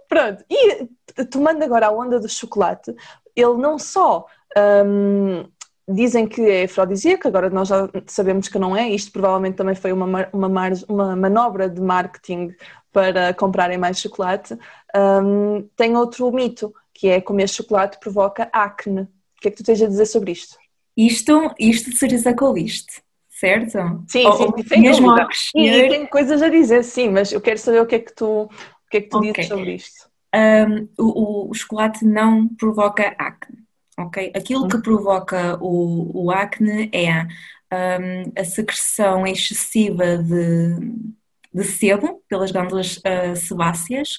Pronto, 0.07 0.43
e 0.49 0.87
tomando 1.25 1.63
agora 1.63 1.87
a 1.87 1.91
onda 1.91 2.19
do 2.19 2.29
chocolate, 2.29 2.95
ele 3.35 3.55
não 3.55 3.77
só 3.77 4.25
um, 4.85 5.45
dizem 5.87 6.27
que 6.27 6.41
é 6.41 6.63
afrodisíaco, 6.63 7.27
agora 7.27 7.49
nós 7.49 7.67
já 7.67 7.89
sabemos 8.07 8.47
que 8.47 8.59
não 8.59 8.75
é, 8.75 8.89
isto 8.89 9.11
provavelmente 9.11 9.55
também 9.55 9.75
foi 9.75 9.91
uma, 9.91 10.29
uma, 10.31 10.49
uma 10.87 11.15
manobra 11.15 11.69
de 11.69 11.81
marketing 11.81 12.53
para 12.91 13.33
comprarem 13.33 13.77
mais 13.77 13.99
chocolate. 13.99 14.57
Um, 14.95 15.67
tem 15.75 15.95
outro 15.95 16.31
mito, 16.31 16.73
que 16.93 17.07
é 17.07 17.21
comer 17.21 17.49
chocolate 17.49 17.99
provoca 17.99 18.49
acne. 18.51 19.01
O 19.01 19.41
que 19.41 19.47
é 19.47 19.51
que 19.51 19.57
tu 19.57 19.63
tens 19.63 19.81
a 19.81 19.87
dizer 19.87 20.05
sobre 20.05 20.31
isto? 20.31 20.57
Isto, 20.95 21.53
isto 21.57 21.89
de 21.89 21.97
certeza 21.97 22.33
que 22.33 22.43
ouviste, 22.43 23.01
certo? 23.29 24.03
Sim, 24.07 24.27
ou, 24.27 24.37
sim, 24.37 24.67
sem 24.67 24.81
mesmo 24.81 25.07
dúvida. 25.07 25.27
E, 25.55 25.69
e 25.69 25.89
tem 25.89 26.05
coisas 26.05 26.41
a 26.41 26.49
dizer, 26.49 26.83
sim, 26.83 27.09
mas 27.09 27.31
eu 27.31 27.39
quero 27.41 27.57
saber 27.57 27.81
o 27.81 27.85
que 27.85 27.95
é 27.95 27.99
que 27.99 28.13
tu, 28.13 28.43
o 28.43 28.49
que 28.89 28.97
é 28.97 29.01
que 29.01 29.09
tu 29.09 29.17
okay. 29.17 29.31
dizes 29.31 29.47
sobre 29.47 29.75
isto 29.75 30.10
um, 30.33 30.87
o, 30.97 31.49
o, 31.49 31.53
chocolate 31.53 32.05
não 32.05 32.47
provoca 32.47 33.13
acne, 33.17 33.57
ok? 33.97 34.31
Aquilo 34.35 34.67
que 34.67 34.81
provoca 34.81 35.57
o, 35.61 36.25
o 36.25 36.31
acne 36.31 36.89
é 36.93 37.23
um, 37.23 38.31
a 38.35 38.43
secreção 38.43 39.27
excessiva 39.27 40.17
de, 40.17 40.75
de 41.53 41.63
sebo 41.63 42.21
pelas 42.29 42.51
glândulas 42.51 42.97
uh, 42.97 43.35
sebáceas, 43.35 44.17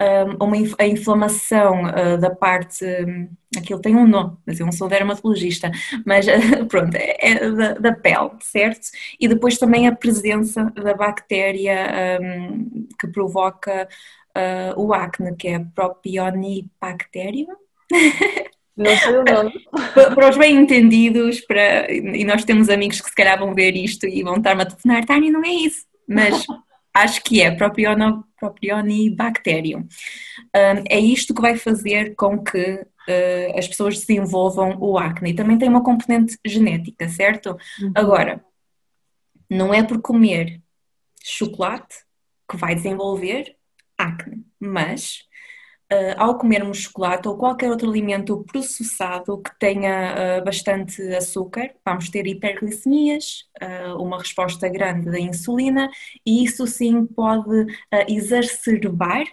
um, 0.00 0.44
uma, 0.44 0.56
a 0.78 0.86
inflamação 0.86 1.82
uh, 1.84 2.18
da 2.18 2.30
parte, 2.30 2.84
um, 2.84 3.28
aquilo 3.56 3.80
tem 3.80 3.96
um 3.96 4.06
nome, 4.06 4.36
mas 4.46 4.60
eu 4.60 4.66
não 4.66 4.72
sou 4.72 4.88
dermatologista, 4.88 5.70
mas 6.06 6.26
uh, 6.26 6.66
pronto, 6.66 6.94
é, 6.94 7.16
é 7.20 7.50
da, 7.50 7.72
da, 7.74 7.92
pele, 7.92 8.30
certo? 8.40 8.88
E 9.18 9.26
depois 9.26 9.58
também 9.58 9.88
a 9.88 9.94
presença 9.94 10.64
da 10.70 10.94
bactéria 10.94 12.20
um, 12.20 12.86
que 12.98 13.08
provoca 13.08 13.88
uh, 14.38 14.80
o 14.80 14.94
acne, 14.94 15.34
que 15.36 15.48
é 15.48 15.58
Propionibacterium. 15.58 17.56
Não 18.76 18.96
sei 18.96 19.16
o 19.16 19.24
nome. 19.24 19.52
para 20.14 20.30
os 20.30 20.36
bem 20.36 20.56
entendidos, 20.56 21.40
para, 21.40 21.92
e 21.92 22.24
nós 22.24 22.44
temos 22.44 22.68
amigos 22.68 23.00
que 23.00 23.08
se 23.08 23.14
calhar 23.14 23.38
vão 23.38 23.52
ver 23.52 23.74
isto 23.76 24.06
e 24.06 24.22
vão 24.22 24.36
estar-me 24.36 24.62
a 24.62 24.66
telefonar, 24.66 25.04
Tânia, 25.04 25.32
não 25.32 25.44
é 25.44 25.50
isso, 25.50 25.84
mas 26.08 26.46
acho 26.94 27.22
que 27.24 27.42
é 27.42 27.50
Propiono, 27.50 28.24
Propionibacterium. 28.38 29.80
Um, 29.80 30.84
é 30.88 30.98
isto 31.00 31.34
que 31.34 31.42
vai 31.42 31.56
fazer 31.56 32.14
com 32.14 32.38
que 32.42 32.74
uh, 32.74 33.58
as 33.58 33.66
pessoas 33.66 33.98
desenvolvam 33.98 34.78
o 34.80 34.96
acne. 34.96 35.30
E 35.30 35.34
também 35.34 35.58
tem 35.58 35.68
uma 35.68 35.82
componente 35.82 36.38
genética, 36.46 37.08
certo? 37.08 37.58
Uhum. 37.80 37.92
Agora, 37.96 38.44
não 39.50 39.74
é 39.74 39.82
por 39.82 40.00
comer 40.00 40.60
chocolate 41.20 41.96
que 42.48 42.56
vai 42.56 42.74
desenvolver 42.74 43.57
acne, 43.98 44.44
mas 44.60 45.24
uh, 45.92 46.14
ao 46.16 46.38
comermos 46.38 46.78
chocolate 46.78 47.28
ou 47.28 47.36
qualquer 47.36 47.70
outro 47.70 47.90
alimento 47.90 48.44
processado 48.44 49.42
que 49.42 49.50
tenha 49.58 50.40
uh, 50.40 50.44
bastante 50.44 51.02
açúcar, 51.14 51.74
vamos 51.84 52.08
ter 52.08 52.26
hiperglicemias, 52.26 53.44
uh, 53.62 54.00
uma 54.02 54.18
resposta 54.18 54.68
grande 54.68 55.10
da 55.10 55.18
insulina 55.18 55.90
e 56.24 56.44
isso 56.44 56.66
sim 56.66 57.04
pode 57.06 57.66
exacerbar 58.08 59.24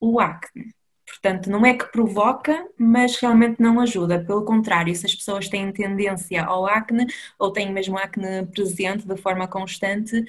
o 0.00 0.20
acne. 0.20 0.72
Portanto, 1.06 1.50
não 1.50 1.64
é 1.64 1.74
que 1.74 1.90
provoca, 1.90 2.68
mas 2.78 3.16
realmente 3.16 3.60
não 3.60 3.80
ajuda. 3.80 4.22
Pelo 4.24 4.44
contrário, 4.44 4.94
se 4.94 5.06
as 5.06 5.14
pessoas 5.14 5.48
têm 5.48 5.72
tendência 5.72 6.44
ao 6.44 6.66
acne 6.66 7.06
ou 7.38 7.50
têm 7.50 7.72
mesmo 7.72 7.98
acne 7.98 8.46
presente 8.46 9.06
de 9.06 9.16
forma 9.16 9.48
constante, 9.48 10.24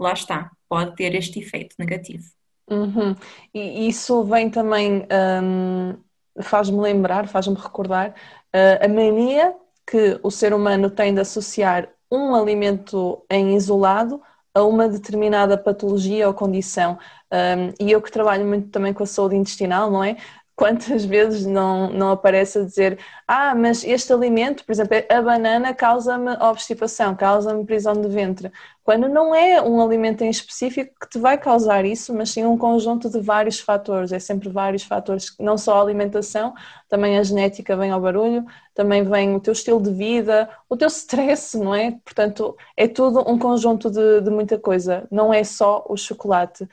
lá 0.00 0.12
está, 0.14 0.50
pode 0.68 0.96
ter 0.96 1.14
este 1.14 1.40
efeito 1.40 1.76
negativo. 1.78 2.37
Uhum. 2.70 3.14
E 3.54 3.88
isso 3.88 4.22
vem 4.24 4.50
também, 4.50 5.06
um, 5.42 5.96
faz-me 6.42 6.78
lembrar, 6.78 7.26
faz-me 7.26 7.54
recordar 7.54 8.10
uh, 8.54 8.84
a 8.84 8.88
mania 8.88 9.54
que 9.86 10.20
o 10.22 10.30
ser 10.30 10.52
humano 10.52 10.90
tem 10.90 11.14
de 11.14 11.20
associar 11.20 11.88
um 12.10 12.34
alimento 12.34 13.24
em 13.30 13.56
isolado 13.56 14.20
a 14.54 14.62
uma 14.64 14.88
determinada 14.88 15.56
patologia 15.56 16.26
ou 16.28 16.34
condição. 16.34 16.98
Um, 17.32 17.72
e 17.86 17.90
eu 17.92 18.02
que 18.02 18.10
trabalho 18.10 18.44
muito 18.46 18.68
também 18.70 18.92
com 18.92 19.02
a 19.02 19.06
saúde 19.06 19.36
intestinal, 19.36 19.90
não 19.90 20.02
é? 20.04 20.16
Quantas 20.58 21.04
vezes 21.04 21.46
não, 21.46 21.88
não 21.92 22.10
aparece 22.10 22.58
a 22.58 22.64
dizer 22.64 22.98
ah, 23.28 23.54
mas 23.54 23.84
este 23.84 24.12
alimento, 24.12 24.64
por 24.64 24.72
exemplo, 24.72 24.96
a 25.08 25.22
banana 25.22 25.72
causa-me 25.72 26.32
obstipação, 26.42 27.14
causa-me 27.14 27.64
prisão 27.64 27.92
de 27.92 28.08
ventre, 28.08 28.50
quando 28.82 29.08
não 29.08 29.32
é 29.34 29.62
um 29.62 29.80
alimento 29.80 30.24
em 30.24 30.30
específico 30.30 30.92
que 31.00 31.10
te 31.10 31.18
vai 31.18 31.38
causar 31.38 31.84
isso, 31.84 32.12
mas 32.12 32.30
sim 32.30 32.44
um 32.44 32.58
conjunto 32.58 33.08
de 33.08 33.20
vários 33.20 33.60
fatores, 33.60 34.10
é 34.12 34.18
sempre 34.18 34.48
vários 34.48 34.82
fatores, 34.82 35.32
não 35.38 35.56
só 35.56 35.78
a 35.78 35.82
alimentação, 35.82 36.54
também 36.88 37.18
a 37.18 37.22
genética 37.22 37.76
vem 37.76 37.92
ao 37.92 38.00
barulho, 38.00 38.44
também 38.74 39.04
vem 39.04 39.36
o 39.36 39.40
teu 39.40 39.52
estilo 39.52 39.80
de 39.80 39.92
vida, 39.92 40.48
o 40.68 40.76
teu 40.76 40.88
stress, 40.88 41.56
não 41.56 41.74
é? 41.74 41.92
Portanto, 42.04 42.56
é 42.76 42.88
tudo 42.88 43.20
um 43.30 43.38
conjunto 43.38 43.90
de, 43.90 44.22
de 44.22 44.30
muita 44.30 44.58
coisa, 44.58 45.06
não 45.10 45.32
é 45.32 45.44
só 45.44 45.84
o 45.88 45.96
chocolate. 45.96 46.66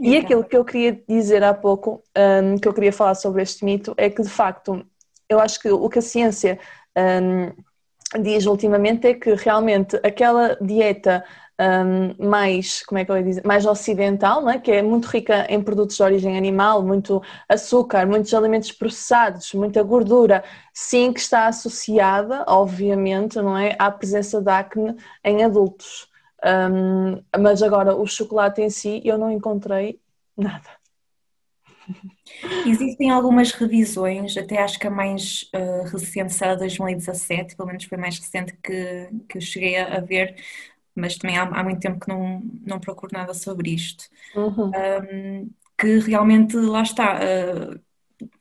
E 0.00 0.16
aquilo 0.16 0.44
que 0.44 0.56
eu 0.56 0.64
queria 0.64 1.00
dizer 1.08 1.42
há 1.42 1.52
pouco, 1.52 2.02
um, 2.16 2.56
que 2.58 2.66
eu 2.66 2.72
queria 2.72 2.92
falar 2.92 3.14
sobre 3.14 3.42
este 3.42 3.64
mito, 3.64 3.94
é 3.96 4.08
que 4.08 4.22
de 4.22 4.28
facto 4.28 4.84
eu 5.28 5.38
acho 5.38 5.60
que 5.60 5.70
o 5.70 5.88
que 5.88 5.98
a 5.98 6.02
ciência 6.02 6.58
um, 6.96 7.52
diz 8.22 8.46
ultimamente 8.46 9.06
é 9.06 9.14
que 9.14 9.34
realmente 9.34 9.96
aquela 10.02 10.56
dieta 10.60 11.24
um, 11.60 12.28
mais, 12.28 12.82
como 12.84 12.98
é 12.98 13.04
que 13.04 13.10
eu 13.10 13.16
ia 13.16 13.22
dizer, 13.22 13.42
mais 13.44 13.66
ocidental, 13.66 14.48
é? 14.48 14.58
que 14.58 14.72
é 14.72 14.82
muito 14.82 15.06
rica 15.06 15.46
em 15.48 15.62
produtos 15.62 15.96
de 15.96 16.02
origem 16.02 16.36
animal, 16.36 16.82
muito 16.82 17.22
açúcar, 17.48 18.06
muitos 18.06 18.32
alimentos 18.32 18.72
processados, 18.72 19.52
muita 19.52 19.82
gordura, 19.82 20.42
sim 20.72 21.12
que 21.12 21.20
está 21.20 21.46
associada, 21.46 22.44
obviamente, 22.48 23.36
não 23.36 23.56
é, 23.56 23.76
à 23.78 23.90
presença 23.90 24.40
de 24.40 24.50
acne 24.50 24.96
em 25.22 25.44
adultos. 25.44 26.09
Um, 26.44 27.22
mas 27.38 27.62
agora 27.62 27.94
o 27.94 28.06
chocolate 28.06 28.62
em 28.62 28.70
si 28.70 29.02
eu 29.04 29.18
não 29.18 29.30
encontrei 29.30 30.00
nada. 30.36 30.80
Existem 32.66 33.10
algumas 33.10 33.52
revisões, 33.52 34.36
até 34.36 34.62
acho 34.62 34.78
que 34.78 34.86
a 34.86 34.90
mais 34.90 35.50
uh, 35.54 35.84
recente 35.90 36.32
será 36.32 36.54
2017, 36.54 37.56
pelo 37.56 37.68
menos 37.68 37.84
foi 37.84 37.98
mais 37.98 38.18
recente 38.18 38.56
que, 38.62 39.08
que 39.28 39.38
eu 39.38 39.40
cheguei 39.40 39.76
a, 39.76 40.00
ver, 40.00 40.36
mas 40.94 41.16
também 41.16 41.36
há, 41.36 41.42
há, 41.42 41.64
muito 41.64 41.80
tempo 41.80 42.00
que 42.00 42.08
não, 42.08 42.42
não 42.64 42.78
procuro 42.78 43.12
nada 43.12 43.34
sobre 43.34 43.70
isto. 43.70 44.04
Uhum. 44.34 44.70
Um, 44.70 45.50
que 45.76 45.98
realmente, 45.98 46.56
lá 46.56 46.82
está, 46.82 47.18
uh, 47.18 47.80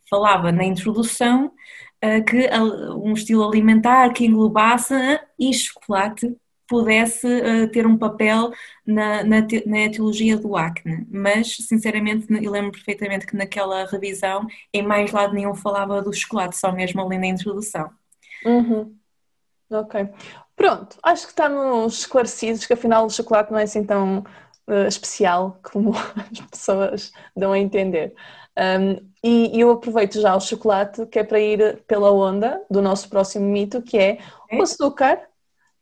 falava 0.09 0.51
na 0.51 0.63
introdução 0.63 1.47
uh, 1.47 2.23
que 2.25 2.49
um 2.95 3.13
estilo 3.13 3.47
alimentar 3.47 4.13
que 4.13 4.25
englobasse 4.25 4.93
e 5.39 5.53
chocolate 5.53 6.35
pudesse 6.69 7.27
uh, 7.27 7.67
ter 7.71 7.87
um 7.87 7.97
papel 7.97 8.51
na, 8.85 9.23
na, 9.23 9.37
na, 9.65 9.79
etiologia 9.79 10.37
do 10.37 10.55
acne, 10.55 11.05
mas 11.09 11.57
sinceramente 11.57 12.27
eu 12.29 12.51
lembro 12.51 12.71
perfeitamente 12.71 13.25
que 13.25 13.35
naquela 13.35 13.85
revisão 13.85 14.45
em 14.71 14.83
mais 14.83 15.11
lado 15.11 15.33
nenhum 15.33 15.55
falava 15.55 16.01
do 16.01 16.13
chocolate, 16.13 16.55
só 16.55 16.71
mesmo 16.71 17.01
ali 17.01 17.17
na 17.17 17.27
introdução. 17.27 17.89
Uhum. 18.45 18.95
Ok. 19.71 20.09
Pronto, 20.55 20.97
acho 21.01 21.23
que 21.23 21.31
estamos 21.31 21.99
esclarecidos 21.99 22.65
que 22.65 22.73
afinal 22.73 23.05
o 23.05 23.09
chocolate 23.09 23.51
não 23.51 23.59
é 23.59 23.63
assim 23.63 23.83
tão 23.83 24.19
uh, 24.67 24.87
especial 24.87 25.59
como 25.63 25.93
as 26.31 26.39
pessoas 26.51 27.11
dão 27.35 27.51
a 27.51 27.59
entender. 27.59 28.13
Um, 28.57 29.09
e, 29.23 29.57
e 29.57 29.59
eu 29.61 29.71
aproveito 29.71 30.19
já 30.19 30.35
o 30.35 30.41
chocolate, 30.41 31.05
que 31.07 31.17
é 31.17 31.23
para 31.23 31.39
ir 31.39 31.81
pela 31.87 32.11
onda 32.11 32.61
do 32.69 32.81
nosso 32.81 33.09
próximo 33.09 33.45
mito, 33.45 33.81
que 33.81 33.97
é 33.97 34.19
o 34.51 34.61
açúcar 34.61 35.21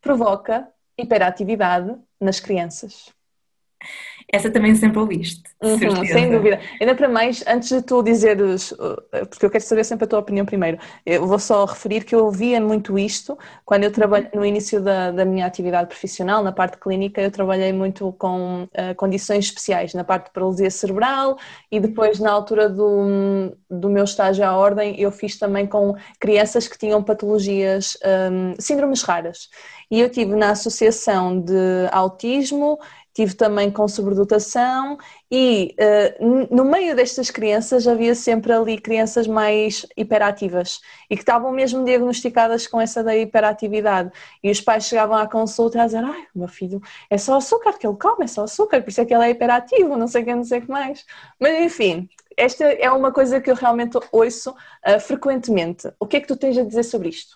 provoca 0.01 0.71
hiperatividade 0.97 1.95
nas 2.19 2.39
crianças. 2.39 3.13
Essa 4.31 4.51
também 4.51 4.75
sempre 4.75 4.99
ouviste. 4.99 5.41
Uhum, 5.63 6.05
sem 6.05 6.29
dúvida. 6.29 6.59
Ainda 6.81 6.93
para 6.95 7.07
mais, 7.07 7.43
antes 7.47 7.69
de 7.69 7.81
tu 7.81 8.03
dizeres, 8.03 8.71
uh, 8.73 9.01
porque 9.29 9.45
eu 9.45 9.49
quero 9.49 9.63
saber 9.63 9.85
sempre 9.85 10.03
a 10.03 10.07
tua 10.07 10.19
opinião 10.19 10.45
primeiro, 10.45 10.77
eu 11.05 11.25
vou 11.25 11.39
só 11.39 11.63
referir 11.63 12.03
que 12.03 12.13
eu 12.13 12.25
ouvia 12.25 12.59
muito 12.59 12.99
isto 12.99 13.37
quando 13.63 13.85
eu 13.85 13.91
trabalhei 13.91 14.29
no 14.33 14.45
início 14.45 14.81
da, 14.81 15.11
da 15.11 15.23
minha 15.23 15.45
atividade 15.45 15.87
profissional, 15.87 16.43
na 16.43 16.51
parte 16.51 16.77
clínica, 16.77 17.21
eu 17.21 17.31
trabalhei 17.31 17.71
muito 17.71 18.13
com 18.19 18.63
uh, 18.63 18.95
condições 18.97 19.45
especiais, 19.45 19.93
na 19.93 20.03
parte 20.03 20.25
de 20.25 20.31
paralisia 20.31 20.69
cerebral 20.69 21.37
e 21.71 21.79
depois, 21.79 22.19
na 22.19 22.31
altura 22.31 22.67
do, 22.69 23.55
do 23.69 23.89
meu 23.89 24.03
estágio 24.03 24.45
à 24.45 24.55
ordem, 24.55 24.99
eu 24.99 25.11
fiz 25.11 25.39
também 25.39 25.65
com 25.65 25.95
crianças 26.19 26.67
que 26.67 26.77
tinham 26.77 27.01
patologias, 27.01 27.97
um, 28.31 28.53
síndromes 28.59 29.01
raras. 29.03 29.49
E 29.89 30.01
eu 30.01 30.09
tive 30.09 30.35
na 30.35 30.51
Associação 30.51 31.39
de 31.39 31.87
Autismo 31.91 32.77
tive 33.17 33.33
também 33.33 33.71
com 33.71 33.87
sobredotação 33.87 34.95
e 35.31 35.75
uh, 36.21 36.55
no 36.55 36.63
meio 36.63 36.95
destas 36.95 37.31
crianças 37.31 37.87
havia 37.87 38.13
sempre 38.13 38.53
ali 38.53 38.77
crianças 38.77 39.25
mais 39.25 39.87
hiperativas 39.97 40.79
e 41.09 41.15
que 41.15 41.23
estavam 41.23 41.51
mesmo 41.51 41.83
diagnosticadas 41.83 42.67
com 42.67 42.79
essa 42.79 43.03
da 43.03 43.17
hiperatividade 43.17 44.11
e 44.43 44.51
os 44.51 44.61
pais 44.61 44.85
chegavam 44.85 45.17
à 45.17 45.25
consulta 45.25 45.81
a 45.81 45.85
dizer 45.87 46.03
ai, 46.03 46.27
meu 46.35 46.47
filho 46.47 46.79
é 47.09 47.17
só 47.17 47.37
açúcar 47.37 47.73
que 47.79 47.87
ele 47.87 47.97
come, 47.97 48.25
é 48.25 48.27
só 48.27 48.43
açúcar, 48.43 48.83
por 48.83 48.91
isso 48.91 49.01
é 49.01 49.05
que 49.05 49.15
ele 49.15 49.25
é 49.25 49.31
hiperativo, 49.31 49.97
não 49.97 50.07
sei 50.07 50.21
o 50.21 50.25
que, 50.25 50.35
não 50.35 50.43
sei 50.43 50.59
o 50.59 50.61
que 50.61 50.69
mais. 50.69 51.03
Mas 51.39 51.59
enfim, 51.63 52.07
esta 52.37 52.65
é 52.65 52.91
uma 52.91 53.11
coisa 53.11 53.41
que 53.41 53.49
eu 53.49 53.55
realmente 53.55 53.97
ouço 54.11 54.51
uh, 54.51 54.99
frequentemente. 54.99 55.91
O 55.99 56.05
que 56.05 56.17
é 56.17 56.21
que 56.21 56.27
tu 56.27 56.37
tens 56.37 56.55
a 56.55 56.63
dizer 56.63 56.83
sobre 56.83 57.09
isto? 57.09 57.35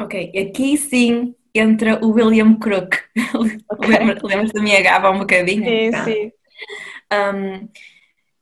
Ok, 0.00 0.32
aqui 0.36 0.76
sim 0.76 1.32
entra 1.54 2.04
o 2.04 2.10
William 2.10 2.54
Crook. 2.56 2.98
Okay. 3.70 3.98
Lembras 4.22 4.52
da 4.52 4.62
minha 4.62 4.82
gava 4.82 5.10
um 5.10 5.20
bocadinho? 5.20 5.64
Sim, 5.64 5.90
tá. 5.90 6.04
sim. 6.04 6.32
Um, 7.12 7.68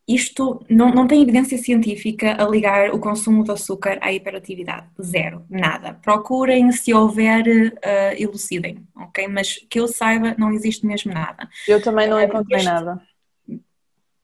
isto 0.07 0.65
não, 0.69 0.91
não 0.91 1.07
tem 1.07 1.23
evidência 1.23 1.57
científica 1.59 2.37
a 2.43 2.49
ligar 2.49 2.91
o 2.91 2.99
consumo 2.99 3.45
de 3.45 3.53
açúcar 3.53 3.99
à 4.01 4.13
hiperatividade. 4.13 4.87
Zero, 5.01 5.45
nada. 5.49 5.95
Procurem, 5.95 6.73
se 6.73 6.93
houver, 6.93 7.47
uh, 7.47 8.15
elucidem, 8.19 8.85
ok? 8.97 9.29
Mas 9.29 9.59
que 9.71 9.79
eu 9.79 9.87
saiba, 9.87 10.35
não 10.37 10.53
existe 10.53 10.85
mesmo 10.87 11.13
nada. 11.13 11.49
Eu 11.69 11.81
também 11.81 12.09
não 12.09 12.21
encontrei 12.21 12.59
este... 12.59 12.69
nada. 12.69 13.01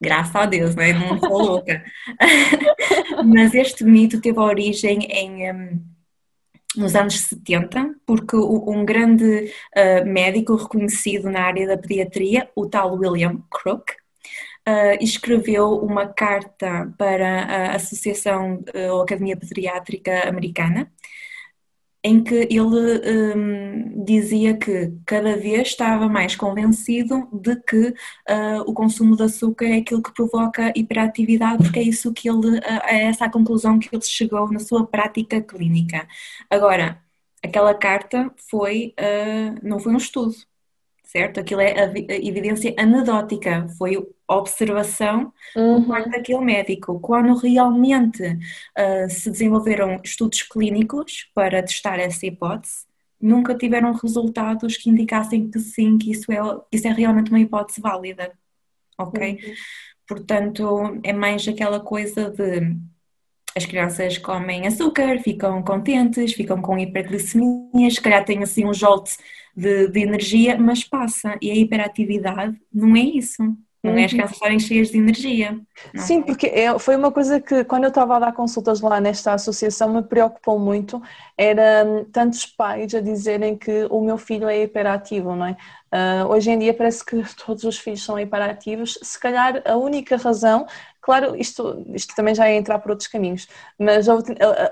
Graças 0.01 0.35
a 0.35 0.45
Deus, 0.45 0.75
né? 0.75 0.93
não 0.93 1.19
sou 1.19 1.41
louca. 1.41 1.83
Mas 3.25 3.53
este 3.53 3.83
mito 3.83 4.21
teve 4.21 4.39
origem 4.39 4.99
em. 5.11 5.51
Um, 5.51 5.98
nos 6.79 6.95
anos 6.95 7.19
70, 7.19 7.95
porque 8.05 8.35
um 8.35 8.85
grande 8.85 9.51
uh, 9.75 10.05
médico 10.05 10.55
reconhecido 10.55 11.29
na 11.29 11.41
área 11.41 11.67
da 11.67 11.77
pediatria, 11.77 12.49
o 12.55 12.65
tal 12.65 12.95
William 12.95 13.43
Crook, 13.51 13.91
uh, 14.67 15.03
escreveu 15.03 15.77
uma 15.77 16.07
carta 16.07 16.91
para 16.97 17.43
a 17.43 17.75
Associação 17.75 18.63
uh, 18.73 18.93
ou 18.93 19.01
Academia 19.01 19.37
Pediátrica 19.37 20.27
Americana, 20.27 20.91
em 22.03 22.23
que 22.23 22.47
ele 22.49 23.35
um, 23.35 24.03
dizia 24.05 24.55
que 24.57 24.93
cada 25.05 25.35
vez 25.35 25.69
estava 25.69 26.07
mais 26.07 26.35
convencido 26.35 27.27
de 27.33 27.55
que 27.57 27.89
uh, 27.89 28.61
o 28.65 28.73
consumo 28.73 29.15
de 29.17 29.23
açúcar 29.23 29.65
é 29.65 29.77
aquilo 29.77 30.01
que 30.01 30.13
provoca 30.13 30.71
hiperatividade, 30.75 31.63
porque 31.63 31.79
é 31.79 31.83
isso 31.83 32.13
que 32.13 32.29
ele, 32.29 32.57
uh, 32.59 32.63
é 32.85 33.03
essa 33.03 33.25
a 33.25 33.31
conclusão 33.31 33.77
que 33.79 33.89
ele 33.93 34.01
chegou 34.03 34.49
na 34.51 34.59
sua 34.59 34.85
prática 34.87 35.41
clínica. 35.41 36.07
Agora, 36.49 37.01
aquela 37.43 37.73
carta 37.73 38.31
foi, 38.49 38.93
uh, 38.99 39.59
não 39.67 39.79
foi 39.79 39.93
um 39.93 39.97
estudo, 39.97 40.33
certo? 41.03 41.39
Aquilo 41.41 41.61
é 41.61 41.73
evidência 42.25 42.73
anedótica, 42.77 43.67
foi 43.77 43.97
observação 44.29 45.33
uhum. 45.55 45.83
por 45.83 45.87
parte 45.87 46.09
daquele 46.09 46.41
médico. 46.41 46.99
Quando 46.99 47.35
realmente 47.35 48.23
uh, 48.23 49.09
se 49.09 49.29
desenvolveram 49.29 49.99
estudos 50.03 50.43
clínicos 50.43 51.29
para 51.33 51.61
testar 51.63 51.99
essa 51.99 52.25
hipótese, 52.25 52.85
nunca 53.19 53.55
tiveram 53.55 53.91
resultados 53.93 54.77
que 54.77 54.89
indicassem 54.89 55.49
que 55.49 55.59
sim, 55.59 55.97
que 55.97 56.11
isso 56.11 56.31
é, 56.31 56.39
isso 56.71 56.87
é 56.87 56.91
realmente 56.91 57.31
uma 57.31 57.39
hipótese 57.39 57.81
válida. 57.81 58.31
Ok? 58.97 59.31
Uhum. 59.31 59.53
Portanto, 60.07 60.99
é 61.03 61.13
mais 61.13 61.47
aquela 61.47 61.79
coisa 61.79 62.29
de 62.29 62.75
as 63.55 63.65
crianças 63.65 64.17
comem 64.17 64.67
açúcar, 64.67 65.19
ficam 65.19 65.61
contentes, 65.63 66.33
ficam 66.33 66.61
com 66.61 66.77
hiperglicemia, 66.77 67.89
se 67.89 68.01
calhar 68.01 68.23
têm 68.23 68.43
assim 68.43 68.65
um 68.65 68.73
jolt 68.73 69.09
de, 69.55 69.87
de 69.89 69.99
energia, 69.99 70.57
mas 70.57 70.83
passa. 70.83 71.37
E 71.41 71.51
a 71.51 71.55
hiperatividade 71.55 72.57
não 72.73 72.95
é 72.95 73.01
isso. 73.01 73.43
Não 73.81 73.93
é 73.93 74.03
as 74.03 74.11
uhum. 74.11 74.17
crianças 74.17 74.35
estarem 74.35 74.59
cheias 74.59 74.89
de 74.89 74.97
energia. 74.97 75.57
Não. 75.93 76.03
Sim, 76.03 76.21
porque 76.21 76.47
é, 76.47 76.77
foi 76.77 76.97
uma 76.97 77.11
coisa 77.11 77.39
que 77.39 77.63
quando 77.63 77.85
eu 77.85 77.89
estava 77.89 78.17
a 78.17 78.19
dar 78.19 78.33
consultas 78.33 78.81
lá 78.81 78.99
nesta 78.99 79.33
associação 79.33 79.93
me 79.93 80.03
preocupou 80.03 80.59
muito, 80.59 81.01
era 81.37 81.85
hum, 81.85 82.05
tantos 82.11 82.45
pais 82.45 82.93
a 82.93 82.99
dizerem 82.99 83.57
que 83.57 83.87
o 83.89 84.01
meu 84.01 84.17
filho 84.17 84.49
é 84.49 84.63
hiperativo, 84.63 85.33
não 85.33 85.45
é? 85.45 85.55
Uh, 85.91 86.27
hoje 86.27 86.51
em 86.51 86.59
dia 86.59 86.73
parece 86.73 87.03
que 87.05 87.23
todos 87.45 87.63
os 87.63 87.77
filhos 87.77 88.03
são 88.03 88.19
hiperativos, 88.19 88.99
se 89.01 89.17
calhar 89.17 89.61
a 89.65 89.77
única 89.77 90.17
razão 90.17 90.67
Claro, 91.01 91.35
isto, 91.35 91.85
isto 91.93 92.13
também 92.13 92.35
já 92.35 92.47
é 92.47 92.55
entrar 92.55 92.79
por 92.79 92.91
outros 92.91 93.07
caminhos, 93.07 93.47
mas 93.77 94.07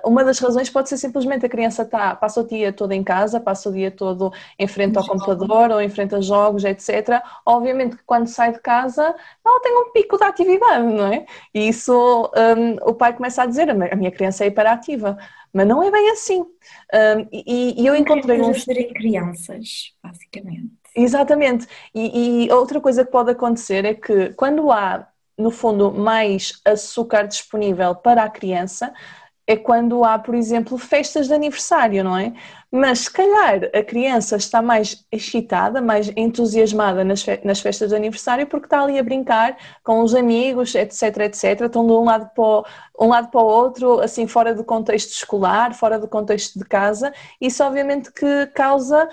uma 0.03 0.23
das 0.23 0.39
razões 0.39 0.69
pode 0.69 0.89
ser 0.89 0.97
simplesmente 0.97 1.45
a 1.45 1.49
criança 1.49 1.85
tá, 1.85 2.15
passa 2.15 2.41
o 2.41 2.47
dia 2.47 2.73
todo 2.73 2.91
em 2.91 3.03
casa, 3.03 3.39
passa 3.39 3.69
o 3.69 3.73
dia 3.73 3.89
todo 3.89 4.31
em 4.59 4.67
frente 4.67 4.97
ao 4.97 5.07
computador 5.07 5.71
ou 5.71 5.81
em 5.81 5.89
frente 5.89 6.15
a 6.15 6.21
jogos, 6.21 6.65
etc. 6.65 7.21
Obviamente 7.45 7.95
que 7.95 8.03
quando 8.03 8.27
sai 8.27 8.51
de 8.51 8.59
casa 8.59 9.15
ela 9.45 9.61
tem 9.61 9.75
um 9.77 9.91
pico 9.91 10.17
de 10.17 10.23
atividade, 10.23 10.85
não 10.85 11.07
é? 11.13 11.25
E 11.53 11.69
isso 11.69 12.29
um, 12.35 12.89
o 12.89 12.93
pai 12.93 13.13
começa 13.13 13.43
a 13.43 13.45
dizer: 13.45 13.69
a 13.69 13.95
minha 13.95 14.11
criança 14.11 14.43
é 14.43 14.47
hiperativa. 14.47 15.17
Mas 15.53 15.67
não 15.67 15.81
é 15.81 15.89
bem 15.89 16.11
assim. 16.11 16.41
Um, 16.41 17.27
e, 17.31 17.81
e, 17.81 17.87
eu 17.87 17.95
encontrei 17.95 18.39
uns. 18.41 18.63
serem 18.63 18.93
crianças, 18.93 19.93
basicamente. 20.03 20.71
Exatamente. 20.95 21.67
E, 21.95 22.45
e 22.45 22.51
outra 22.51 22.81
coisa 22.81 23.05
que 23.05 23.11
pode 23.11 23.31
acontecer 23.31 23.85
é 23.85 23.93
que 23.93 24.33
quando 24.33 24.71
há 24.71 25.07
no 25.37 25.51
fundo, 25.51 25.91
mais 25.91 26.59
açúcar 26.65 27.27
disponível 27.27 27.95
para 27.95 28.23
a 28.23 28.29
criança 28.29 28.91
é 29.47 29.55
quando 29.55 30.03
há, 30.03 30.19
por 30.19 30.35
exemplo, 30.35 30.77
festas 30.77 31.27
de 31.27 31.33
aniversário, 31.33 32.03
não 32.03 32.17
é? 32.17 32.33
Mas 32.69 32.99
se 33.01 33.11
calhar 33.11 33.61
a 33.73 33.81
criança 33.81 34.35
está 34.35 34.61
mais 34.61 35.05
excitada, 35.09 35.81
mais 35.81 36.11
entusiasmada 36.17 37.01
nas, 37.05 37.61
festas 37.61 37.89
de 37.89 37.95
aniversário 37.95 38.45
porque 38.45 38.65
está 38.65 38.81
ali 38.83 38.99
a 38.99 39.03
brincar 39.03 39.55
com 39.85 40.01
os 40.01 40.13
amigos, 40.13 40.75
etc, 40.75 41.19
etc. 41.19 41.61
Estão 41.61 41.87
de 41.87 41.93
um 41.93 42.03
lado 42.03 42.29
para 42.35 42.43
o, 42.43 42.65
um 42.99 43.07
lado 43.07 43.29
para 43.29 43.39
o 43.39 43.45
outro, 43.45 44.01
assim, 44.01 44.27
fora 44.27 44.53
do 44.53 44.65
contexto 44.65 45.11
escolar, 45.11 45.73
fora 45.73 45.97
do 45.97 46.09
contexto 46.09 46.59
de 46.59 46.65
casa. 46.65 47.13
Isso 47.39 47.63
obviamente 47.63 48.11
que 48.11 48.47
causa 48.47 49.07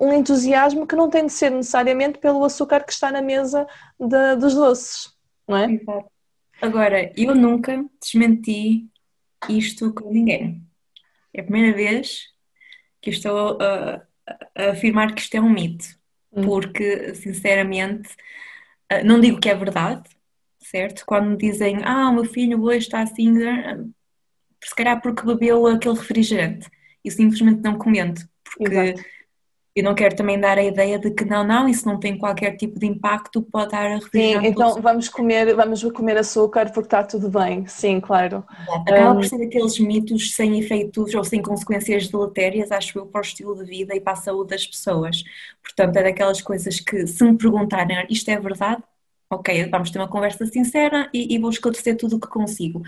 um, 0.00 0.08
um 0.08 0.12
entusiasmo 0.12 0.86
que 0.86 0.94
não 0.94 1.08
tem 1.08 1.24
de 1.26 1.32
ser 1.32 1.50
necessariamente 1.50 2.18
pelo 2.18 2.44
açúcar 2.44 2.84
que 2.84 2.92
está 2.92 3.10
na 3.10 3.22
mesa 3.22 3.66
de, 3.98 4.36
dos 4.36 4.54
doces 4.54 5.15
não 5.46 5.56
é? 5.56 5.72
Exato. 5.72 6.10
Agora, 6.60 7.12
eu 7.16 7.34
nunca 7.34 7.84
desmenti 8.00 8.88
isto 9.48 9.92
com 9.92 10.10
ninguém. 10.10 10.62
É 11.32 11.40
a 11.40 11.44
primeira 11.44 11.76
vez 11.76 12.28
que 13.00 13.10
estou 13.10 13.58
a, 13.60 14.02
a 14.54 14.70
afirmar 14.70 15.14
que 15.14 15.20
isto 15.20 15.36
é 15.36 15.40
um 15.40 15.50
mito, 15.50 15.84
hum. 16.32 16.42
porque, 16.42 17.14
sinceramente, 17.14 18.08
não 19.04 19.20
digo 19.20 19.38
que 19.38 19.50
é 19.50 19.54
verdade, 19.54 20.08
certo? 20.60 21.04
Quando 21.04 21.30
me 21.30 21.36
dizem, 21.36 21.82
ah, 21.84 22.08
o 22.08 22.14
meu 22.14 22.24
filho 22.24 22.62
hoje 22.62 22.78
está 22.78 23.02
assim, 23.02 23.34
se 24.62 24.74
calhar 24.74 25.00
porque 25.00 25.26
bebeu 25.26 25.66
aquele 25.66 25.98
refrigerante 25.98 26.68
e 27.04 27.10
simplesmente 27.10 27.60
não 27.60 27.76
comento, 27.76 28.26
porque 28.42 28.74
Exato. 28.74 29.15
Eu 29.76 29.84
não 29.84 29.94
quero 29.94 30.16
também 30.16 30.40
dar 30.40 30.56
a 30.56 30.64
ideia 30.64 30.98
de 30.98 31.10
que 31.10 31.22
não, 31.26 31.44
não, 31.44 31.68
isso 31.68 31.86
não 31.86 32.00
tem 32.00 32.16
qualquer 32.16 32.56
tipo 32.56 32.80
de 32.80 32.86
impacto, 32.86 33.42
pode 33.42 33.72
dar 33.72 33.92
a. 33.92 34.00
Sim, 34.00 34.36
então 34.42 34.80
vamos 34.80 35.06
comer, 35.06 35.54
vamos 35.54 35.82
comer 35.92 36.16
açúcar 36.16 36.72
porque 36.72 36.86
está 36.86 37.04
tudo 37.04 37.28
bem, 37.28 37.66
sim, 37.66 38.00
claro. 38.00 38.42
Acaba 38.86 39.12
um... 39.12 39.16
por 39.16 39.26
ser 39.26 39.44
aqueles 39.44 39.78
mitos 39.78 40.32
sem 40.34 40.58
efeitos 40.58 41.14
ou 41.14 41.22
sem 41.22 41.42
consequências 41.42 42.08
deletérias, 42.08 42.72
acho 42.72 42.98
eu, 42.98 43.04
para 43.04 43.18
o 43.18 43.22
estilo 43.22 43.54
de 43.54 43.64
vida 43.64 43.94
e 43.94 44.00
para 44.00 44.14
a 44.14 44.16
saúde 44.16 44.48
das 44.50 44.66
pessoas. 44.66 45.22
Portanto, 45.62 45.94
é 45.96 46.04
daquelas 46.04 46.40
coisas 46.40 46.80
que, 46.80 47.06
se 47.06 47.22
me 47.22 47.36
perguntarem, 47.36 48.06
isto 48.08 48.30
é 48.30 48.40
verdade? 48.40 48.82
Ok, 49.30 49.68
vamos 49.70 49.90
ter 49.90 49.98
uma 49.98 50.08
conversa 50.08 50.46
sincera 50.46 51.08
e, 51.12 51.34
e 51.34 51.38
vou 51.38 51.50
esclarecer 51.50 51.96
tudo 51.96 52.16
o 52.16 52.20
que 52.20 52.28
consigo. 52.28 52.82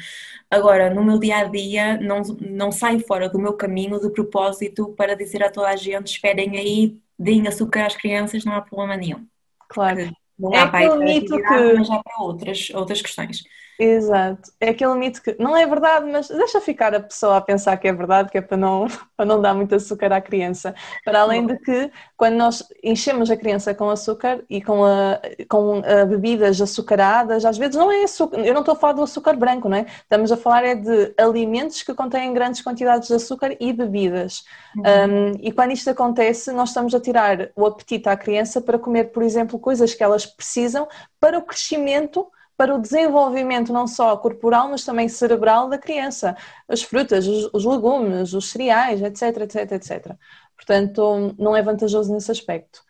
Agora, 0.50 0.92
no 0.92 1.04
meu 1.04 1.18
dia 1.18 1.38
a 1.38 1.44
dia, 1.44 1.98
não, 2.00 2.22
não 2.40 2.72
saio 2.72 3.00
fora 3.00 3.28
do 3.28 3.38
meu 3.38 3.54
caminho 3.54 4.00
de 4.00 4.10
propósito 4.10 4.94
para 4.96 5.16
dizer 5.16 5.42
a 5.42 5.50
toda 5.50 5.68
a 5.68 5.76
gente: 5.76 6.08
esperem 6.08 6.56
aí, 6.56 7.00
deem 7.18 7.46
açúcar 7.46 7.86
às 7.86 7.96
crianças, 7.96 8.44
não 8.44 8.54
há 8.54 8.60
problema 8.60 8.96
nenhum. 8.96 9.26
Claro. 9.68 10.10
Não 10.38 10.54
é 10.54 10.58
há 10.60 10.68
para 10.68 10.96
mito 10.96 11.36
que... 11.36 11.72
mas 11.74 11.88
já 11.88 12.00
para 12.02 12.22
outras, 12.22 12.70
outras 12.70 13.02
questões. 13.02 13.42
Exato. 13.78 14.50
É 14.58 14.70
aquele 14.70 14.94
mito 14.94 15.22
que 15.22 15.36
não 15.38 15.56
é 15.56 15.64
verdade, 15.64 16.10
mas 16.10 16.28
deixa 16.28 16.60
ficar 16.60 16.92
a 16.94 17.00
pessoa 17.00 17.36
a 17.36 17.40
pensar 17.40 17.76
que 17.76 17.86
é 17.86 17.92
verdade, 17.92 18.28
que 18.28 18.36
é 18.36 18.40
para 18.40 18.56
não, 18.56 18.88
para 19.16 19.24
não 19.24 19.40
dar 19.40 19.54
muito 19.54 19.72
açúcar 19.72 20.12
à 20.12 20.20
criança. 20.20 20.74
Para 21.04 21.20
além 21.20 21.46
de 21.46 21.56
que, 21.58 21.90
quando 22.16 22.34
nós 22.34 22.66
enchemos 22.82 23.30
a 23.30 23.36
criança 23.36 23.72
com 23.72 23.88
açúcar 23.88 24.42
e 24.50 24.60
com, 24.60 24.84
a, 24.84 25.20
com 25.48 25.80
a 25.84 26.04
bebidas 26.04 26.60
açucaradas, 26.60 27.44
às 27.44 27.56
vezes 27.56 27.76
não 27.76 27.90
é 27.92 28.02
açúcar, 28.02 28.40
eu 28.40 28.52
não 28.52 28.60
estou 28.60 28.74
a 28.74 28.78
falar 28.78 28.94
do 28.94 29.02
açúcar 29.02 29.34
branco, 29.34 29.68
não 29.68 29.76
é? 29.76 29.86
Estamos 30.02 30.32
a 30.32 30.36
falar 30.36 30.64
é 30.64 30.74
de 30.74 31.14
alimentos 31.16 31.82
que 31.82 31.94
contêm 31.94 32.32
grandes 32.34 32.60
quantidades 32.60 33.06
de 33.06 33.14
açúcar 33.14 33.56
e 33.60 33.72
bebidas. 33.72 34.42
Uhum. 34.76 34.82
Um, 34.82 35.32
e 35.40 35.52
quando 35.52 35.70
isto 35.70 35.88
acontece, 35.88 36.50
nós 36.50 36.70
estamos 36.70 36.94
a 36.96 37.00
tirar 37.00 37.50
o 37.54 37.64
apetite 37.64 38.08
à 38.08 38.16
criança 38.16 38.60
para 38.60 38.76
comer, 38.76 39.12
por 39.12 39.22
exemplo, 39.22 39.56
coisas 39.56 39.94
que 39.94 40.02
elas 40.02 40.26
precisam 40.26 40.88
para 41.20 41.38
o 41.38 41.42
crescimento 41.42 42.26
para 42.58 42.74
o 42.74 42.80
desenvolvimento 42.80 43.72
não 43.72 43.86
só 43.86 44.16
corporal, 44.16 44.68
mas 44.68 44.84
também 44.84 45.08
cerebral 45.08 45.68
da 45.68 45.78
criança. 45.78 46.36
As 46.68 46.82
frutas, 46.82 47.28
os, 47.28 47.48
os 47.54 47.64
legumes, 47.64 48.34
os 48.34 48.50
cereais, 48.50 49.00
etc, 49.00 49.42
etc, 49.42 49.72
etc. 49.72 50.16
Portanto, 50.56 51.36
não 51.38 51.54
é 51.56 51.62
vantajoso 51.62 52.12
nesse 52.12 52.32
aspecto. 52.32 52.82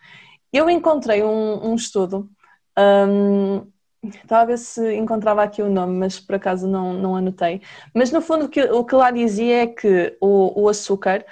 Eu 0.51 0.71
encontrei 0.71 1.23
um, 1.23 1.69
um 1.71 1.75
estudo, 1.75 2.31
um, 2.79 3.71
estava 4.03 4.43
a 4.43 4.47
ver 4.47 4.59
se 4.59 4.95
encontrava 4.95 5.43
aqui 5.43 5.61
o 5.63 5.69
nome, 5.69 5.99
mas 5.99 6.19
por 6.19 6.37
acaso 6.37 6.67
não, 6.67 6.95
não 6.95 7.15
anotei. 7.15 7.61
Mas 7.95 8.11
no 8.11 8.23
fundo 8.23 8.47
o 8.47 8.49
que, 8.49 8.63
o 8.63 8.85
que 8.87 8.95
lá 8.95 9.11
dizia 9.11 9.65
é 9.65 9.67
que 9.67 10.17
o, 10.19 10.63
o 10.63 10.69
açúcar 10.71 11.27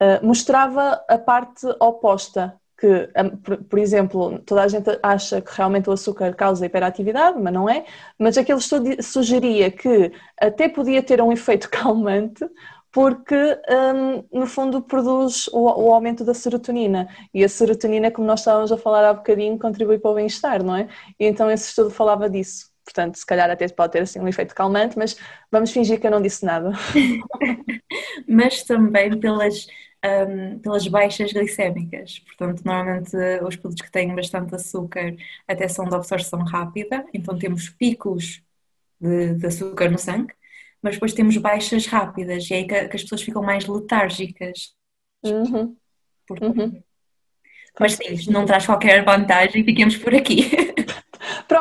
uh, 0.00 0.24
mostrava 0.24 1.04
a 1.08 1.18
parte 1.18 1.66
oposta 1.80 2.56
que, 2.82 3.08
por 3.70 3.78
exemplo, 3.78 4.40
toda 4.40 4.64
a 4.64 4.68
gente 4.68 4.98
acha 5.04 5.40
que 5.40 5.56
realmente 5.56 5.88
o 5.88 5.92
açúcar 5.92 6.34
causa 6.34 6.66
hiperatividade, 6.66 7.38
mas 7.40 7.54
não 7.54 7.70
é. 7.70 7.84
Mas 8.18 8.36
aquele 8.36 8.58
estudo 8.58 9.00
sugeria 9.00 9.70
que 9.70 10.10
até 10.40 10.68
podia 10.68 11.00
ter 11.00 11.22
um 11.22 11.30
efeito 11.30 11.70
calmante, 11.70 12.44
porque 12.90 13.36
um, 13.70 14.40
no 14.40 14.46
fundo 14.48 14.82
produz 14.82 15.46
o, 15.52 15.60
o, 15.60 15.94
aumento 15.94 16.24
da 16.24 16.34
serotonina. 16.34 17.08
E 17.32 17.44
a 17.44 17.48
serotonina, 17.48 18.10
como 18.10 18.26
nós 18.26 18.40
estávamos 18.40 18.72
a 18.72 18.76
falar 18.76 19.08
há 19.08 19.14
bocadinho, 19.14 19.56
contribui 19.58 20.00
para 20.00 20.10
o 20.10 20.14
bem-estar, 20.14 20.64
não 20.64 20.74
é? 20.74 20.88
E 21.20 21.26
então 21.26 21.48
esse 21.50 21.68
estudo 21.68 21.88
falava 21.88 22.28
disso. 22.28 22.72
Portanto, 22.84 23.14
se 23.16 23.24
calhar 23.24 23.48
até 23.48 23.68
pode 23.68 23.92
ter 23.92 24.02
assim 24.02 24.18
um 24.18 24.26
efeito 24.26 24.56
calmante, 24.56 24.98
mas 24.98 25.16
vamos 25.52 25.70
fingir 25.70 26.00
que 26.00 26.06
eu 26.06 26.10
não 26.10 26.20
disse 26.20 26.44
nada. 26.44 26.72
mas 28.28 28.64
também 28.64 29.16
pelas 29.20 29.68
um, 30.04 30.58
pelas 30.58 30.86
baixas 30.88 31.32
glicémicas. 31.32 32.18
Portanto, 32.20 32.62
normalmente 32.64 33.16
os 33.46 33.56
produtos 33.56 33.84
que 33.84 33.92
têm 33.92 34.14
bastante 34.14 34.54
açúcar 34.54 35.14
até 35.46 35.68
são 35.68 35.84
de 35.84 35.94
absorção 35.94 36.40
rápida, 36.40 37.04
então 37.14 37.38
temos 37.38 37.68
picos 37.68 38.42
de, 39.00 39.34
de 39.34 39.46
açúcar 39.46 39.90
no 39.90 39.98
sangue, 39.98 40.34
mas 40.80 40.94
depois 40.94 41.14
temos 41.14 41.36
baixas 41.36 41.86
rápidas 41.86 42.50
e 42.50 42.54
é 42.54 42.56
aí 42.58 42.66
que, 42.66 42.88
que 42.88 42.96
as 42.96 43.02
pessoas 43.02 43.22
ficam 43.22 43.42
mais 43.42 43.66
letárgicas. 43.66 44.74
Uhum. 45.24 45.76
Uhum. 46.30 46.82
Mas 47.78 47.94
sim, 47.94 48.30
não 48.30 48.44
traz 48.44 48.66
qualquer 48.66 49.04
vantagem, 49.04 49.64
fiquemos 49.64 49.96
por 49.96 50.14
aqui. 50.14 50.50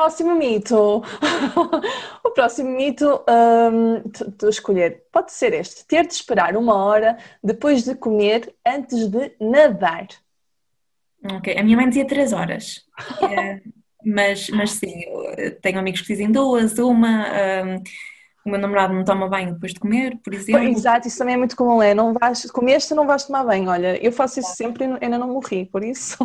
Próximo 0.01 0.33
mito. 0.33 1.03
o 2.25 2.31
próximo 2.31 2.71
mito 2.71 3.23
um, 3.29 4.01
de 4.35 4.49
escolher 4.49 5.03
pode 5.11 5.31
ser 5.31 5.53
este: 5.53 5.85
ter 5.85 6.07
de 6.07 6.13
esperar 6.13 6.57
uma 6.57 6.73
hora 6.73 7.19
depois 7.43 7.83
de 7.83 7.93
comer 7.93 8.51
antes 8.65 9.07
de 9.07 9.31
nadar. 9.39 10.07
Ok, 11.35 11.55
a 11.55 11.61
minha 11.61 11.77
mãe 11.77 11.87
dizia 11.87 12.07
três 12.07 12.33
horas. 12.33 12.83
é, 13.21 13.61
mas, 14.03 14.49
mas 14.49 14.71
sim, 14.71 15.03
tenho 15.61 15.77
amigos 15.77 16.01
que 16.01 16.07
dizem 16.07 16.31
duas, 16.31 16.79
uma. 16.79 17.27
Um, 17.63 17.83
o 18.43 18.49
meu 18.49 18.59
namorado 18.59 18.95
não 18.95 19.05
toma 19.05 19.29
banho 19.29 19.53
depois 19.53 19.71
de 19.71 19.79
comer, 19.79 20.17
por 20.23 20.33
exemplo. 20.33 20.67
Exato, 20.67 21.07
isso 21.07 21.19
também 21.19 21.35
é 21.35 21.37
muito 21.37 21.55
comum, 21.55 21.79
é 21.79 21.93
não 21.93 22.11
vais, 22.11 22.49
comeste 22.49 22.95
não 22.95 23.05
vais 23.05 23.23
tomar 23.23 23.43
banho. 23.43 23.69
Olha, 23.69 24.03
eu 24.03 24.11
faço 24.11 24.39
isso 24.39 24.55
sempre 24.55 24.83
e 24.83 24.97
ainda 24.99 25.19
não 25.19 25.27
morri, 25.27 25.67
por 25.67 25.83
isso. 25.83 26.17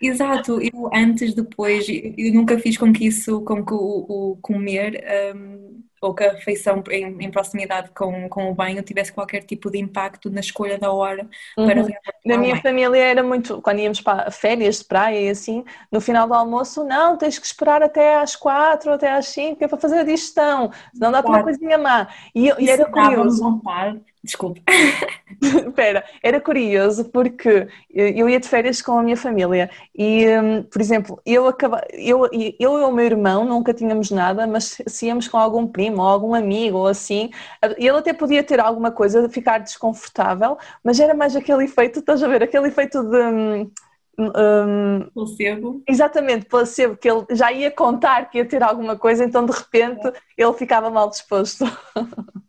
Exato, 0.00 0.60
eu 0.60 0.90
antes, 0.92 1.34
depois, 1.34 1.86
eu 1.88 2.34
nunca 2.34 2.58
fiz 2.58 2.76
com 2.76 2.92
que 2.92 3.06
isso, 3.06 3.40
com 3.42 3.64
que 3.64 3.72
o, 3.72 4.32
o 4.32 4.38
comer 4.42 5.04
um, 5.34 5.82
ou 6.00 6.14
que 6.14 6.24
a 6.24 6.32
refeição 6.32 6.82
em, 6.90 7.24
em, 7.24 7.30
proximidade 7.30 7.90
com, 7.94 8.28
com 8.28 8.50
o 8.50 8.54
banho 8.54 8.82
tivesse 8.82 9.12
qualquer 9.12 9.42
tipo 9.42 9.70
de 9.70 9.78
impacto 9.78 10.30
na 10.30 10.40
escolha 10.40 10.78
da 10.78 10.92
hora 10.92 11.28
uhum. 11.56 11.66
para 11.66 11.82
Na 12.24 12.36
minha 12.36 12.60
família 12.60 13.02
era 13.02 13.22
muito, 13.22 13.60
quando 13.62 13.80
íamos 13.80 14.00
para 14.00 14.30
férias 14.30 14.78
de 14.78 14.84
praia 14.84 15.20
e 15.20 15.28
assim, 15.30 15.64
no 15.90 16.00
final 16.00 16.28
do 16.28 16.34
almoço, 16.34 16.84
não, 16.84 17.16
tens 17.16 17.38
que 17.38 17.46
esperar 17.46 17.82
até 17.82 18.18
às 18.18 18.36
quatro, 18.36 18.92
até 18.92 19.10
às 19.10 19.28
cinco, 19.28 19.64
é 19.64 19.68
para 19.68 19.78
fazer 19.78 19.98
a 19.98 20.04
digestão, 20.04 20.70
senão 20.92 21.10
dá-te 21.10 21.28
uma 21.28 21.42
coisinha 21.42 21.78
má. 21.78 22.08
E, 22.34 22.52
e 22.58 22.68
era 22.68 22.84
curioso. 22.86 23.42
Vontade 23.42 24.00
Desculpe. 24.26 24.60
Espera, 25.40 26.04
era 26.22 26.40
curioso 26.40 27.04
porque 27.10 27.68
eu 27.90 28.28
ia 28.28 28.40
de 28.40 28.48
férias 28.48 28.82
com 28.82 28.98
a 28.98 29.02
minha 29.02 29.16
família 29.16 29.70
e, 29.96 30.26
hum, 30.26 30.62
por 30.64 30.80
exemplo, 30.80 31.22
eu, 31.24 31.46
acaba, 31.46 31.80
eu, 31.92 32.28
eu 32.32 32.78
e 32.80 32.82
o 32.82 32.92
meu 32.92 33.04
irmão 33.06 33.44
nunca 33.44 33.72
tínhamos 33.72 34.10
nada, 34.10 34.46
mas 34.46 34.78
se 34.86 35.06
íamos 35.06 35.28
com 35.28 35.38
algum 35.38 35.66
primo 35.66 36.02
ou 36.02 36.08
algum 36.08 36.34
amigo 36.34 36.78
ou 36.78 36.88
assim, 36.88 37.30
ele 37.76 37.90
até 37.90 38.12
podia 38.12 38.42
ter 38.42 38.58
alguma 38.58 38.90
coisa 38.90 39.26
de 39.26 39.32
ficar 39.32 39.58
desconfortável, 39.58 40.58
mas 40.82 40.98
era 40.98 41.14
mais 41.14 41.36
aquele 41.36 41.64
efeito, 41.64 42.00
estás 42.00 42.22
a 42.22 42.28
ver, 42.28 42.42
aquele 42.42 42.66
efeito 42.66 43.02
de. 43.04 43.16
Um, 43.16 43.70
hum, 44.18 45.10
placebo. 45.14 45.82
Exatamente, 45.86 46.46
placebo, 46.46 46.96
que 46.96 47.08
ele 47.08 47.26
já 47.30 47.52
ia 47.52 47.70
contar 47.70 48.28
que 48.28 48.38
ia 48.38 48.44
ter 48.44 48.62
alguma 48.62 48.96
coisa, 48.96 49.24
então 49.24 49.46
de 49.46 49.52
repente 49.52 50.08
é. 50.08 50.12
ele 50.36 50.52
ficava 50.54 50.90
mal 50.90 51.08
disposto. 51.08 51.64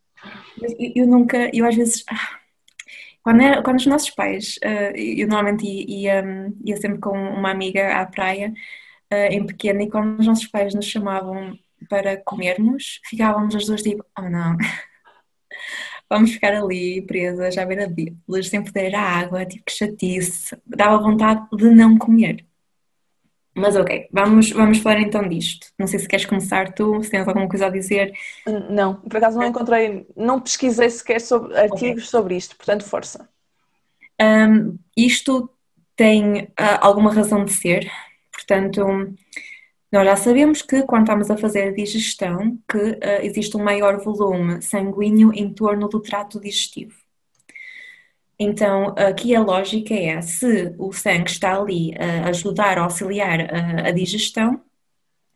Eu, 0.61 0.91
eu 1.03 1.07
nunca, 1.07 1.49
eu 1.53 1.65
às 1.65 1.75
vezes. 1.75 2.03
Ah, 2.09 2.39
quando, 3.23 3.41
era, 3.41 3.61
quando 3.61 3.77
os 3.77 3.85
nossos 3.85 4.09
pais, 4.11 4.57
ah, 4.63 4.91
eu 4.95 5.27
normalmente 5.27 5.65
ia, 5.65 6.23
ia 6.63 6.77
sempre 6.77 6.99
com 6.99 7.11
uma 7.11 7.51
amiga 7.51 7.99
à 8.01 8.05
praia, 8.05 8.53
ah, 9.11 9.27
em 9.27 9.45
pequena, 9.45 9.83
e 9.83 9.89
quando 9.89 10.19
os 10.19 10.27
nossos 10.27 10.47
pais 10.47 10.73
nos 10.73 10.85
chamavam 10.85 11.57
para 11.89 12.17
comermos, 12.17 13.01
ficávamos 13.05 13.55
as 13.55 13.65
duas 13.65 13.83
tipo, 13.83 14.05
oh 14.17 14.29
não, 14.29 14.57
vamos 16.09 16.31
ficar 16.31 16.53
ali 16.55 17.01
presas 17.05 17.57
à 17.57 17.65
beira 17.65 17.87
de 17.87 18.15
luz 18.27 18.49
sem 18.49 18.63
poder 18.63 18.95
a 18.95 19.01
água, 19.01 19.45
tipo 19.45 19.65
que 19.65 19.73
chatice, 19.73 20.57
dava 20.65 20.97
vontade 20.99 21.47
de 21.55 21.69
não 21.69 21.97
comer. 21.97 22.46
Mas 23.57 23.75
ok, 23.75 24.07
vamos, 24.11 24.51
vamos 24.51 24.77
falar 24.77 25.01
então 25.01 25.27
disto. 25.27 25.67
Não 25.79 25.87
sei 25.87 25.97
se 25.97 26.07
queres 26.07 26.27
começar 26.27 26.71
tu, 26.73 27.01
se 27.01 27.09
tens 27.09 27.27
alguma 27.27 27.49
coisa 27.49 27.65
a 27.65 27.69
dizer. 27.69 28.13
Não, 28.69 28.95
por 28.97 29.17
acaso 29.17 29.35
não 29.35 29.47
encontrei, 29.47 30.05
não 30.15 30.39
pesquisei 30.39 30.87
sequer 30.91 31.19
sobre 31.19 31.57
artigos 31.57 32.03
okay. 32.03 32.05
sobre 32.05 32.37
isto, 32.37 32.55
portanto, 32.55 32.83
força. 32.83 33.27
Um, 34.21 34.77
isto 34.95 35.49
tem 35.95 36.43
uh, 36.43 36.77
alguma 36.81 37.11
razão 37.11 37.43
de 37.43 37.51
ser, 37.51 37.91
portanto, 38.31 38.85
nós 39.91 40.05
já 40.05 40.15
sabemos 40.15 40.61
que 40.61 40.83
quando 40.83 41.03
estamos 41.03 41.31
a 41.31 41.37
fazer 41.37 41.69
a 41.69 41.71
digestão, 41.71 42.59
que 42.69 42.77
uh, 42.77 43.21
existe 43.23 43.57
um 43.57 43.63
maior 43.63 43.97
volume 44.03 44.61
sanguíneo 44.61 45.31
em 45.33 45.51
torno 45.51 45.87
do 45.87 45.99
trato 45.99 46.39
digestivo. 46.39 46.93
Então, 48.39 48.93
aqui 48.97 49.35
a 49.35 49.41
lógica 49.41 49.93
é: 49.93 50.21
se 50.21 50.75
o 50.77 50.91
sangue 50.93 51.31
está 51.31 51.59
ali 51.59 51.93
a 51.97 52.29
ajudar 52.29 52.77
a 52.77 52.83
auxiliar 52.83 53.41
a, 53.53 53.87
a 53.89 53.91
digestão, 53.91 54.61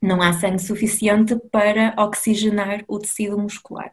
não 0.00 0.22
há 0.22 0.32
sangue 0.32 0.60
suficiente 0.60 1.36
para 1.50 1.94
oxigenar 1.98 2.84
o 2.88 2.98
tecido 2.98 3.38
muscular. 3.38 3.92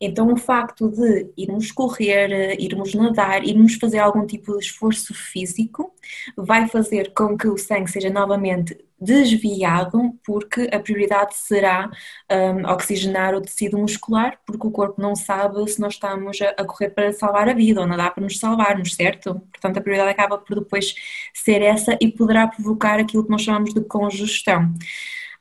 Então, 0.00 0.32
o 0.32 0.36
facto 0.36 0.90
de 0.90 1.32
irmos 1.36 1.72
correr, 1.72 2.60
irmos 2.60 2.94
nadar, 2.94 3.44
irmos 3.44 3.74
fazer 3.76 3.98
algum 3.98 4.26
tipo 4.26 4.52
de 4.52 4.64
esforço 4.64 5.14
físico, 5.14 5.94
vai 6.36 6.68
fazer 6.68 7.12
com 7.14 7.36
que 7.36 7.48
o 7.48 7.56
sangue 7.56 7.90
seja 7.90 8.10
novamente 8.10 8.76
desviado 9.00 10.18
porque 10.24 10.68
a 10.72 10.80
prioridade 10.80 11.34
será 11.36 11.90
um, 12.30 12.70
oxigenar 12.70 13.34
o 13.34 13.40
tecido 13.40 13.78
muscular, 13.78 14.38
porque 14.46 14.66
o 14.66 14.70
corpo 14.70 15.00
não 15.00 15.14
sabe 15.14 15.68
se 15.70 15.80
nós 15.80 15.94
estamos 15.94 16.38
a, 16.40 16.64
correr 16.64 16.90
para 16.90 17.12
salvar 17.12 17.48
a 17.48 17.54
vida 17.54 17.80
ou 17.80 17.86
nadar 17.86 18.14
para 18.14 18.22
nos 18.22 18.38
salvarmos, 18.38 18.94
certo? 18.94 19.40
Portanto, 19.52 19.78
a 19.78 19.80
prioridade 19.80 20.10
acaba 20.10 20.38
por 20.38 20.60
depois 20.60 20.94
ser 21.34 21.62
essa 21.62 21.96
e 22.00 22.10
poderá 22.10 22.46
provocar 22.48 22.98
aquilo 22.98 23.24
que 23.24 23.30
nós 23.30 23.42
chamamos 23.42 23.74
de 23.74 23.82
congestão. 23.82 24.72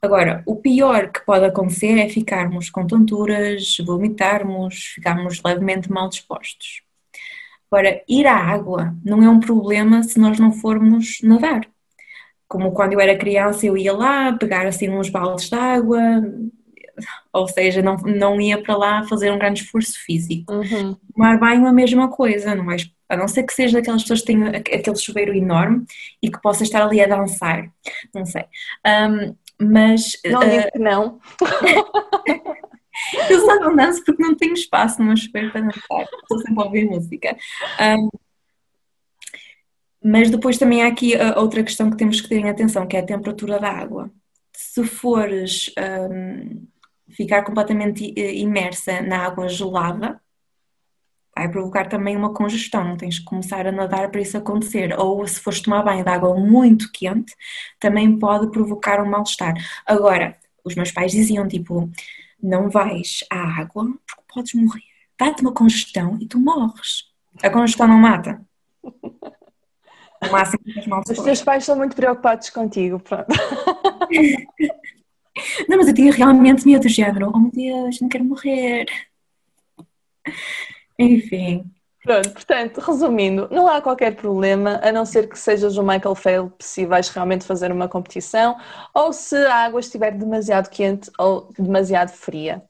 Agora, 0.01 0.43
o 0.45 0.57
pior 0.57 1.11
que 1.11 1.25
pode 1.25 1.45
acontecer 1.45 1.97
é 1.97 2.09
ficarmos 2.09 2.69
com 2.69 2.85
tonturas, 2.85 3.77
vomitarmos, 3.85 4.93
ficarmos 4.95 5.41
levemente 5.43 5.91
mal 5.91 6.09
dispostos. 6.09 6.83
Agora, 7.71 8.03
ir 8.07 8.27
à 8.27 8.35
água 8.35 8.95
não 9.03 9.23
é 9.23 9.29
um 9.29 9.39
problema 9.39 10.03
se 10.03 10.19
nós 10.19 10.39
não 10.39 10.51
formos 10.51 11.19
nadar. 11.23 11.61
Como 12.47 12.71
quando 12.71 12.93
eu 12.93 12.99
era 12.99 13.17
criança, 13.17 13.65
eu 13.65 13.77
ia 13.77 13.93
lá 13.93 14.33
pegar 14.33 14.67
assim 14.67 14.89
uns 14.89 15.09
baldes 15.09 15.49
de 15.49 15.55
água, 15.55 15.99
ou 17.33 17.47
seja, 17.47 17.81
não, 17.81 17.97
não 17.97 18.39
ia 18.39 18.61
para 18.61 18.77
lá 18.77 19.03
fazer 19.03 19.31
um 19.31 19.37
grande 19.37 19.61
esforço 19.61 19.93
físico. 20.05 20.53
Uhum. 20.53 20.95
Tomar 21.13 21.39
banho 21.39 21.65
é 21.65 21.69
a 21.69 21.73
mesma 21.73 22.09
coisa, 22.09 22.55
não 22.55 22.71
é? 22.71 22.77
A 23.09 23.17
não 23.17 23.27
ser 23.27 23.43
que 23.43 23.53
seja 23.53 23.77
daquelas 23.77 24.01
pessoas 24.01 24.21
que 24.21 24.27
têm 24.27 24.47
aquele 24.47 24.95
chuveiro 24.95 25.33
enorme 25.33 25.85
e 26.21 26.31
que 26.31 26.41
possa 26.41 26.63
estar 26.63 26.81
ali 26.81 27.01
a 27.01 27.07
dançar, 27.07 27.69
não 28.13 28.25
sei. 28.25 28.45
Um, 28.85 29.35
mas. 29.61 30.13
Não 30.25 30.39
uh, 30.39 30.49
digo 30.49 30.71
que 30.71 30.79
não. 30.79 31.19
eu 33.29 33.39
só 33.41 33.59
não 33.59 33.75
danço 33.75 34.03
porque 34.03 34.23
não 34.23 34.35
tenho 34.35 34.53
espaço 34.53 34.99
no 34.99 35.07
meu 35.07 35.17
chuveiro 35.17 35.51
para 35.51 35.61
dançar, 35.61 36.07
estou 36.21 36.39
sempre 36.39 36.63
a 36.63 36.65
ouvir 36.65 36.85
música. 36.85 37.37
Um, 37.79 38.09
mas 40.07 40.29
depois 40.29 40.59
também 40.59 40.83
há 40.83 40.87
aqui 40.87 41.13
outra 41.35 41.63
questão 41.63 41.89
que 41.89 41.97
temos 41.97 42.21
que 42.21 42.29
ter 42.29 42.37
em 42.37 42.47
atenção, 42.47 42.85
que 42.85 42.95
é 42.95 42.99
a 42.99 43.05
temperatura 43.05 43.59
da 43.59 43.71
água. 43.71 44.11
Se 44.53 44.83
fores 44.83 45.73
um, 46.11 46.67
ficar 47.09 47.43
completamente 47.43 48.13
imersa 48.15 49.01
na 49.01 49.25
água 49.25 49.49
gelada, 49.49 50.21
vai 51.35 51.49
provocar 51.49 51.89
também 51.89 52.15
uma 52.15 52.31
congestão, 52.35 52.95
tens 52.95 53.17
que 53.17 53.25
começar 53.25 53.65
a 53.65 53.71
nadar 53.71 54.11
para 54.11 54.21
isso 54.21 54.37
acontecer. 54.37 54.93
Ou 54.99 55.27
se 55.27 55.39
fores 55.39 55.59
tomar 55.59 55.81
banho 55.81 56.03
de 56.03 56.09
água 56.11 56.35
muito 56.39 56.91
quente, 56.91 57.33
também 57.79 58.19
pode 58.19 58.51
provocar 58.51 59.01
um 59.01 59.09
mal-estar. 59.09 59.55
Agora, 59.87 60.37
os 60.63 60.75
meus 60.75 60.91
pais 60.91 61.13
diziam 61.13 61.47
tipo, 61.47 61.89
não 62.39 62.69
vais 62.69 63.25
à 63.31 63.59
água 63.59 63.85
porque 63.85 64.23
podes 64.31 64.53
morrer. 64.53 64.83
Dá-te 65.17 65.41
uma 65.41 65.51
congestão 65.51 66.15
e 66.21 66.27
tu 66.27 66.39
morres. 66.39 67.05
A 67.41 67.49
congestão 67.49 67.87
não 67.87 67.97
mata. 67.97 68.39
O 70.27 70.31
máximo 70.31 70.63
que 70.63 70.89
mal 70.89 71.01
Os 71.09 71.19
teus 71.19 71.41
pais 71.41 71.63
são 71.63 71.75
muito 71.75 71.95
preocupados 71.95 72.49
contigo, 72.49 72.99
pronto. 72.99 73.27
Não, 75.67 75.77
mas 75.77 75.87
eu 75.87 75.93
tinha 75.93 76.13
realmente 76.13 76.65
medo 76.65 76.83
do 76.83 76.89
género. 76.89 77.31
Oh 77.33 77.39
meu 77.39 77.51
Deus, 77.51 77.99
não 77.99 78.07
quero 78.07 78.23
morrer. 78.23 78.85
Enfim. 80.97 81.69
Pronto, 82.01 82.29
portanto, 82.31 82.79
resumindo, 82.79 83.47
não 83.51 83.67
há 83.67 83.81
qualquer 83.81 84.15
problema, 84.15 84.79
a 84.83 84.91
não 84.91 85.05
ser 85.05 85.27
que 85.27 85.37
sejas 85.37 85.75
o 85.75 85.81
Michael 85.81 86.13
Phelps 86.13 86.67
se 86.67 86.85
vais 86.85 87.09
realmente 87.09 87.43
fazer 87.43 87.71
uma 87.71 87.87
competição, 87.87 88.55
ou 88.93 89.11
se 89.11 89.35
a 89.35 89.65
água 89.65 89.79
estiver 89.79 90.11
demasiado 90.11 90.69
quente 90.69 91.09
ou 91.17 91.51
demasiado 91.57 92.11
fria, 92.11 92.63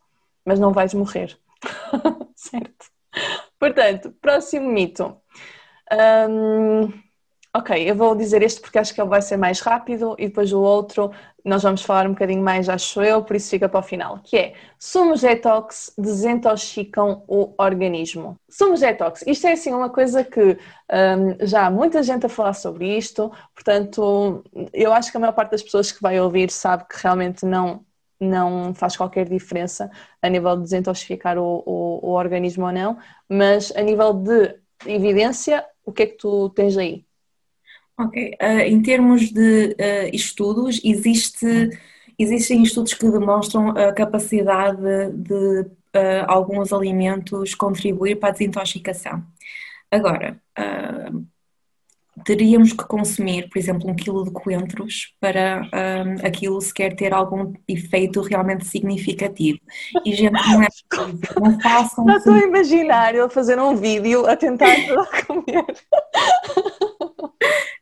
mas 0.45 0.57
não 0.57 0.71
vais 0.71 0.93
morrer. 0.93 1.37
certo? 2.33 2.85
Portanto, 3.59 4.15
próximo 4.21 4.71
mito. 4.71 5.17
Um, 5.91 7.04
Ok, 7.57 7.89
eu 7.89 7.95
vou 7.95 8.13
dizer 8.17 8.43
este 8.43 8.59
porque 8.59 8.77
acho 8.77 8.93
que 8.93 8.99
ele 8.99 9.07
vai 9.09 9.21
ser 9.21 9.37
mais 9.37 9.61
rápido 9.61 10.13
e 10.19 10.27
depois 10.27 10.51
o 10.51 10.59
outro 10.59 11.09
nós 11.43 11.63
vamos 11.63 11.83
falar 11.83 12.05
um 12.05 12.09
bocadinho 12.09 12.43
mais, 12.43 12.67
acho 12.67 13.01
eu, 13.01 13.23
por 13.23 13.33
isso 13.33 13.49
fica 13.49 13.69
para 13.69 13.79
o 13.79 13.83
final, 13.83 14.19
que 14.21 14.35
é 14.35 14.53
sumos 14.77 15.21
detox 15.21 15.93
desintoxicam 15.97 17.23
o 17.29 17.53
organismo. 17.57 18.37
Sumos 18.49 18.81
detox, 18.81 19.23
isto 19.25 19.47
é 19.47 19.53
assim 19.53 19.71
uma 19.73 19.89
coisa 19.89 20.21
que 20.23 20.57
um, 20.91 21.47
já 21.47 21.67
há 21.67 21.71
muita 21.71 22.03
gente 22.03 22.25
a 22.25 22.29
falar 22.29 22.53
sobre 22.53 22.97
isto, 22.97 23.31
portanto 23.53 24.43
eu 24.73 24.91
acho 24.91 25.09
que 25.09 25.15
a 25.15 25.19
maior 25.21 25.31
parte 25.33 25.51
das 25.51 25.63
pessoas 25.63 25.91
que 25.93 26.01
vai 26.01 26.19
ouvir 26.19 26.51
sabe 26.51 26.83
que 26.89 26.97
realmente 27.01 27.45
não, 27.45 27.85
não 28.19 28.73
faz 28.73 28.97
qualquer 28.97 29.29
diferença 29.29 29.89
a 30.21 30.27
nível 30.29 30.57
de 30.57 30.63
desintoxicar 30.63 31.37
o, 31.37 31.63
o, 31.65 32.09
o 32.09 32.11
organismo 32.11 32.65
ou 32.65 32.71
não, 32.73 32.97
mas 33.29 33.71
a 33.77 33.81
nível 33.81 34.11
de 34.13 34.59
evidência, 34.85 35.65
o 35.85 35.93
que 35.93 36.03
é 36.03 36.05
que 36.07 36.17
tu 36.17 36.49
tens 36.49 36.75
aí? 36.77 37.04
Ok, 37.97 38.37
uh, 38.41 38.59
em 38.59 38.81
termos 38.81 39.31
de 39.31 39.67
uh, 39.67 40.09
estudos, 40.13 40.81
existe, 40.83 41.69
existem 42.19 42.61
estudos 42.61 42.93
que 42.93 43.09
demonstram 43.09 43.69
a 43.69 43.93
capacidade 43.93 45.11
de 45.13 45.61
uh, 45.61 46.25
alguns 46.27 46.73
alimentos 46.73 47.55
contribuir 47.55 48.17
para 48.17 48.29
a 48.29 48.31
desintoxicação. 48.33 49.23
Agora, 49.89 50.37
teríamos 52.23 52.71
que 52.71 52.83
consumir, 52.85 53.49
por 53.49 53.59
exemplo, 53.59 53.89
um 53.89 53.95
quilo 53.95 54.23
de 54.23 54.31
coentros 54.31 55.13
para 55.19 55.61
um, 55.63 56.25
aquilo 56.25 56.61
sequer 56.61 56.95
ter 56.95 57.13
algum 57.13 57.53
efeito 57.67 58.21
realmente 58.21 58.65
significativo. 58.65 59.59
E 60.05 60.13
gente, 60.13 60.31
não 60.31 60.63
é 60.63 60.67
não 61.39 61.59
façam. 61.59 62.05
Já 62.07 62.17
estou 62.17 62.33
a 62.33 62.39
imaginar 62.39 63.15
ele 63.15 63.29
fazer 63.29 63.59
um 63.59 63.75
vídeo 63.75 64.25
a 64.25 64.35
tentar 64.35 64.75
comer. 65.27 65.65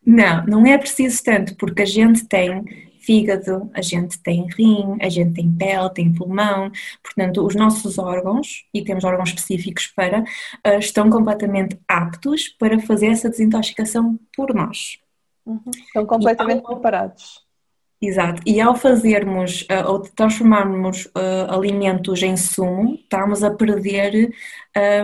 Não, 0.06 0.46
não 0.46 0.66
é 0.66 0.78
preciso 0.78 1.24
tanto, 1.24 1.56
porque 1.56 1.82
a 1.82 1.86
gente 1.86 2.26
tem 2.26 2.64
fígado, 3.04 3.70
a 3.74 3.82
gente 3.82 4.18
tem 4.22 4.48
rim, 4.58 4.98
a 5.02 5.10
gente 5.10 5.34
tem 5.34 5.52
pele, 5.52 5.90
tem 5.90 6.14
pulmão, 6.14 6.72
portanto, 7.04 7.46
os 7.46 7.54
nossos 7.54 7.98
órgãos, 7.98 8.66
e 8.74 8.84
temos 8.84 9.04
órgãos 9.04 9.30
específicos 9.30 9.88
para, 9.88 10.22
uh, 10.22 10.80
estão 10.80 11.10
completamente 11.10 11.78
aptos 11.88 12.48
para 12.48 12.80
fazer 12.80 13.08
essa 13.08 13.30
desintoxicação 13.30 14.18
por 14.36 14.54
nós. 14.54 14.98
Uhum. 15.46 15.62
Estão 15.76 16.06
completamente 16.06 16.64
ao, 16.66 16.74
preparados. 16.74 17.42
Exato, 18.02 18.42
e 18.46 18.60
ao 18.62 18.76
fazermos 18.76 19.64
uh, 19.64 19.90
ou 19.90 20.00
transformarmos 20.00 21.06
uh, 21.08 21.50
alimentos 21.50 22.24
em 22.24 22.38
sumo, 22.38 22.96
estamos 22.96 23.44
a 23.44 23.52
perder, 23.52 24.34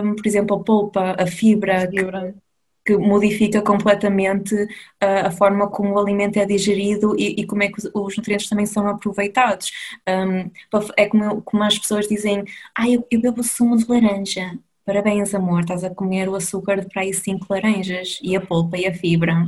um, 0.02 0.14
por 0.14 0.26
exemplo, 0.26 0.56
a 0.56 0.64
polpa, 0.64 1.16
a 1.18 1.26
fibra, 1.26 1.84
a 1.84 1.90
fibra. 1.90 2.32
Que, 2.32 2.49
que 2.84 2.96
modifica 2.96 3.60
completamente 3.62 4.54
uh, 4.54 5.26
a 5.26 5.30
forma 5.30 5.68
como 5.68 5.94
o 5.94 5.98
alimento 5.98 6.38
é 6.38 6.46
digerido 6.46 7.14
e, 7.18 7.40
e, 7.40 7.46
como 7.46 7.62
é 7.62 7.68
que 7.68 7.80
os 7.94 8.16
nutrientes 8.16 8.48
também 8.48 8.66
são 8.66 8.86
aproveitados. 8.88 9.70
Um, 10.08 10.50
é 10.96 11.06
como, 11.06 11.42
como, 11.42 11.62
as 11.62 11.78
pessoas 11.78 12.08
dizem, 12.08 12.44
ah, 12.76 12.88
eu, 12.88 13.06
eu 13.10 13.20
bebo 13.20 13.42
sumo 13.42 13.76
de 13.76 13.86
laranja. 13.88 14.58
Parabéns, 14.84 15.34
amor, 15.34 15.60
estás 15.60 15.84
a 15.84 15.90
comer 15.90 16.28
o 16.28 16.34
açúcar 16.34 16.80
de 16.80 16.88
para 16.88 17.02
aí 17.02 17.12
5 17.12 17.46
laranjas 17.48 18.18
e 18.22 18.34
a 18.34 18.40
polpa 18.40 18.76
e 18.76 18.86
a 18.86 18.94
fibra. 18.94 19.46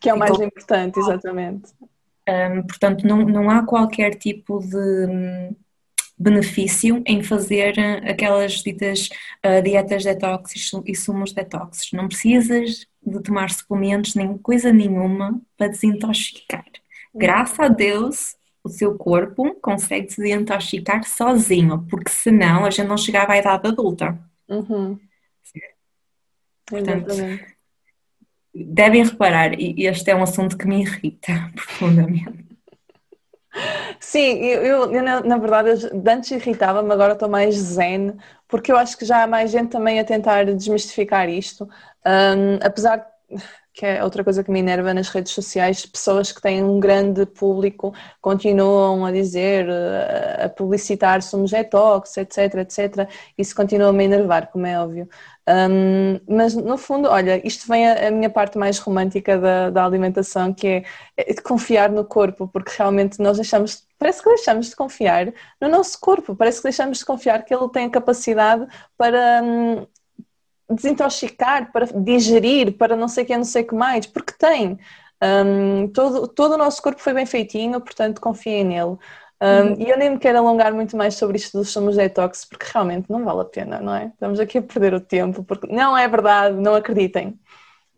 Que 0.00 0.08
é 0.08 0.14
o 0.14 0.18
mais 0.18 0.40
importante, 0.40 0.98
exatamente. 0.98 1.72
Um, 2.28 2.62
portanto, 2.62 3.06
não, 3.06 3.18
não 3.18 3.50
há 3.50 3.64
qualquer 3.64 4.14
tipo 4.14 4.58
de 4.60 5.54
benefício 6.22 7.02
em 7.06 7.22
fazer 7.22 7.78
eh, 7.78 8.10
aquelas 8.10 8.54
ditas 8.62 9.08
uh, 9.44 9.62
dietas 9.62 10.04
detox 10.04 10.54
e 10.86 10.94
sumos 10.94 11.32
detox. 11.32 11.90
Não 11.92 12.08
precisas 12.08 12.86
de 13.04 13.20
tomar 13.22 13.50
suplementos 13.50 14.14
nem 14.14 14.38
coisa 14.38 14.72
nenhuma 14.72 15.40
para 15.56 15.68
desintoxicar. 15.68 16.64
Graças 17.14 17.58
a 17.60 17.68
Deus, 17.68 18.36
o 18.64 18.68
seu 18.68 18.96
corpo 18.96 19.54
consegue 19.60 20.10
se 20.10 20.22
desintoxicar 20.22 21.04
sozinho, 21.04 21.86
porque 21.90 22.10
senão 22.10 22.64
a 22.64 22.70
gente 22.70 22.86
não 22.86 22.96
chegava 22.96 23.32
à 23.32 23.38
idade 23.38 23.68
adulta. 23.68 24.18
Uhum. 24.48 24.98
Portanto, 26.66 27.08
devem 28.54 29.04
reparar, 29.04 29.58
e 29.58 29.86
este 29.86 30.10
é 30.10 30.16
um 30.16 30.22
assunto 30.22 30.56
que 30.56 30.66
me 30.66 30.82
irrita 30.82 31.50
profundamente. 31.54 32.51
Sim, 34.04 34.38
eu, 34.44 34.62
eu, 34.90 35.02
na, 35.02 35.20
na, 35.20 35.38
verdade 35.38 35.70
antes 36.08 36.30
irritava-me, 36.32 36.92
agora 36.92 37.12
estou 37.12 37.28
mais 37.28 37.54
zen, 37.54 38.16
porque 38.48 38.72
eu 38.72 38.76
acho 38.76 38.98
que 38.98 39.04
já 39.04 39.22
há 39.22 39.26
mais 39.28 39.50
gente 39.50 39.70
também 39.70 40.00
a 40.00 40.04
tentar 40.04 40.44
desmistificar 40.44 41.28
isto, 41.28 41.68
um, 42.04 42.58
apesar 42.60 43.06
que 43.72 43.86
é 43.86 44.04
outra 44.04 44.22
coisa 44.24 44.44
que 44.44 44.50
me 44.50 44.58
enerva 44.60 44.92
nas 44.92 45.08
redes 45.08 45.32
sociais, 45.32 45.86
pessoas 45.86 46.30
que 46.32 46.42
têm 46.42 46.62
um 46.62 46.78
grande 46.80 47.24
público 47.24 47.94
continuam 48.20 49.06
a 49.06 49.12
dizer, 49.12 49.66
a 50.44 50.48
publicitar 50.48 51.22
somos 51.22 51.50
detox, 51.52 52.16
etc, 52.18 52.56
etc, 52.56 53.08
isso 53.38 53.54
continua 53.54 53.88
a 53.88 53.92
me 53.92 54.04
enervar, 54.04 54.48
como 54.50 54.66
é 54.66 54.78
óbvio. 54.78 55.08
Um, 55.48 56.20
mas 56.28 56.54
no 56.54 56.78
fundo, 56.78 57.08
olha, 57.08 57.44
isto 57.46 57.66
vem 57.66 57.88
a, 57.88 58.08
a 58.08 58.10
minha 58.12 58.30
parte 58.30 58.56
mais 58.56 58.78
romântica 58.78 59.36
da, 59.38 59.70
da 59.70 59.84
alimentação, 59.84 60.54
que 60.54 60.66
é, 60.66 60.84
é 61.16 61.34
confiar 61.42 61.90
no 61.90 62.04
corpo, 62.04 62.46
porque 62.46 62.72
realmente 62.78 63.20
nós 63.20 63.36
deixamos, 63.38 63.84
parece 63.98 64.22
que 64.22 64.28
deixamos 64.28 64.68
de 64.70 64.76
confiar 64.76 65.32
no 65.60 65.68
nosso 65.68 65.98
corpo, 66.00 66.36
parece 66.36 66.58
que 66.58 66.64
deixamos 66.64 66.98
de 66.98 67.04
confiar 67.04 67.44
que 67.44 67.52
ele 67.54 67.68
tem 67.70 67.86
a 67.86 67.90
capacidade 67.90 68.66
para 68.96 69.42
hum, 69.42 69.86
desintoxicar, 70.70 71.72
para 71.72 71.86
digerir, 71.86 72.76
para 72.76 72.96
não 72.96 73.08
sei 73.08 73.24
o 73.24 73.26
que, 73.26 73.36
não 73.36 73.44
sei 73.44 73.62
o 73.62 73.66
que 73.66 73.74
mais, 73.74 74.06
porque 74.06 74.32
tem. 74.38 74.78
Um, 75.22 75.88
todo, 75.88 76.26
todo 76.26 76.54
o 76.54 76.58
nosso 76.58 76.82
corpo 76.82 77.00
foi 77.00 77.14
bem 77.14 77.26
feitinho, 77.26 77.80
portanto 77.80 78.20
confiem 78.20 78.64
nele. 78.64 78.96
Um, 79.42 79.70
uhum. 79.70 79.76
E 79.80 79.90
eu 79.90 79.98
nem 79.98 80.10
me 80.10 80.18
quero 80.18 80.38
alongar 80.38 80.72
muito 80.72 80.96
mais 80.96 81.14
sobre 81.14 81.36
isto 81.36 81.58
dos 81.58 81.70
somos 81.70 81.96
detox, 81.96 82.44
porque 82.44 82.64
realmente 82.72 83.10
não 83.10 83.24
vale 83.24 83.40
a 83.40 83.44
pena, 83.44 83.80
não 83.80 83.92
é? 83.92 84.06
Estamos 84.06 84.38
aqui 84.38 84.58
a 84.58 84.62
perder 84.62 84.94
o 84.94 85.00
tempo, 85.00 85.42
porque 85.42 85.66
não 85.66 85.98
é 85.98 86.06
verdade, 86.06 86.56
não 86.56 86.76
acreditem. 86.76 87.36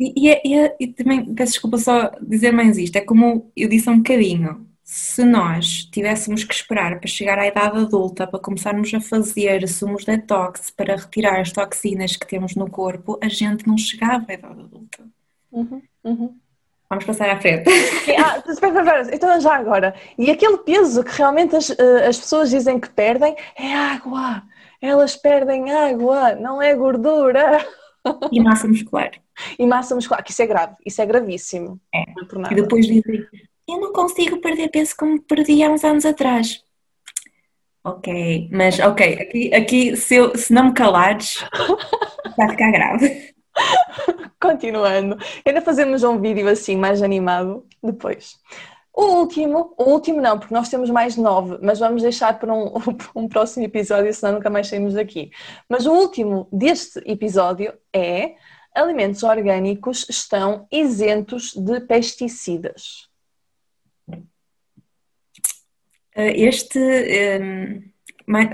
E, 0.00 0.30
e, 0.30 0.40
e, 0.42 0.74
e 0.80 0.86
também, 0.88 1.34
peço 1.34 1.52
desculpa 1.52 1.76
só 1.76 2.10
dizer 2.20 2.50
mais 2.50 2.78
isto, 2.78 2.96
é 2.96 3.02
como 3.02 3.52
eu 3.54 3.68
disse 3.68 3.90
há 3.90 3.92
um 3.92 3.98
bocadinho, 3.98 4.66
se 4.82 5.22
nós 5.24 5.84
tivéssemos 5.84 6.44
que 6.44 6.54
esperar 6.54 6.98
para 6.98 7.08
chegar 7.08 7.38
à 7.38 7.46
idade 7.46 7.78
adulta, 7.78 8.26
para 8.26 8.40
começarmos 8.40 8.92
a 8.94 9.00
fazer 9.00 9.68
sumos 9.68 10.04
detox, 10.04 10.70
para 10.70 10.96
retirar 10.96 11.40
as 11.40 11.52
toxinas 11.52 12.16
que 12.16 12.26
temos 12.26 12.54
no 12.54 12.70
corpo, 12.70 13.18
a 13.22 13.28
gente 13.28 13.66
não 13.66 13.76
chegava 13.76 14.24
à 14.28 14.34
idade 14.34 14.60
adulta. 14.60 15.04
Uhum, 15.52 15.82
uhum. 16.04 16.36
Vamos 16.88 17.04
passar 17.04 17.30
à 17.30 17.40
frente. 17.40 17.68
ah, 18.18 18.42
espera, 18.48 18.80
espera, 18.80 19.14
então 19.14 19.40
já 19.40 19.56
agora. 19.56 19.94
E 20.18 20.30
aquele 20.30 20.58
peso 20.58 21.02
que 21.02 21.16
realmente 21.16 21.56
as, 21.56 21.70
eh, 21.70 22.06
as 22.06 22.18
pessoas 22.18 22.50
dizem 22.50 22.78
que 22.78 22.90
perdem 22.90 23.34
é 23.56 23.74
água. 23.74 24.42
Elas 24.80 25.16
perdem 25.16 25.72
água, 25.72 26.34
não 26.34 26.60
é 26.60 26.74
gordura. 26.74 27.66
E 28.30 28.40
massa 28.40 28.68
muscular. 28.68 29.10
E 29.58 29.66
massa 29.66 29.96
muscular, 29.96 30.22
que 30.22 30.30
isso 30.30 30.42
é 30.42 30.46
grave, 30.46 30.76
isso 30.86 31.02
é 31.02 31.06
gravíssimo. 31.06 31.80
É. 31.92 32.02
é 32.02 32.52
e 32.52 32.54
depois 32.54 32.86
dizem, 32.86 33.26
eu 33.68 33.80
não 33.80 33.92
consigo 33.92 34.40
perder 34.40 34.68
peso 34.68 34.94
como 34.96 35.20
perdi 35.22 35.60
há 35.60 35.70
uns 35.70 35.82
anos 35.82 36.04
atrás. 36.04 36.62
Ok, 37.82 38.48
mas 38.52 38.78
ok, 38.78 39.14
aqui, 39.14 39.52
aqui 39.52 39.96
se, 39.96 40.14
eu, 40.14 40.38
se 40.38 40.52
não 40.52 40.66
me 40.66 40.72
calares, 40.72 41.44
vai 42.38 42.48
ficar 42.48 42.70
grave. 42.70 43.33
Continuando, 44.40 45.16
ainda 45.44 45.60
fazemos 45.62 46.02
um 46.02 46.20
vídeo 46.20 46.48
assim 46.48 46.76
mais 46.76 47.02
animado 47.02 47.66
depois. 47.82 48.38
O 48.92 49.06
último, 49.16 49.74
o 49.76 49.90
último 49.90 50.20
não, 50.20 50.38
porque 50.38 50.54
nós 50.54 50.68
temos 50.68 50.88
mais 50.88 51.16
nove, 51.16 51.58
mas 51.60 51.80
vamos 51.80 52.02
deixar 52.02 52.38
para 52.38 52.52
um, 52.54 52.72
um 53.14 53.28
próximo 53.28 53.64
episódio, 53.64 54.12
senão 54.14 54.34
nunca 54.34 54.48
mais 54.48 54.68
saímos 54.68 54.94
daqui. 54.94 55.30
Mas 55.68 55.84
o 55.84 55.92
último 55.92 56.48
deste 56.52 57.00
episódio 57.04 57.74
é 57.92 58.36
alimentos 58.72 59.22
orgânicos 59.22 60.06
estão 60.08 60.66
isentos 60.70 61.54
de 61.54 61.80
pesticidas. 61.80 63.08
Eh, 66.16 66.46
este, 66.46 66.78
ehm, 66.78 67.93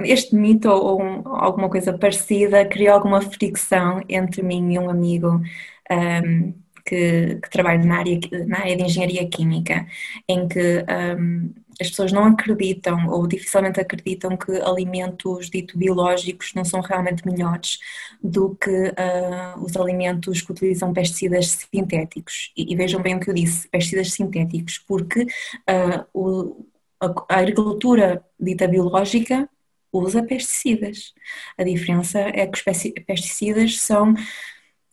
este 0.05 0.35
mito 0.35 0.69
ou 0.69 1.01
alguma 1.27 1.69
coisa 1.69 1.97
parecida 1.97 2.65
criou 2.67 2.95
alguma 2.95 3.21
fricção 3.21 4.03
entre 4.09 4.43
mim 4.43 4.73
e 4.75 4.79
um 4.79 4.91
amigo 4.91 5.41
ehm, 5.89 6.55
que, 6.85 7.39
que 7.43 7.51
trabalha 7.51 7.85
na 7.85 7.99
área, 7.99 8.19
na 8.47 8.59
área 8.59 8.77
de 8.77 8.83
engenharia 8.83 9.29
química, 9.29 9.87
em 10.29 10.49
que 10.49 10.85
um, 11.19 11.53
as 11.81 11.89
pessoas 11.89 12.13
não 12.13 12.25
acreditam 12.25 13.09
ou 13.09 13.27
dificilmente 13.27 13.81
acreditam 13.81 14.37
que 14.37 14.53
alimentos 14.61 15.49
dito 15.49 15.79
biológicos 15.79 16.53
não 16.55 16.65
são 16.65 16.81
realmente 16.81 17.27
melhores 17.27 17.79
do 18.23 18.55
que 18.57 18.71
uh, 18.71 19.65
os 19.65 19.75
alimentos 19.77 20.43
que 20.43 20.53
utilizam 20.53 20.93
pesticidas 20.93 21.67
sintéticos. 21.73 22.53
E, 22.57 22.73
e, 22.73 22.77
vejam 22.77 23.01
bem 23.01 23.17
o 23.17 23.21
que 23.21 23.31
eu 23.31 23.35
disse, 23.35 23.67
pesticidas 23.69 24.13
sintéticos, 24.13 24.79
porque 24.79 25.23
uh, 25.23 26.05
o, 26.13 26.67
a, 27.01 27.39
agricultura 27.39 28.23
dita 28.39 28.69
biológica 28.69 29.49
usa 29.93 30.23
pesticidas. 30.23 31.13
A 31.59 31.65
diferença 31.65 32.19
é 32.19 32.47
que 32.47 32.59
os 32.59 32.63
pesticidas 33.07 33.81
são 33.81 34.15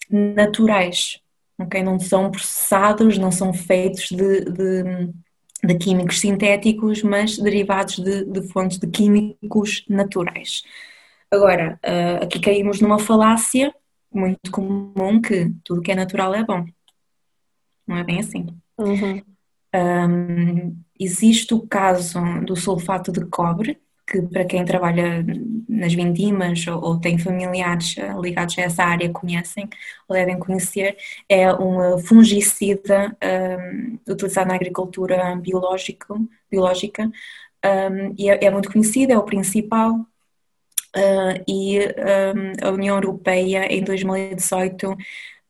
naturais, 0.10 1.20
ok? 1.60 1.84
Não 1.84 2.00
são 2.00 2.32
processados, 2.32 3.18
não 3.18 3.32
são 3.32 3.54
feitos 3.54 4.10
de, 4.10 4.45
de, 4.45 5.10
de 5.64 5.76
químicos 5.78 6.20
sintéticos, 6.20 7.04
mas 7.04 7.38
derivados 7.38 8.00
de, 8.00 8.26
de, 8.26 8.48
fontes 8.50 8.78
de 8.78 8.88
químicos 8.88 9.86
naturais. 9.89 10.64
Agora, 11.32 11.80
uh, 11.84 12.24
aqui 12.24 12.39
caímos 12.39 12.80
numa 12.80 13.00
falácia 13.00 13.74
muito 14.12 14.50
comum 14.52 15.22
que 15.22 15.52
tudo 15.64 15.82
que 15.82 15.91
é 15.91 15.95
natural 15.95 16.34
é 16.34 16.43
bom. 16.43 16.66
Não 17.86 17.98
é 17.98 18.04
bem 18.04 18.20
assim. 18.20 18.48
Uhum. 18.78 19.22
Um, 19.76 20.78
existe 21.00 21.54
o 21.54 21.68
caso 21.68 22.20
do 22.45 22.56
sulfato 22.56 23.12
de 23.12 23.26
cobre, 23.26 23.80
que 24.08 24.22
para 24.22 24.45
quem 24.45 24.64
trabalha 24.64 25.26
nas 25.68 25.93
vindimas 25.93 26.66
ou, 26.68 26.82
ou, 26.82 26.99
tem 26.99 27.18
familiares 27.20 27.97
eh, 27.97 28.14
ligados 28.22 28.58
a 28.58 28.62
essa 28.62 28.84
área 28.84 29.10
conhecem 29.10 29.70
ou 30.08 30.16
devem 30.16 30.39
conhecer, 30.39 30.97
é 31.28 31.53
um 31.53 31.97
fungicida 31.99 33.16
um, 33.22 33.99
utilizado 34.12 34.47
na 34.47 34.55
agricultura 34.55 35.36
biológico, 35.36 36.28
biológica 36.49 37.03
um, 37.66 38.14
e 38.18 38.30
é, 38.30 38.45
é, 38.45 38.49
muito 38.49 38.72
conhecido, 38.72 39.12
é 39.12 39.18
o 39.18 39.24
principal. 39.24 40.05
Uh, 40.95 41.43
e 41.47 41.80
um, 41.80 42.68
a 42.68 42.72
União 42.72 42.95
Europeia 42.95 43.72
em 43.72 43.84
2018 43.84 44.95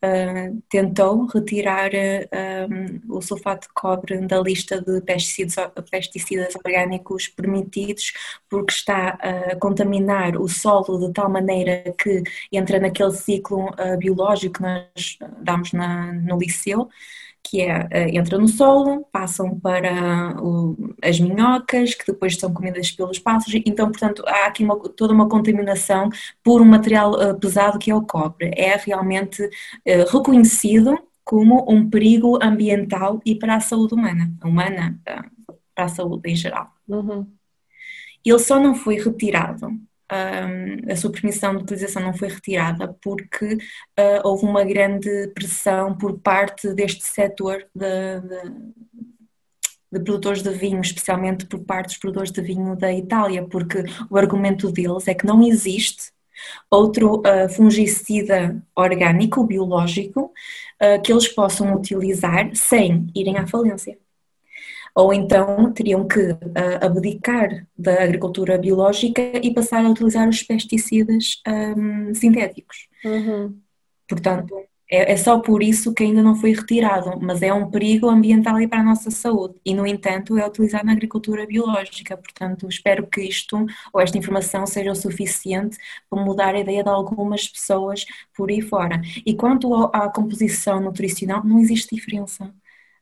uh, 0.03 0.61
tentou 0.69 1.25
retirar 1.25 1.91
uh, 1.91 3.15
o 3.15 3.21
sulfato 3.21 3.67
de 3.67 3.73
cobre 3.73 4.17
da 4.27 4.39
lista 4.39 4.81
de 4.81 5.01
pesticidas, 5.01 5.55
pesticidas 5.89 6.55
orgânicos 6.55 7.27
permitidos 7.27 8.13
porque 8.49 8.73
está 8.73 9.17
a 9.21 9.55
contaminar 9.57 10.37
o 10.37 10.47
solo 10.47 11.07
de 11.07 11.13
tal 11.13 11.29
maneira 11.29 11.93
que 11.97 12.23
entra 12.51 12.79
naquele 12.79 13.13
ciclo 13.13 13.69
uh, 13.69 13.97
biológico 13.97 14.57
que 14.57 14.63
nós 14.63 15.17
damos 15.41 15.73
na, 15.73 16.13
no 16.13 16.37
liceu 16.37 16.89
que 17.49 17.61
é, 17.61 17.87
eh, 17.91 18.09
entra 18.17 18.37
no 18.37 18.47
solo, 18.47 19.05
passam 19.11 19.57
para 19.59 20.35
o, 20.41 20.75
as 21.01 21.19
minhocas, 21.19 21.95
que 21.95 22.05
depois 22.05 22.35
são 22.35 22.53
comidas 22.53 22.91
pelos 22.91 23.19
pássaros, 23.19 23.61
então, 23.65 23.89
portanto, 23.89 24.23
há 24.27 24.47
aqui 24.47 24.63
uma, 24.63 24.77
toda 24.79 25.13
uma 25.13 25.29
contaminação 25.29 26.09
por 26.43 26.61
um 26.61 26.65
material 26.65 27.13
uh, 27.13 27.39
pesado 27.39 27.79
que 27.79 27.89
é 27.89 27.95
o 27.95 28.01
cobre. 28.01 28.51
É 28.55 28.75
realmente 28.75 29.41
uh, 29.43 30.11
reconhecido 30.11 30.97
como 31.23 31.65
um 31.69 31.89
perigo 31.89 32.37
ambiental 32.41 33.21
e 33.25 33.35
para 33.35 33.55
a 33.55 33.59
saúde 33.59 33.93
humana, 33.93 34.31
humana, 34.43 34.99
para 35.75 35.85
a 35.85 35.89
saúde 35.89 36.29
em 36.29 36.35
geral. 36.35 36.67
Uhum. 36.87 37.27
Ele 38.23 38.39
só 38.39 38.59
não 38.59 38.75
foi 38.75 38.95
retirado 38.95 39.69
a 40.09 40.95
sua 40.95 41.11
permissão 41.11 41.55
de 41.55 41.63
utilização 41.63 42.01
não 42.01 42.13
foi 42.13 42.29
retirada 42.29 42.95
porque 43.01 43.55
uh, 43.55 44.21
houve 44.23 44.45
uma 44.45 44.63
grande 44.63 45.27
pressão 45.33 45.97
por 45.97 46.19
parte 46.19 46.73
deste 46.73 47.05
setor 47.05 47.65
de, 47.75 48.21
de, 48.21 48.51
de, 49.91 49.99
produtores 50.03 50.41
de 50.41 50.49
vinho, 50.51 50.79
especialmente 50.79 51.45
por 51.45 51.59
parte 51.59 51.89
dos 51.89 51.97
produtores 51.97 52.31
de 52.31 52.41
vinho 52.41 52.75
da 52.75 52.93
Itália, 52.93 53.45
porque 53.45 53.83
o 54.09 54.17
argumento 54.17 54.71
deles 54.71 55.07
é 55.07 55.13
que 55.13 55.25
não 55.25 55.43
existe 55.43 56.11
outro 56.71 57.17
uh, 57.19 57.49
fungicida 57.49 58.63
orgânico, 58.75 59.43
biológico, 59.43 60.31
uh, 60.81 61.01
que 61.03 61.11
eles 61.11 61.27
possam 61.27 61.75
utilizar 61.75 62.49
sem 62.55 63.07
irem 63.13 63.37
à 63.37 63.45
falência 63.45 63.97
ou 64.97 65.13
então 65.13 65.71
teriam 65.73 66.07
que 66.07 66.31
uh, 66.31 66.37
abdicar 66.81 67.67
da 67.77 68.03
agricultura 68.03 68.57
biológica 68.57 69.21
e 69.43 69.53
passar 69.53 69.85
a 69.85 69.89
utilizar 69.91 70.27
os 70.27 70.41
pesticidas 70.41 71.39
um, 71.47 72.15
sintéticos. 72.15 72.87
Uhum. 73.05 73.55
Portanto, 74.09 74.55
é, 74.89 75.11
é, 75.13 75.17
só 75.17 75.37
por 75.39 75.61
isso 75.61 75.93
que 75.93 76.01
ainda 76.03 76.23
não 76.23 76.35
foi 76.35 76.51
retirado, 76.51 77.19
mas 77.21 77.43
é 77.43 77.53
um 77.53 77.69
perigo 77.69 78.09
ambiental 78.09 78.59
e 78.59 78.67
para 78.67 78.79
a 78.79 78.83
nossa 78.83 79.11
saúde. 79.11 79.53
E, 79.63 79.75
no 79.75 79.85
entanto, 79.85 80.35
é 80.35 80.47
utilizado 80.47 80.87
na 80.87 80.93
agricultura 80.93 81.45
biológica. 81.45 82.17
Portanto, 82.17 82.67
espero 82.67 83.05
que 83.05 83.21
isto 83.21 83.67
ou 83.93 84.01
esta 84.01 84.17
informação 84.17 84.65
seja 84.65 84.91
o 84.91 84.95
suficiente 84.95 85.77
para 86.09 86.23
mudar 86.23 86.55
a 86.55 86.59
ideia 86.59 86.83
de 86.83 86.89
algumas 86.89 87.47
pessoas 87.47 88.03
por 88.35 88.49
aí 88.49 88.61
fora. 88.61 88.99
E 89.23 89.35
quanto 89.35 89.71
à 89.93 90.09
composição 90.09 90.79
nutricional, 90.81 91.43
não 91.43 91.59
existe 91.59 91.93
diferença. 91.93 92.51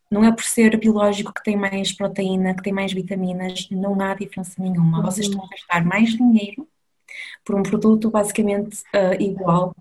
Não 0.09 0.23
é 0.23 0.31
por 0.31 0.43
ser 0.43 0.77
biológico 0.77 1.33
que 1.33 1.43
tem 1.43 1.57
mais 1.57 1.91
proteína, 1.91 2.53
que 2.53 2.63
tem 2.63 2.73
mais 2.73 2.93
vitaminas, 2.93 3.67
não 3.71 3.99
há 4.01 4.13
diferença 4.13 4.61
nenhuma. 4.61 5.01
Vocês 5.01 5.27
estão 5.27 5.43
a 5.43 5.47
gastar 5.49 5.83
mais 5.83 6.09
dinheiro 6.09 6.67
por 7.43 7.55
um 7.55 7.63
produto 7.63 8.09
basicamente 8.09 8.81
uh, 8.93 9.21
igual. 9.21 9.73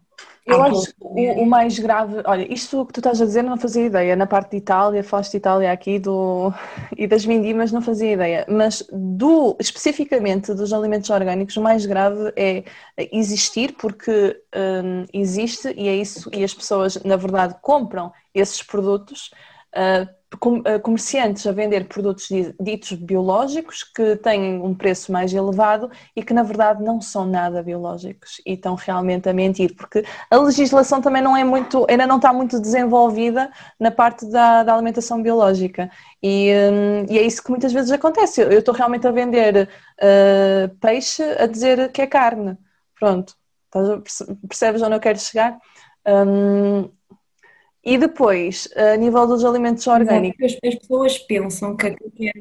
Eu 0.47 0.63
acho 0.63 0.89
que 0.89 0.95
o, 1.01 1.47
mais 1.47 1.79
grave, 1.79 2.21
olha, 2.27 2.53
isto 2.53 2.85
que 2.85 2.93
tu 2.93 3.01
estás 3.01 3.21
a 3.21 3.25
dizer 3.25 3.43
não 3.43 3.57
fazia 3.57 3.87
ideia, 3.87 4.15
na 4.15 4.27
parte 4.27 4.51
de 4.51 4.59
Itália, 4.59 5.03
falaste 5.03 5.31
de 5.31 5.37
Itália 5.39 5.73
aqui 5.73 5.99
do, 5.99 6.53
e 6.97 7.07
das 7.07 7.25
vindimas 7.25 7.73
não 7.73 7.81
fazia 7.81 8.13
ideia, 8.13 8.45
mas 8.47 8.87
do, 8.93 9.57
especificamente 9.59 10.53
dos 10.53 10.71
alimentos 10.75 11.09
orgânicos, 11.09 11.57
o 11.57 11.63
mais 11.63 11.87
grave 11.87 12.31
é 12.37 12.63
existir, 13.11 13.73
porque 13.73 14.39
um, 14.55 15.07
existe 15.15 15.73
e 15.75 15.89
é 15.89 15.97
isso, 15.97 16.29
e 16.31 16.45
as 16.45 16.53
pessoas 16.53 17.03
na 17.03 17.17
verdade 17.17 17.57
compram 17.63 18.13
esses 18.35 18.63
produtos 18.63 19.31
uh, 19.75 20.07
comerciantes 20.83 21.47
a 21.47 21.53
vender 21.53 21.87
produtos 21.87 22.29
ditos 22.61 22.93
biológicos 22.93 23.83
que 23.83 24.17
têm 24.17 24.61
um 24.61 24.75
preço 24.75 25.13
mais 25.13 25.33
elevado 25.33 25.91
e 26.15 26.23
que 26.23 26.35
na 26.35 26.43
verdade 26.43 26.83
não 26.83 27.01
são 27.01 27.27
nada 27.27 27.63
biológicos 27.63 28.41
e 28.45 28.55
estão 28.55 28.75
realmente 28.75 29.29
a 29.29 29.33
mentir, 29.33 29.75
porque 29.77 30.05
a 30.31 30.37
legislação 30.37 31.01
também 31.01 31.23
não 31.23 31.37
é 31.37 31.45
muito, 31.45 31.87
ainda 31.89 32.07
não 32.07 32.17
está 32.17 32.33
muito 32.33 32.61
desenvolvida 32.61 33.51
na 33.79 33.91
parte 33.91 34.27
da, 34.27 34.63
da 34.63 34.75
alimentação 34.75 35.23
biológica 35.23 35.91
e, 36.23 36.53
hum, 36.73 37.07
e, 37.09 37.19
é 37.19 37.23
isso 37.23 37.43
que 37.43 37.51
muitas 37.51 37.73
vezes 37.73 37.91
acontece. 37.91 38.41
Eu 38.41 38.59
estou 38.59 38.75
realmente 38.75 39.07
a 39.07 39.11
vender 39.11 39.69
uh, 40.01 40.75
peixe 40.77 41.23
a 41.23 41.47
dizer 41.47 41.93
que 41.93 42.03
é 42.03 42.07
carne. 42.07 42.57
Pronto, 42.99 43.35
percebes 44.49 44.83
onde 44.83 44.95
eu 44.95 45.01
quero 45.01 45.19
chegar? 45.19 45.59
Um, 46.07 46.91
e 47.85 47.99
depois, 47.99 48.69
a 48.77 48.97
nível 48.97 49.27
dos 49.27 49.45
alimentos 49.45 49.87
orgânicos. 49.87 50.57
As, 50.65 50.75
pessoas 50.75 51.19
pensam 51.19 51.77
que 51.77 51.87
é. 51.87 52.33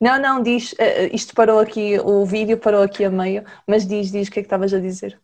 Não, 0.00 0.20
não, 0.20 0.42
diz, 0.42 0.74
eh, 0.78 1.04
eh, 1.04 1.10
isto 1.12 1.34
parou 1.34 1.58
aqui, 1.58 1.98
o 1.98 2.24
vídeo 2.24 2.58
parou 2.58 2.82
aqui 2.82 3.04
a 3.04 3.10
meio, 3.10 3.44
mas 3.66 3.86
diz, 3.86 4.10
diz 4.10 4.28
o 4.28 4.30
que 4.30 4.40
é 4.40 4.42
que 4.42 4.46
estavas 4.46 4.72
a 4.74 4.80
dizer. 4.80 5.18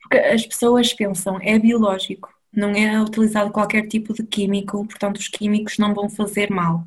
Porque 0.00 0.18
as 0.18 0.46
pessoas 0.46 0.92
pensam, 0.92 1.38
é 1.42 1.58
biológico, 1.58 2.32
não 2.52 2.70
é 2.70 3.00
utilizado 3.00 3.50
qualquer 3.50 3.86
tipo 3.88 4.14
de 4.14 4.22
químico, 4.22 4.86
portanto 4.86 5.16
os 5.16 5.28
químicos 5.28 5.78
não 5.78 5.92
vão 5.92 6.08
fazer 6.08 6.50
mal 6.50 6.86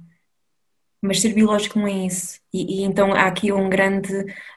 mas 1.02 1.22
ser 1.22 1.34
biológico 1.34 1.80
não 1.80 1.88
é 1.88 2.06
isso. 2.06 2.40
E, 2.54 2.82
e, 2.82 2.84
então 2.84 3.14
há 3.14 3.26
aqui 3.28 3.52
um 3.52 3.70
grande, 3.70 4.12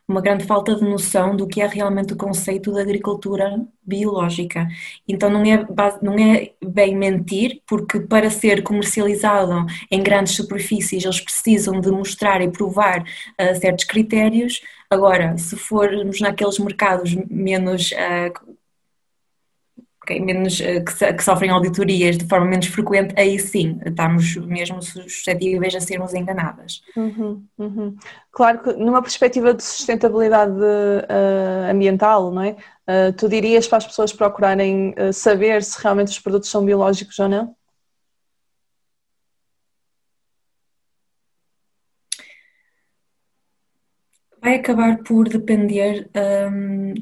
uma 0.09 0.21
grande 0.21 0.45
falta 0.45 0.75
de 0.75 0.83
noção 0.83 1.37
do 1.37 1.47
que 1.47 1.61
é 1.61 1.67
realmente 1.67 2.13
o 2.13 2.17
conceito 2.17 2.73
da 2.73 2.81
agricultura 2.81 3.65
biológica. 3.83 4.67
Então 5.07 5.31
não 5.31 5.45
é, 5.45 5.67
não 6.03 6.15
é 6.19 6.53
bem 6.65 6.97
mentir, 6.97 7.63
porque 7.67 8.01
para 8.01 8.31
ser 8.31 8.63
comercializado 8.63 9.67
em 9.91 10.03
grandes 10.03 10.35
superfícies 10.35 11.05
eles 11.05 11.21
precisam 11.21 11.81
de 11.81 11.91
mostrar 11.91 12.41
e 12.43 12.51
provar 12.51 13.03
uh, 13.03 13.61
certos 13.61 13.85
critérios. 13.85 14.61
Agora, 14.91 15.37
se 15.39 15.57
formos 15.57 16.21
naqueles 16.21 16.59
mercados 16.59 17.15
menos 17.31 17.93
uh, 17.93 18.57
okay, 20.03 20.21
menos, 20.21 20.61
eh, 20.61 20.81
que, 20.81 21.13
que, 21.13 21.25
sofrem 21.25 21.51
auditorias 21.51 22.19
de 22.19 22.27
forma 22.27 22.47
menos 22.47 22.67
frequente, 22.67 23.15
aí 23.17 23.39
sim 23.39 23.81
estamos 23.85 24.37
mesmo 24.37 24.83
suscetíveis 24.83 25.75
a 25.75 25.81
sermos 25.81 26.13
enganadas. 26.15 26.83
Uhum, 26.97 27.45
uhum. 27.59 27.97
Claro 28.31 28.63
que 28.63 28.73
numa 28.75 29.03
perspectiva 29.03 29.55
de 29.55 29.63
sustentabilidade 29.63 30.53
uh, 30.53 31.71
ambiental, 31.71 32.31
não 32.33 32.43
é? 32.43 32.57
Uh, 32.89 33.13
tu 33.17 33.29
dirias 33.29 33.69
para 33.69 33.79
as 33.79 33.87
pessoas 33.87 34.13
procurarem 34.13 34.95
uh, 34.99 35.13
saber 35.13 35.63
se 35.63 35.81
realmente 35.81 36.09
os 36.09 36.19
produtos 36.19 36.51
são 36.51 36.65
biológicos 36.65 37.19
ou 37.19 37.29
não? 37.29 37.55
Vai 44.41 44.57
acabar 44.57 44.99
por 45.05 45.29
depender 45.29 46.11
um, 46.51 46.95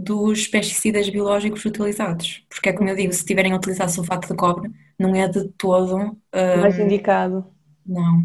dos 0.00 0.46
pesticidas 0.46 1.08
biológicos 1.10 1.64
utilizados. 1.64 2.44
Porque 2.48 2.70
é 2.70 2.72
como 2.72 2.88
eu 2.88 2.96
digo, 2.96 3.12
se 3.12 3.24
tiverem 3.24 3.52
a 3.52 3.56
utilizar 3.56 3.88
sulfato 3.88 4.28
de 4.28 4.34
cobre, 4.34 4.70
não 4.98 5.14
é 5.14 5.28
de 5.28 5.48
todo. 5.50 5.96
Um, 5.96 6.60
Mais 6.60 6.78
indicado. 6.78 7.46
Não. 7.86 8.24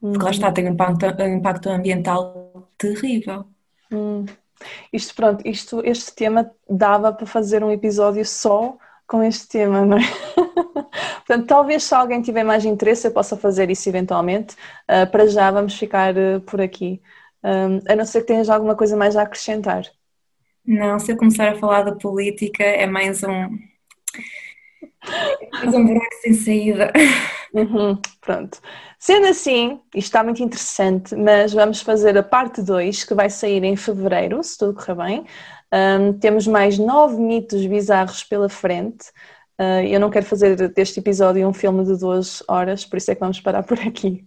Porque 0.00 0.18
lá 0.18 0.24
uhum. 0.24 0.30
está, 0.30 0.52
tem 0.52 0.68
um 0.68 0.72
impacto, 0.72 1.22
um 1.22 1.36
impacto 1.36 1.68
ambiental 1.68 2.68
terrível. 2.76 3.44
Hum. 3.92 4.24
Isto, 4.92 5.14
pronto, 5.14 5.46
isto, 5.46 5.80
este 5.84 6.12
tema 6.14 6.50
dava 6.68 7.12
para 7.12 7.26
fazer 7.26 7.62
um 7.62 7.70
episódio 7.70 8.24
só 8.24 8.76
com 9.06 9.22
este 9.22 9.48
tema, 9.48 9.84
não 9.84 9.98
é? 9.98 10.02
Portanto, 11.24 11.46
talvez 11.46 11.84
se 11.84 11.94
alguém 11.94 12.20
tiver 12.20 12.42
mais 12.42 12.64
interesse, 12.64 13.06
eu 13.06 13.12
possa 13.12 13.36
fazer 13.36 13.70
isso 13.70 13.88
eventualmente. 13.88 14.56
Uh, 14.88 15.08
para 15.10 15.26
já, 15.26 15.50
vamos 15.50 15.78
ficar 15.78 16.14
uh, 16.16 16.40
por 16.40 16.60
aqui. 16.60 17.00
Um, 17.44 17.80
a 17.88 17.94
não 17.94 18.04
ser 18.04 18.22
que 18.22 18.28
tenhas 18.28 18.48
alguma 18.48 18.74
coisa 18.74 18.96
mais 18.96 19.16
a 19.16 19.22
acrescentar. 19.22 19.84
Não, 20.64 20.98
se 20.98 21.12
eu 21.12 21.16
começar 21.16 21.50
a 21.52 21.58
falar 21.58 21.82
da 21.82 21.94
política 21.96 22.62
é 22.62 22.86
mais 22.86 23.22
um. 23.22 23.58
É 25.08 25.48
mais 25.52 25.74
um 25.74 25.84
buraco 25.84 26.14
sem 26.20 26.34
saída. 26.34 26.92
Uhum, 27.52 27.98
pronto. 28.20 28.60
Sendo 28.98 29.26
assim, 29.26 29.80
isto 29.94 30.06
está 30.06 30.24
muito 30.24 30.42
interessante, 30.42 31.14
mas 31.16 31.52
vamos 31.52 31.82
fazer 31.82 32.16
a 32.16 32.22
parte 32.22 32.62
2 32.62 33.04
que 33.04 33.14
vai 33.14 33.28
sair 33.28 33.62
em 33.64 33.76
fevereiro, 33.76 34.42
se 34.42 34.56
tudo 34.56 34.74
correr 34.74 34.94
bem. 34.94 35.24
Um, 35.72 36.12
temos 36.18 36.46
mais 36.46 36.78
nove 36.78 37.16
mitos 37.16 37.66
bizarros 37.66 38.22
pela 38.24 38.48
frente. 38.48 39.08
Uh, 39.60 39.84
eu 39.86 40.00
não 40.00 40.10
quero 40.10 40.24
fazer 40.24 40.68
deste 40.72 41.00
episódio 41.00 41.46
um 41.46 41.52
filme 41.52 41.84
de 41.84 41.98
duas 41.98 42.42
horas, 42.48 42.84
por 42.84 42.96
isso 42.96 43.10
é 43.10 43.14
que 43.14 43.20
vamos 43.20 43.40
parar 43.40 43.62
por 43.64 43.78
aqui. 43.80 44.24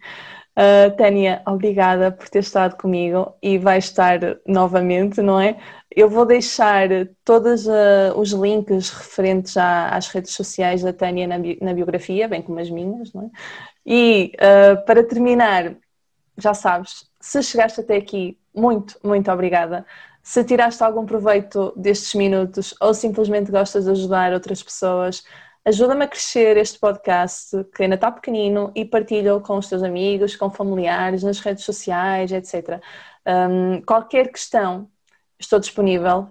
Uh, 0.57 0.95
Tânia, 0.95 1.41
obrigada 1.45 2.11
por 2.11 2.29
ter 2.29 2.39
estado 2.39 2.77
comigo 2.77 3.35
e 3.41 3.57
vai 3.57 3.77
estar 3.77 4.19
novamente, 4.47 5.21
não 5.21 5.37
é? 5.39 5.57
Eu 5.93 6.09
vou 6.09 6.25
deixar 6.25 6.87
todos 7.25 7.67
uh, 7.67 8.17
os 8.17 8.31
links 8.31 8.89
referentes 8.89 9.57
à, 9.57 9.89
às 9.89 10.07
redes 10.07 10.31
sociais 10.33 10.81
da 10.81 10.93
Tânia 10.93 11.27
na, 11.27 11.37
bi 11.37 11.57
na, 11.61 11.73
biografia, 11.73 12.29
bem 12.29 12.41
como 12.41 12.59
as 12.59 12.69
minhas, 12.69 13.11
não 13.11 13.23
é? 13.23 13.29
E 13.85 14.31
uh, 14.35 14.85
para 14.85 15.03
terminar, 15.03 15.75
já 16.37 16.53
sabes, 16.53 17.05
se 17.19 17.43
chegaste 17.43 17.81
até 17.81 17.97
aqui, 17.97 18.39
muito, 18.55 18.97
muito 19.03 19.29
obrigada. 19.29 19.85
Se 20.23 20.43
tiraste 20.43 20.81
algum 20.83 21.05
proveito 21.05 21.73
destes 21.75 22.13
minutos 22.15 22.73
ou 22.81 22.93
simplesmente 22.93 23.51
gostas 23.51 23.83
de 23.83 23.91
ajudar 23.91 24.31
outras 24.31 24.63
pessoas, 24.63 25.21
Ajuda-me 25.65 26.05
a 26.05 26.07
crescer 26.07 26.57
este 26.57 26.77
podcast, 26.77 27.63
que 27.75 27.81
ainda 27.83 27.95
está 27.95 28.11
pequenino, 28.11 28.71
e 28.75 28.85
partilha-o 28.85 29.41
com 29.41 29.57
os 29.57 29.67
teus 29.67 29.81
amigos, 29.81 30.35
com 30.35 30.49
familiares, 30.51 31.23
nas 31.23 31.39
redes 31.39 31.65
sociais, 31.65 32.31
etc. 32.31 32.79
Um, 33.25 33.81
qualquer 33.81 34.31
questão, 34.31 34.87
estou 35.39 35.59
disponível. 35.59 36.27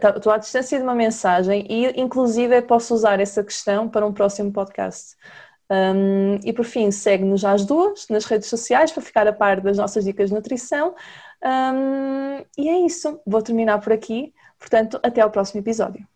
Tá, 0.00 0.10
estou 0.10 0.32
à 0.32 0.38
distância 0.38 0.78
de 0.78 0.84
uma 0.84 0.94
mensagem 0.94 1.66
e, 1.68 2.00
inclusive, 2.00 2.62
posso 2.62 2.94
usar 2.94 3.18
essa 3.18 3.42
questão 3.42 3.88
para 3.88 4.06
um 4.06 4.12
próximo 4.12 4.52
podcast. 4.52 5.16
Um, 5.68 6.38
e 6.44 6.52
por 6.52 6.64
fim, 6.64 6.92
segue-nos 6.92 7.44
às 7.44 7.64
duas 7.64 8.06
nas 8.08 8.24
redes 8.24 8.48
sociais 8.48 8.92
para 8.92 9.02
ficar 9.02 9.26
a 9.26 9.32
par 9.32 9.60
das 9.60 9.76
nossas 9.78 10.04
dicas 10.04 10.28
de 10.30 10.36
nutrição. 10.36 10.94
Um, 11.44 12.44
e 12.56 12.68
é 12.68 12.78
isso, 12.86 13.20
vou 13.26 13.42
terminar 13.42 13.80
por 13.80 13.92
aqui. 13.92 14.32
Portanto, 14.58 15.00
até 15.02 15.20
ao 15.20 15.30
próximo 15.30 15.60
episódio. 15.60 16.06